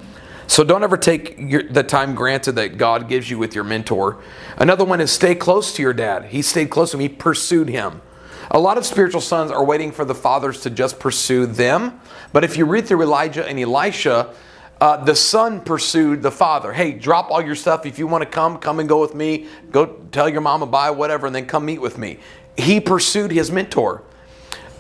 So 0.47 0.63
don't 0.63 0.83
ever 0.83 0.97
take 0.97 1.37
your, 1.39 1.63
the 1.63 1.83
time 1.83 2.15
granted 2.15 2.53
that 2.53 2.77
God 2.77 3.09
gives 3.09 3.31
you 3.31 3.39
with 3.39 3.55
your 3.55 3.65
mentor. 3.65 4.23
Another 4.57 4.85
one 4.85 5.01
is 5.01 5.11
stay 5.11 5.35
close 5.35 5.75
to 5.77 5.83
your 5.83 5.93
dad. 5.93 6.27
He 6.27 6.43
stayed 6.43 6.71
close 6.71 6.91
to 6.91 6.97
him. 6.97 7.01
He 7.01 7.09
pursued 7.09 7.69
him. 7.69 8.03
A 8.51 8.59
lot 8.59 8.77
of 8.77 8.85
spiritual 8.85 9.23
sons 9.23 9.51
are 9.51 9.65
waiting 9.65 9.91
for 9.91 10.05
the 10.05 10.15
fathers 10.15 10.61
to 10.61 10.71
just 10.71 11.01
pursue 11.01 11.47
them. 11.47 12.01
But 12.33 12.45
if 12.45 12.57
you 12.57 12.67
read 12.67 12.87
through 12.87 13.03
Elijah 13.03 13.47
and 13.47 13.59
Elisha, 13.59 14.35
uh, 14.81 15.03
the 15.03 15.17
son 15.17 15.61
pursued 15.61 16.23
the 16.23 16.31
father. 16.31 16.73
Hey, 16.73 16.93
drop 16.93 17.31
all 17.31 17.41
your 17.41 17.55
stuff. 17.55 17.87
If 17.87 17.99
you 17.99 18.07
want 18.07 18.23
to 18.23 18.29
come, 18.29 18.59
come 18.59 18.81
and 18.81 18.89
go 18.89 19.01
with 19.01 19.15
me. 19.15 19.47
Go 19.71 19.87
tell 20.13 20.29
your 20.29 20.43
mama, 20.43 20.67
buy 20.67 20.91
whatever, 20.91 21.27
and 21.27 21.35
then 21.35 21.47
come 21.47 21.65
meet 21.65 21.81
with 21.81 21.97
me. 21.97 22.19
He 22.57 22.81
pursued 22.81 23.31
his 23.31 23.51
mentor. 23.51 24.03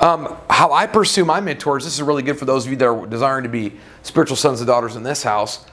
Um, 0.00 0.37
how 0.50 0.72
I 0.72 0.87
pursue 0.87 1.24
my 1.24 1.40
mentors, 1.40 1.85
this 1.85 1.94
is 1.94 2.03
really 2.03 2.22
good 2.22 2.38
for 2.38 2.44
those 2.44 2.66
of 2.66 2.70
you 2.72 2.77
that 2.77 2.87
are 2.87 3.07
desiring 3.07 3.44
to 3.44 3.48
be 3.48 3.72
spiritual 4.05 4.37
sons 4.37 4.61
and 4.61 4.69
daughters 4.69 4.95
in 4.95 5.03
this 5.03 5.25
house. 5.25 5.67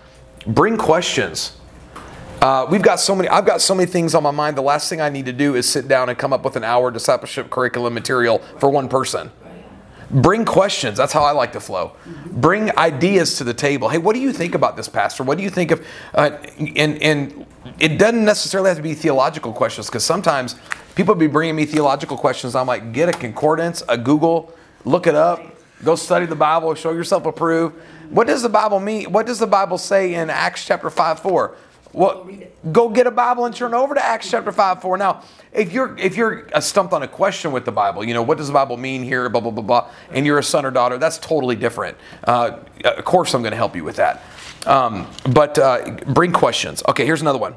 Bring 0.47 0.77
questions. 0.77 1.55
Uh, 2.41 2.65
we've 2.71 2.81
got 2.81 2.99
so 2.99 3.13
many. 3.13 3.29
I've 3.29 3.45
got 3.45 3.61
so 3.61 3.75
many 3.75 3.85
things 3.85 4.15
on 4.15 4.23
my 4.23 4.31
mind. 4.31 4.57
The 4.57 4.63
last 4.63 4.89
thing 4.89 4.99
I 4.99 5.09
need 5.09 5.27
to 5.27 5.33
do 5.33 5.53
is 5.53 5.69
sit 5.69 5.87
down 5.87 6.09
and 6.09 6.17
come 6.17 6.33
up 6.33 6.43
with 6.43 6.55
an 6.55 6.63
hour 6.63 6.89
discipleship 6.89 7.51
curriculum 7.51 7.93
material 7.93 8.39
for 8.57 8.67
one 8.67 8.89
person. 8.89 9.31
Bring 10.09 10.43
questions. 10.43 10.97
That's 10.97 11.13
how 11.13 11.23
I 11.23 11.31
like 11.31 11.53
to 11.53 11.59
flow. 11.59 11.95
Bring 12.25 12.75
ideas 12.77 13.37
to 13.37 13.43
the 13.43 13.53
table. 13.53 13.89
Hey, 13.89 13.99
what 13.99 14.13
do 14.13 14.19
you 14.19 14.33
think 14.33 14.55
about 14.55 14.75
this, 14.75 14.89
Pastor? 14.89 15.23
What 15.23 15.37
do 15.37 15.43
you 15.43 15.51
think 15.51 15.69
of? 15.69 15.85
Uh, 16.15 16.31
and 16.75 16.97
and 17.01 17.45
it 17.79 17.99
doesn't 17.99 18.25
necessarily 18.25 18.69
have 18.69 18.77
to 18.77 18.83
be 18.83 18.95
theological 18.95 19.53
questions 19.53 19.85
because 19.85 20.03
sometimes 20.03 20.55
people 20.95 21.13
be 21.13 21.27
bringing 21.27 21.55
me 21.55 21.65
theological 21.65 22.17
questions. 22.17 22.55
I'm 22.55 22.65
like, 22.65 22.91
get 22.91 23.07
a 23.07 23.13
concordance, 23.13 23.83
a 23.87 23.97
Google, 23.97 24.51
look 24.83 25.05
it 25.05 25.15
up, 25.15 25.41
go 25.83 25.95
study 25.95 26.25
the 26.25 26.35
Bible, 26.35 26.73
show 26.75 26.91
yourself 26.91 27.25
approved. 27.25 27.75
What 28.09 28.27
does 28.27 28.41
the 28.41 28.49
Bible 28.49 28.79
mean? 28.79 29.11
What 29.11 29.25
does 29.25 29.39
the 29.39 29.47
Bible 29.47 29.77
say 29.77 30.15
in 30.15 30.29
Acts 30.29 30.65
chapter 30.65 30.89
five 30.89 31.19
four? 31.19 31.55
Well, 31.93 32.29
go 32.71 32.87
get 32.87 33.05
a 33.05 33.11
Bible 33.11 33.45
and 33.45 33.53
turn 33.53 33.73
over 33.73 33.93
to 33.93 34.03
Acts 34.03 34.29
chapter 34.31 34.51
five 34.51 34.81
four. 34.81 34.97
Now, 34.97 35.23
if 35.51 35.73
you're 35.73 35.97
if 35.97 36.15
you're 36.15 36.47
stumped 36.61 36.93
on 36.93 37.03
a 37.03 37.07
question 37.07 37.51
with 37.51 37.65
the 37.65 37.71
Bible, 37.71 38.03
you 38.03 38.13
know 38.13 38.21
what 38.21 38.37
does 38.37 38.47
the 38.47 38.53
Bible 38.53 38.77
mean 38.77 39.03
here? 39.03 39.27
Blah 39.29 39.41
blah 39.41 39.51
blah 39.51 39.63
blah. 39.63 39.89
And 40.11 40.25
you're 40.25 40.39
a 40.39 40.43
son 40.43 40.65
or 40.65 40.71
daughter. 40.71 40.97
That's 40.97 41.17
totally 41.17 41.55
different. 41.55 41.97
Uh, 42.23 42.59
of 42.85 43.03
course, 43.03 43.33
I'm 43.33 43.41
going 43.41 43.51
to 43.51 43.57
help 43.57 43.75
you 43.75 43.83
with 43.83 43.97
that. 43.97 44.23
Um, 44.65 45.07
but 45.33 45.57
uh, 45.57 45.97
bring 46.07 46.31
questions. 46.31 46.83
Okay, 46.87 47.05
here's 47.05 47.21
another 47.21 47.39
one. 47.39 47.55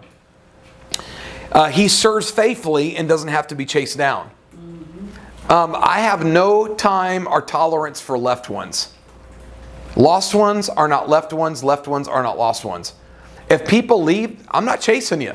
Uh, 1.53 1.69
he 1.69 1.87
serves 1.87 2.31
faithfully 2.31 2.97
and 2.97 3.09
doesn't 3.09 3.29
have 3.29 3.47
to 3.49 3.55
be 3.55 3.67
chased 3.67 3.97
down. 3.97 4.31
Um, 5.49 5.77
I 5.79 6.01
have 6.01 6.25
no 6.25 6.75
time 6.75 7.27
or 7.29 7.43
tolerance 7.43 8.01
for 8.01 8.17
left 8.17 8.49
ones. 8.49 8.95
Lost 9.95 10.35
ones 10.35 10.69
are 10.69 10.89
not 10.89 11.09
left 11.09 11.33
ones. 11.33 11.63
Left 11.63 11.87
ones 11.87 12.09
are 12.09 12.23
not 12.23 12.39
lost 12.39 12.65
ones. 12.65 12.95
If 13.51 13.69
people 13.69 14.03
leave, 14.03 14.47
I'm 14.51 14.65
not 14.65 14.81
chasing 14.81 15.21
you. 15.21 15.35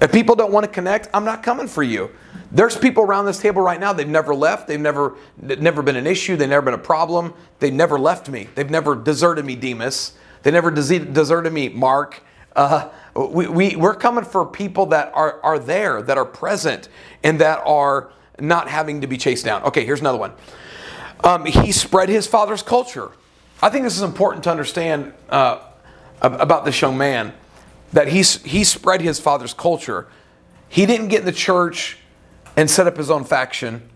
If 0.00 0.10
people 0.10 0.34
don't 0.34 0.50
want 0.50 0.64
to 0.64 0.72
connect, 0.72 1.08
I'm 1.14 1.24
not 1.24 1.42
coming 1.42 1.68
for 1.68 1.82
you. 1.82 2.10
There's 2.50 2.76
people 2.76 3.04
around 3.04 3.26
this 3.26 3.38
table 3.38 3.62
right 3.62 3.78
now, 3.78 3.92
they've 3.92 4.08
never 4.08 4.34
left. 4.34 4.66
They've 4.66 4.80
never, 4.80 5.16
never 5.40 5.82
been 5.82 5.96
an 5.96 6.06
issue. 6.06 6.36
They've 6.36 6.48
never 6.48 6.64
been 6.64 6.74
a 6.74 6.78
problem. 6.78 7.34
they've 7.60 7.72
never 7.72 7.98
left 7.98 8.28
me. 8.28 8.48
They've 8.54 8.68
never 8.68 8.96
deserted 8.96 9.44
me, 9.44 9.56
Demas. 9.56 10.14
They 10.42 10.50
never 10.50 10.70
deserted 10.70 11.52
me, 11.52 11.68
Mark. 11.68 12.22
Uh, 12.56 12.88
we, 13.14 13.46
we, 13.46 13.76
we're 13.76 13.94
coming 13.94 14.24
for 14.24 14.44
people 14.44 14.86
that 14.86 15.12
are, 15.14 15.40
are 15.42 15.58
there, 15.58 16.02
that 16.02 16.18
are 16.18 16.24
present, 16.24 16.88
and 17.22 17.38
that 17.40 17.62
are 17.64 18.10
not 18.42 18.68
having 18.68 19.00
to 19.00 19.06
be 19.06 19.16
chased 19.16 19.44
down. 19.44 19.62
Okay, 19.62 19.84
here's 19.84 20.00
another 20.00 20.18
one. 20.18 20.32
Um, 21.24 21.46
he 21.46 21.72
spread 21.72 22.08
his 22.08 22.26
father's 22.26 22.62
culture. 22.62 23.12
I 23.62 23.70
think 23.70 23.84
this 23.84 23.96
is 23.96 24.02
important 24.02 24.44
to 24.44 24.50
understand 24.50 25.12
uh, 25.30 25.60
about 26.20 26.64
this 26.64 26.80
young 26.80 26.98
man 26.98 27.32
that 27.92 28.08
he's, 28.08 28.42
he 28.42 28.64
spread 28.64 29.00
his 29.00 29.20
father's 29.20 29.54
culture. 29.54 30.08
He 30.68 30.84
didn't 30.86 31.08
get 31.08 31.20
in 31.20 31.26
the 31.26 31.32
church 31.32 31.98
and 32.56 32.68
set 32.68 32.86
up 32.86 32.96
his 32.96 33.10
own 33.10 33.24
faction 33.24 33.88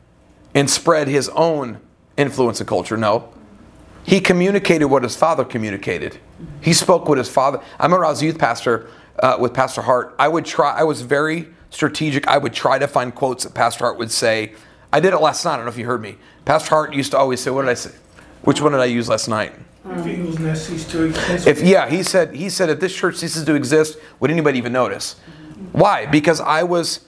and 0.55 0.71
spread 0.71 1.09
his 1.09 1.29
own 1.31 1.81
influence 2.17 2.61
and 2.61 2.69
culture. 2.69 2.97
No. 2.97 3.33
He 4.05 4.21
communicated 4.21 4.87
what 4.87 5.03
his 5.03 5.17
father 5.17 5.45
communicated. 5.45 6.19
He 6.61 6.73
spoke 6.73 7.09
what 7.09 7.19
his 7.19 7.29
father. 7.29 7.61
I 7.81 7.85
remember 7.85 8.05
I 8.05 8.11
was 8.11 8.23
a 8.23 8.27
youth 8.27 8.39
pastor 8.39 8.89
uh, 9.19 9.37
with 9.41 9.53
Pastor 9.53 9.83
Hart. 9.83 10.15
I 10.19 10.29
would 10.29 10.45
try, 10.45 10.79
I 10.79 10.85
was 10.85 11.03
very 11.03 11.49
strategic. 11.77 12.27
I 12.27 12.39
would 12.39 12.55
try 12.55 12.79
to 12.79 12.89
find 12.89 13.15
quotes 13.15 13.45
that 13.45 13.55
Pastor 13.55 13.85
Hart 13.85 13.99
would 13.99 14.11
say. 14.11 14.55
I 14.93 15.01
did 15.01 15.13
it 15.13 15.19
last 15.19 15.45
night. 15.45 15.55
I 15.55 15.57
don't 15.57 15.67
know 15.67 15.71
if 15.71 15.77
you 15.77 15.85
heard 15.85 16.01
me. 16.01 16.17
Pastor 16.47 16.71
Hart 16.71 16.95
used 16.95 17.11
to 17.11 17.19
always 17.19 17.41
say, 17.41 17.51
"What 17.51 17.63
did 17.63 17.71
I 17.71 17.75
say? 17.75 17.91
Which 18.43 18.61
one 18.63 18.73
did 18.73 18.81
I 18.81 18.87
use 18.87 19.09
last 19.09 19.29
night?" 19.29 19.53
If 19.89 20.07
eagle's 20.07 20.39
nest 20.39 20.67
cease 20.67 20.85
to 20.89 21.05
exist. 21.05 21.47
If 21.47 21.61
yeah, 21.61 21.89
he 21.89 22.03
said 22.03 22.35
he 22.35 22.49
said 22.49 22.71
if 22.71 22.81
this 22.81 22.95
church 22.97 23.17
ceases 23.17 23.45
to 23.45 23.55
exist, 23.55 23.99
would 24.19 24.31
anybody 24.31 24.59
even 24.59 24.73
notice? 24.73 25.17
Why? 25.73 26.07
Because 26.07 26.41
I 26.41 26.63
was 26.63 27.01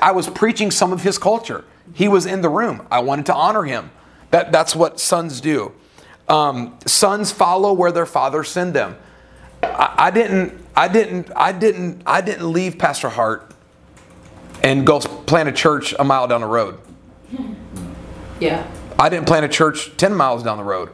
I 0.00 0.12
was 0.12 0.28
preaching 0.28 0.70
some 0.70 0.92
of 0.92 1.02
his 1.02 1.18
culture. 1.18 1.64
He 1.92 2.06
was 2.06 2.26
in 2.26 2.42
the 2.42 2.48
room. 2.48 2.86
I 2.90 3.00
wanted 3.00 3.26
to 3.26 3.34
honor 3.34 3.64
him. 3.64 3.90
That 4.30 4.52
that's 4.52 4.76
what 4.76 5.00
sons 5.00 5.40
do. 5.40 5.72
Um, 6.28 6.78
sons 6.86 7.32
follow 7.32 7.72
where 7.72 7.90
their 7.90 8.06
fathers 8.06 8.48
send 8.48 8.74
them. 8.74 8.96
I, 9.62 9.94
I 9.98 10.10
didn't 10.10 10.58
I 10.76 10.86
didn't 10.86 11.30
I 11.34 11.52
didn't 11.52 12.02
I 12.06 12.20
didn't 12.20 12.52
leave 12.52 12.78
Pastor 12.78 13.08
Hart 13.08 13.47
and 14.62 14.86
go 14.86 15.00
plant 15.00 15.48
a 15.48 15.52
church 15.52 15.94
a 15.98 16.04
mile 16.04 16.26
down 16.26 16.40
the 16.40 16.46
road. 16.46 16.78
Yeah. 18.40 18.70
I 18.96 19.08
didn't 19.08 19.26
plant 19.26 19.44
a 19.44 19.48
church 19.48 19.96
10 19.96 20.14
miles 20.14 20.44
down 20.44 20.58
the 20.58 20.62
road. 20.62 20.90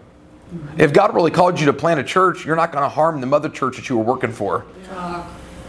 If 0.78 0.92
God 0.92 1.14
really 1.14 1.30
called 1.30 1.60
you 1.60 1.66
to 1.66 1.72
plant 1.72 2.00
a 2.00 2.04
church, 2.04 2.44
you're 2.44 2.56
not 2.56 2.72
going 2.72 2.84
to 2.84 2.88
harm 2.88 3.20
the 3.20 3.26
mother 3.26 3.48
church 3.48 3.76
that 3.76 3.88
you 3.88 3.98
were 3.98 4.04
working 4.04 4.32
for. 4.32 4.64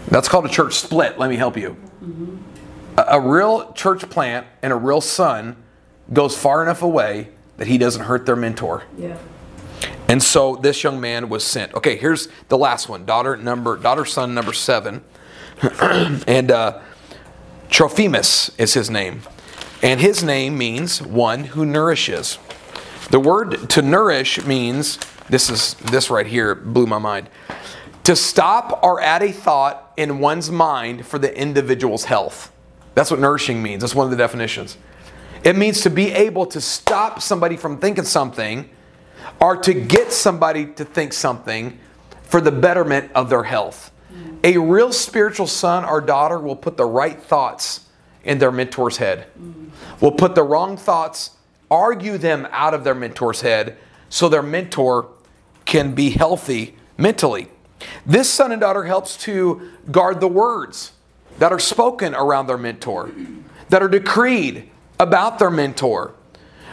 That's 0.07 0.29
called 0.29 0.45
a 0.45 0.49
church 0.49 0.75
split. 0.75 1.17
Let 1.17 1.29
me 1.29 1.35
help 1.35 1.57
you. 1.57 1.75
A, 2.97 3.05
a 3.17 3.19
real 3.19 3.73
church 3.73 4.09
plant 4.09 4.45
and 4.61 4.71
a 4.71 4.75
real 4.75 5.01
son 5.01 5.55
goes 6.13 6.37
far 6.37 6.61
enough 6.61 6.81
away 6.81 7.29
that 7.57 7.67
he 7.67 7.77
doesn't 7.77 8.03
hurt 8.03 8.25
their 8.25 8.35
mentor. 8.35 8.83
Yeah. 8.97 9.17
And 10.07 10.21
so 10.21 10.55
this 10.55 10.83
young 10.83 11.01
man 11.01 11.29
was 11.29 11.43
sent. 11.43 11.73
Okay, 11.73 11.97
here's 11.97 12.27
the 12.49 12.57
last 12.57 12.87
one. 12.87 13.05
Daughter 13.05 13.35
number, 13.37 13.75
daughter 13.77 14.05
son 14.05 14.35
number 14.35 14.53
seven, 14.53 15.03
and 15.81 16.51
uh, 16.51 16.79
Trophimus 17.75 18.57
is 18.57 18.73
his 18.73 18.89
name, 18.89 19.23
and 19.81 19.99
his 19.99 20.23
name 20.23 20.57
means 20.57 21.01
one 21.01 21.43
who 21.43 21.65
nourishes. 21.65 22.39
The 23.09 23.19
word 23.19 23.69
to 23.71 23.81
nourish 23.81 24.41
means 24.45 24.97
this 25.27 25.49
is 25.49 25.73
this 25.91 26.09
right 26.09 26.25
here 26.25 26.55
blew 26.55 26.87
my 26.87 26.99
mind. 26.99 27.29
To 28.05 28.15
stop 28.15 28.79
or 28.81 29.01
add 29.01 29.23
a 29.23 29.33
thought 29.33 29.91
in 29.97 30.19
one's 30.19 30.49
mind 30.49 31.05
for 31.05 31.19
the 31.19 31.37
individual's 31.37 32.05
health. 32.05 32.49
That's 32.93 33.11
what 33.11 33.19
nourishing 33.19 33.61
means. 33.61 33.81
That's 33.81 33.93
one 33.93 34.05
of 34.05 34.11
the 34.11 34.15
definitions. 34.15 34.77
It 35.43 35.57
means 35.57 35.81
to 35.81 35.89
be 35.89 36.13
able 36.13 36.45
to 36.45 36.61
stop 36.61 37.21
somebody 37.21 37.57
from 37.57 37.79
thinking 37.79 38.05
something 38.05 38.69
or 39.41 39.57
to 39.57 39.73
get 39.73 40.13
somebody 40.13 40.67
to 40.75 40.85
think 40.85 41.11
something 41.11 41.77
for 42.23 42.39
the 42.39 42.53
betterment 42.53 43.11
of 43.13 43.29
their 43.29 43.43
health. 43.43 43.91
A 44.45 44.57
real 44.57 44.93
spiritual 44.93 45.47
son 45.47 45.83
or 45.83 45.99
daughter 45.99 46.37
will 46.37 46.55
put 46.55 46.77
the 46.77 46.85
right 46.85 47.19
thoughts 47.19 47.87
in 48.23 48.37
their 48.37 48.51
mentor's 48.51 48.97
head, 48.97 49.25
mm. 49.39 49.69
will 49.99 50.11
put 50.11 50.35
the 50.35 50.43
wrong 50.43 50.77
thoughts, 50.77 51.31
argue 51.71 52.19
them 52.19 52.47
out 52.51 52.75
of 52.75 52.83
their 52.83 52.93
mentor's 52.93 53.41
head 53.41 53.75
so 54.07 54.29
their 54.29 54.43
mentor 54.43 55.07
can 55.65 55.95
be 55.95 56.11
healthy 56.11 56.75
mentally. 56.95 57.47
This 58.05 58.29
son 58.29 58.51
and 58.51 58.61
daughter 58.61 58.83
helps 58.83 59.17
to 59.23 59.71
guard 59.91 60.19
the 60.19 60.27
words 60.27 60.91
that 61.39 61.51
are 61.51 61.59
spoken 61.59 62.13
around 62.13 62.45
their 62.45 62.57
mentor, 62.57 63.09
that 63.69 63.81
are 63.81 63.89
decreed 63.89 64.69
about 64.99 65.39
their 65.39 65.49
mentor. 65.49 66.13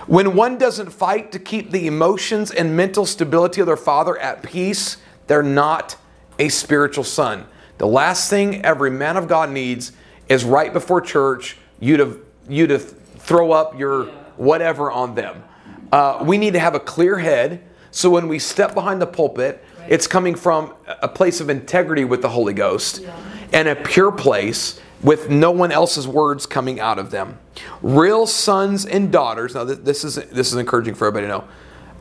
When 0.06 0.36
one 0.36 0.58
doesn't 0.58 0.90
fight 0.90 1.32
to 1.32 1.38
keep 1.38 1.70
the 1.70 1.86
emotions 1.86 2.50
and 2.50 2.76
mental 2.76 3.06
stability 3.06 3.62
of 3.62 3.66
their 3.66 3.78
father 3.78 4.18
at 4.18 4.42
peace, 4.42 4.98
they're 5.26 5.42
not 5.42 5.96
a 6.38 6.50
spiritual 6.50 7.04
son. 7.04 7.46
The 7.82 7.88
last 7.88 8.30
thing 8.30 8.64
every 8.64 8.92
man 8.92 9.16
of 9.16 9.26
God 9.26 9.50
needs 9.50 9.90
is 10.28 10.44
right 10.44 10.72
before 10.72 11.00
church 11.00 11.56
you 11.80 11.96
to 11.96 12.24
you 12.48 12.68
to 12.68 12.78
throw 12.78 13.50
up 13.50 13.76
your 13.76 14.04
whatever 14.36 14.92
on 14.92 15.16
them. 15.16 15.42
Uh, 15.90 16.22
we 16.24 16.38
need 16.38 16.52
to 16.52 16.60
have 16.60 16.76
a 16.76 16.78
clear 16.78 17.18
head 17.18 17.60
so 17.90 18.08
when 18.08 18.28
we 18.28 18.38
step 18.38 18.74
behind 18.74 19.02
the 19.02 19.06
pulpit, 19.08 19.64
it's 19.88 20.06
coming 20.06 20.36
from 20.36 20.76
a 20.86 21.08
place 21.08 21.40
of 21.40 21.50
integrity 21.50 22.04
with 22.04 22.22
the 22.22 22.28
Holy 22.28 22.52
Ghost 22.52 23.04
and 23.52 23.66
a 23.66 23.74
pure 23.74 24.12
place 24.12 24.78
with 25.02 25.28
no 25.28 25.50
one 25.50 25.72
else's 25.72 26.06
words 26.06 26.46
coming 26.46 26.78
out 26.78 27.00
of 27.00 27.10
them. 27.10 27.36
Real 27.82 28.28
sons 28.28 28.86
and 28.86 29.10
daughters. 29.10 29.56
Now, 29.56 29.64
th- 29.64 29.80
this 29.80 30.04
is 30.04 30.14
this 30.14 30.52
is 30.52 30.54
encouraging 30.54 30.94
for 30.94 31.08
everybody 31.08 31.26
to 31.26 31.38
know. 31.38 31.48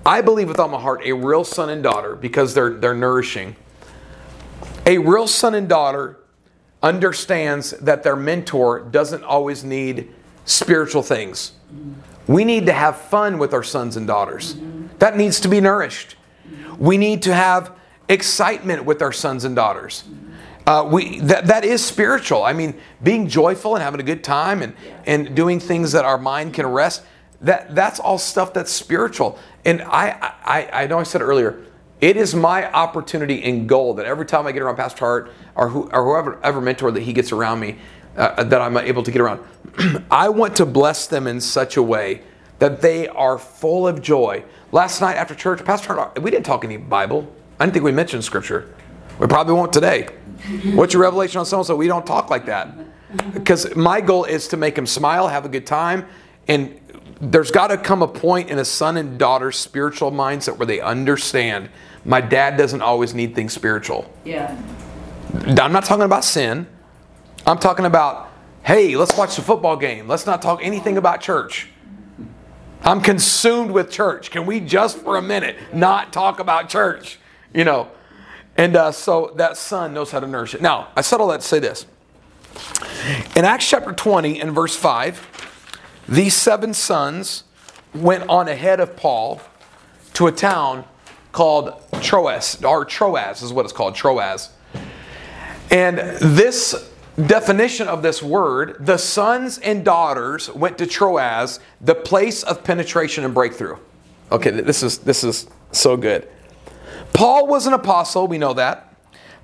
I 0.05 0.21
believe 0.21 0.47
with 0.47 0.59
all 0.59 0.67
my 0.67 0.79
heart 0.79 1.01
a 1.05 1.13
real 1.13 1.43
son 1.43 1.69
and 1.69 1.81
daughter 1.81 2.15
because 2.15 2.53
they're 2.53 2.75
they're 2.75 2.93
nourishing. 2.93 3.55
A 4.85 4.97
real 4.97 5.27
son 5.27 5.55
and 5.55 5.69
daughter 5.69 6.17
understands 6.81 7.71
that 7.71 8.03
their 8.03 8.15
mentor 8.15 8.79
doesn't 8.79 9.23
always 9.23 9.63
need 9.63 10.11
spiritual 10.45 11.03
things. 11.03 11.53
We 12.27 12.43
need 12.43 12.65
to 12.65 12.73
have 12.73 12.99
fun 12.99 13.37
with 13.37 13.53
our 13.53 13.63
sons 13.63 13.97
and 13.97 14.07
daughters. 14.07 14.55
That 14.99 15.17
needs 15.17 15.39
to 15.41 15.47
be 15.47 15.61
nourished. 15.61 16.15
We 16.77 16.97
need 16.97 17.21
to 17.23 17.33
have 17.33 17.77
excitement 18.09 18.85
with 18.85 19.01
our 19.01 19.11
sons 19.11 19.45
and 19.45 19.55
daughters. 19.55 20.03
Uh, 20.65 20.87
we 20.91 21.19
that, 21.19 21.47
that 21.47 21.65
is 21.65 21.83
spiritual. 21.83 22.43
I 22.43 22.53
mean, 22.53 22.79
being 23.01 23.27
joyful 23.27 23.75
and 23.75 23.83
having 23.83 23.99
a 23.99 24.03
good 24.03 24.23
time 24.23 24.61
and, 24.61 24.75
and 25.05 25.35
doing 25.35 25.59
things 25.59 25.91
that 25.91 26.05
our 26.05 26.17
mind 26.17 26.53
can 26.53 26.67
rest. 26.67 27.03
That 27.41 27.73
that's 27.73 27.99
all 27.99 28.19
stuff 28.19 28.53
that's 28.53 28.71
spiritual. 28.71 29.39
And 29.65 29.81
I, 29.81 30.33
I 30.43 30.83
I 30.83 30.87
know 30.87 30.99
I 30.99 31.03
said 31.03 31.21
earlier. 31.21 31.59
It 32.01 32.17
is 32.17 32.33
my 32.33 32.69
opportunity 32.71 33.43
and 33.43 33.69
goal 33.69 33.93
that 33.93 34.07
every 34.07 34.25
time 34.25 34.47
I 34.47 34.51
get 34.51 34.63
around 34.63 34.75
Pastor 34.75 35.05
Hart 35.05 35.31
or, 35.53 35.69
who, 35.69 35.87
or 35.91 36.03
whoever 36.03 36.43
ever 36.43 36.59
mentor 36.59 36.91
that 36.91 37.03
he 37.03 37.13
gets 37.13 37.31
around 37.31 37.59
me, 37.59 37.77
uh, 38.17 38.43
that 38.43 38.59
I'm 38.59 38.75
able 38.75 39.03
to 39.03 39.11
get 39.11 39.21
around. 39.21 39.41
I 40.11 40.29
want 40.29 40.55
to 40.57 40.65
bless 40.65 41.05
them 41.05 41.27
in 41.27 41.39
such 41.39 41.77
a 41.77 41.83
way 41.83 42.23
that 42.57 42.81
they 42.81 43.07
are 43.07 43.37
full 43.37 43.87
of 43.87 44.01
joy. 44.01 44.43
Last 44.71 44.99
night 44.99 45.15
after 45.15 45.35
church, 45.35 45.63
Pastor 45.63 45.93
Hart, 45.93 46.21
we 46.21 46.31
didn't 46.31 46.45
talk 46.45 46.63
any 46.63 46.77
Bible. 46.77 47.31
I 47.59 47.65
didn't 47.65 47.73
think 47.73 47.85
we 47.85 47.91
mentioned 47.91 48.23
Scripture. 48.23 48.73
We 49.19 49.27
probably 49.27 49.53
won't 49.53 49.71
today. 49.71 50.09
What's 50.73 50.93
your 50.93 51.03
revelation 51.03 51.39
on 51.39 51.45
so 51.45 51.57
and 51.57 51.67
so? 51.67 51.75
We 51.75 51.87
don't 51.87 52.05
talk 52.05 52.31
like 52.31 52.47
that. 52.47 52.69
Because 53.33 53.75
my 53.75 54.01
goal 54.01 54.23
is 54.23 54.47
to 54.47 54.57
make 54.57 54.73
them 54.73 54.87
smile, 54.87 55.27
have 55.27 55.45
a 55.45 55.49
good 55.49 55.67
time, 55.67 56.07
and 56.47 56.79
there's 57.19 57.51
got 57.51 57.67
to 57.67 57.77
come 57.77 58.01
a 58.01 58.07
point 58.07 58.49
in 58.49 58.57
a 58.57 58.65
son 58.65 58.97
and 58.97 59.19
daughter 59.19 59.51
spiritual 59.51 60.11
mindset 60.11 60.57
where 60.57 60.65
they 60.65 60.79
understand 60.79 61.69
my 62.05 62.21
dad 62.21 62.57
doesn't 62.57 62.81
always 62.81 63.13
need 63.13 63.35
things 63.35 63.53
spiritual. 63.53 64.11
Yeah. 64.25 64.59
I'm 65.33 65.71
not 65.71 65.85
talking 65.85 66.03
about 66.03 66.23
sin. 66.23 66.67
I'm 67.45 67.57
talking 67.57 67.85
about, 67.85 68.31
hey, 68.63 68.95
let's 68.95 69.17
watch 69.17 69.35
the 69.35 69.41
football 69.41 69.77
game. 69.77 70.07
Let's 70.07 70.25
not 70.25 70.41
talk 70.41 70.59
anything 70.61 70.97
about 70.97 71.21
church. 71.21 71.69
I'm 72.83 73.01
consumed 73.01 73.71
with 73.71 73.91
church. 73.91 74.31
Can 74.31 74.45
we 74.45 74.59
just 74.59 74.97
for 74.97 75.17
a 75.17 75.21
minute 75.21 75.55
not 75.73 76.11
talk 76.11 76.39
about 76.39 76.69
church? 76.69 77.19
You 77.53 77.63
know, 77.63 77.91
and 78.57 78.75
uh, 78.75 78.91
so 78.91 79.33
that 79.37 79.57
son 79.57 79.93
knows 79.93 80.11
how 80.11 80.19
to 80.19 80.27
nourish 80.27 80.55
it. 80.55 80.61
Now, 80.61 80.89
I 80.95 81.01
said 81.01 81.19
all 81.19 81.27
that 81.27 81.41
to 81.41 81.47
say 81.47 81.59
this. 81.59 81.85
In 83.35 83.45
Acts 83.45 83.69
chapter 83.69 83.93
20 83.93 84.41
and 84.41 84.51
verse 84.51 84.75
5, 84.75 86.01
these 86.09 86.33
seven 86.33 86.73
sons 86.73 87.43
went 87.93 88.27
on 88.27 88.47
ahead 88.47 88.79
of 88.79 88.95
Paul 88.95 89.41
to 90.13 90.27
a 90.27 90.31
town 90.31 90.85
called 91.31 91.73
Troas, 92.01 92.63
or 92.63 92.85
Troas 92.85 93.41
is 93.41 93.53
what 93.53 93.65
it's 93.65 93.73
called, 93.73 93.95
Troas. 93.95 94.49
And 95.69 95.97
this 95.97 96.89
definition 97.25 97.87
of 97.87 98.01
this 98.01 98.21
word, 98.21 98.77
the 98.79 98.97
sons 98.97 99.57
and 99.59 99.85
daughters 99.85 100.49
went 100.49 100.77
to 100.79 100.85
Troas, 100.85 101.59
the 101.79 101.95
place 101.95 102.43
of 102.43 102.63
penetration 102.63 103.23
and 103.23 103.33
breakthrough. 103.33 103.77
Okay, 104.31 104.49
this 104.51 104.83
is 104.83 104.99
this 104.99 105.23
is 105.23 105.47
so 105.71 105.97
good. 105.97 106.27
Paul 107.13 107.47
was 107.47 107.67
an 107.67 107.73
apostle, 107.73 108.27
we 108.27 108.37
know 108.37 108.53
that. 108.53 108.95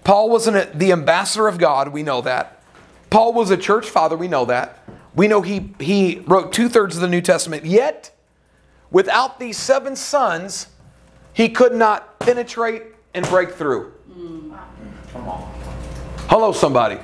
Paul 0.04 0.30
was 0.30 0.48
an, 0.48 0.70
the 0.78 0.92
ambassador 0.92 1.48
of 1.48 1.58
God, 1.58 1.90
we 1.90 2.04
know 2.04 2.22
that. 2.22 2.62
Paul 3.10 3.34
was 3.34 3.52
a 3.52 3.58
church 3.58 3.90
father, 3.90 4.16
we 4.16 4.28
know 4.28 4.46
that. 4.46 4.80
We 5.16 5.28
know 5.28 5.42
he, 5.42 5.74
he 5.80 6.24
wrote 6.28 6.54
two 6.54 6.70
thirds 6.70 6.96
of 6.96 7.02
the 7.02 7.08
New 7.08 7.22
Testament, 7.22 7.66
yet, 7.66 8.12
without 8.92 9.40
these 9.40 9.58
seven 9.58 9.96
sons, 9.96 10.68
he 11.38 11.50
could 11.50 11.76
not 11.76 12.18
penetrate 12.18 12.82
and 13.14 13.24
break 13.28 13.52
through. 13.52 13.94
Hello, 16.30 16.52
somebody. 16.52 16.98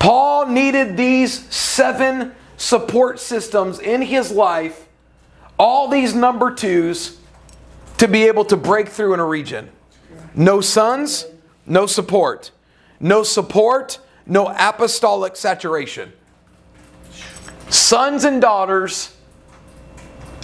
Paul 0.00 0.46
needed 0.46 0.96
these 0.96 1.48
seven 1.54 2.34
support 2.56 3.20
systems 3.20 3.78
in 3.78 4.02
his 4.02 4.32
life, 4.32 4.88
all 5.56 5.86
these 5.86 6.16
number 6.16 6.52
twos, 6.52 7.18
to 7.98 8.08
be 8.08 8.24
able 8.24 8.44
to 8.46 8.56
break 8.56 8.88
through 8.88 9.14
in 9.14 9.20
a 9.20 9.24
region. 9.24 9.70
No 10.34 10.60
sons, 10.60 11.24
no 11.64 11.86
support. 11.86 12.50
No 12.98 13.22
support, 13.22 14.00
no 14.26 14.48
apostolic 14.48 15.36
saturation. 15.36 16.12
Sons 17.68 18.24
and 18.24 18.42
daughters 18.42 19.16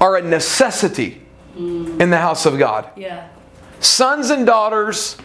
are 0.00 0.16
a 0.16 0.22
necessity 0.22 1.22
Mm. 1.56 2.00
in 2.00 2.10
the 2.10 2.18
house 2.18 2.46
of 2.46 2.58
God. 2.58 2.90
Yeah. 2.96 3.28
Sons 3.80 4.30
and 4.30 4.46
daughters 4.46 5.16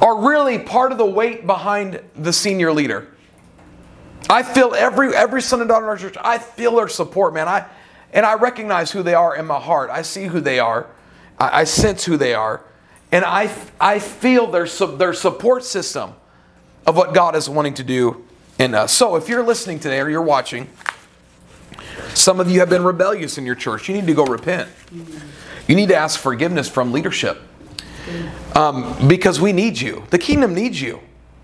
are 0.00 0.28
really 0.28 0.58
part 0.58 0.92
of 0.92 0.98
the 0.98 1.06
weight 1.06 1.46
behind 1.46 2.00
the 2.14 2.32
senior 2.32 2.72
leader. 2.72 3.08
I 4.28 4.42
feel 4.42 4.74
every 4.74 5.14
every 5.14 5.42
son 5.42 5.60
and 5.60 5.68
daughter 5.68 5.84
in 5.84 5.90
our 5.90 5.96
church. 5.96 6.16
I 6.20 6.38
feel 6.38 6.76
their 6.76 6.88
support, 6.88 7.34
man. 7.34 7.48
I 7.48 7.66
and 8.12 8.24
I 8.26 8.34
recognize 8.34 8.90
who 8.90 9.02
they 9.02 9.14
are 9.14 9.36
in 9.36 9.46
my 9.46 9.60
heart. 9.60 9.90
I 9.90 10.02
see 10.02 10.24
who 10.24 10.40
they 10.40 10.58
are. 10.58 10.86
I, 11.38 11.60
I 11.60 11.64
sense 11.64 12.04
who 12.04 12.16
they 12.16 12.34
are, 12.34 12.64
and 13.12 13.24
I 13.24 13.54
I 13.80 13.98
feel 13.98 14.46
their 14.46 14.66
their 14.66 15.12
support 15.12 15.64
system 15.64 16.14
of 16.86 16.96
what 16.96 17.14
God 17.14 17.36
is 17.36 17.48
wanting 17.48 17.74
to 17.74 17.84
do 17.84 18.24
in 18.58 18.74
us. 18.74 18.92
So 18.92 19.16
if 19.16 19.28
you're 19.28 19.44
listening 19.44 19.78
today 19.78 20.00
or 20.00 20.08
you're 20.08 20.22
watching, 20.22 20.68
some 22.16 22.40
of 22.40 22.50
you 22.50 22.60
have 22.60 22.70
been 22.70 22.84
rebellious 22.84 23.38
in 23.38 23.44
your 23.44 23.54
church. 23.54 23.88
You 23.88 23.94
need 23.94 24.06
to 24.06 24.14
go 24.14 24.24
repent. 24.24 24.70
You 25.68 25.76
need 25.76 25.88
to 25.88 25.96
ask 25.96 26.18
forgiveness 26.18 26.68
from 26.68 26.92
leadership 26.92 27.40
um, 28.54 29.08
because 29.08 29.40
we 29.40 29.52
need 29.52 29.80
you. 29.80 30.04
The 30.10 30.18
kingdom 30.18 30.54
needs 30.54 30.80
you. 30.80 31.00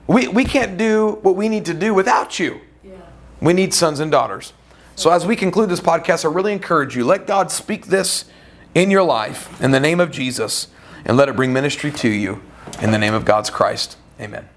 We, 0.06 0.28
we 0.28 0.44
can't 0.44 0.76
do 0.76 1.18
what 1.22 1.36
we 1.36 1.48
need 1.48 1.66
to 1.66 1.74
do 1.74 1.94
without 1.94 2.38
you. 2.38 2.60
We 3.40 3.52
need 3.52 3.74
sons 3.74 4.00
and 4.00 4.10
daughters. 4.10 4.52
So, 4.94 5.10
as 5.10 5.26
we 5.26 5.36
conclude 5.36 5.68
this 5.68 5.80
podcast, 5.80 6.24
I 6.24 6.28
really 6.28 6.52
encourage 6.52 6.96
you 6.96 7.04
let 7.04 7.26
God 7.26 7.50
speak 7.50 7.86
this 7.86 8.26
in 8.74 8.90
your 8.90 9.02
life 9.02 9.60
in 9.60 9.72
the 9.72 9.80
name 9.80 10.00
of 10.00 10.10
Jesus 10.10 10.68
and 11.04 11.16
let 11.16 11.28
it 11.28 11.36
bring 11.36 11.52
ministry 11.52 11.90
to 11.90 12.08
you 12.08 12.40
in 12.80 12.92
the 12.92 12.98
name 12.98 13.14
of 13.14 13.24
God's 13.24 13.50
Christ. 13.50 13.96
Amen. 14.20 14.48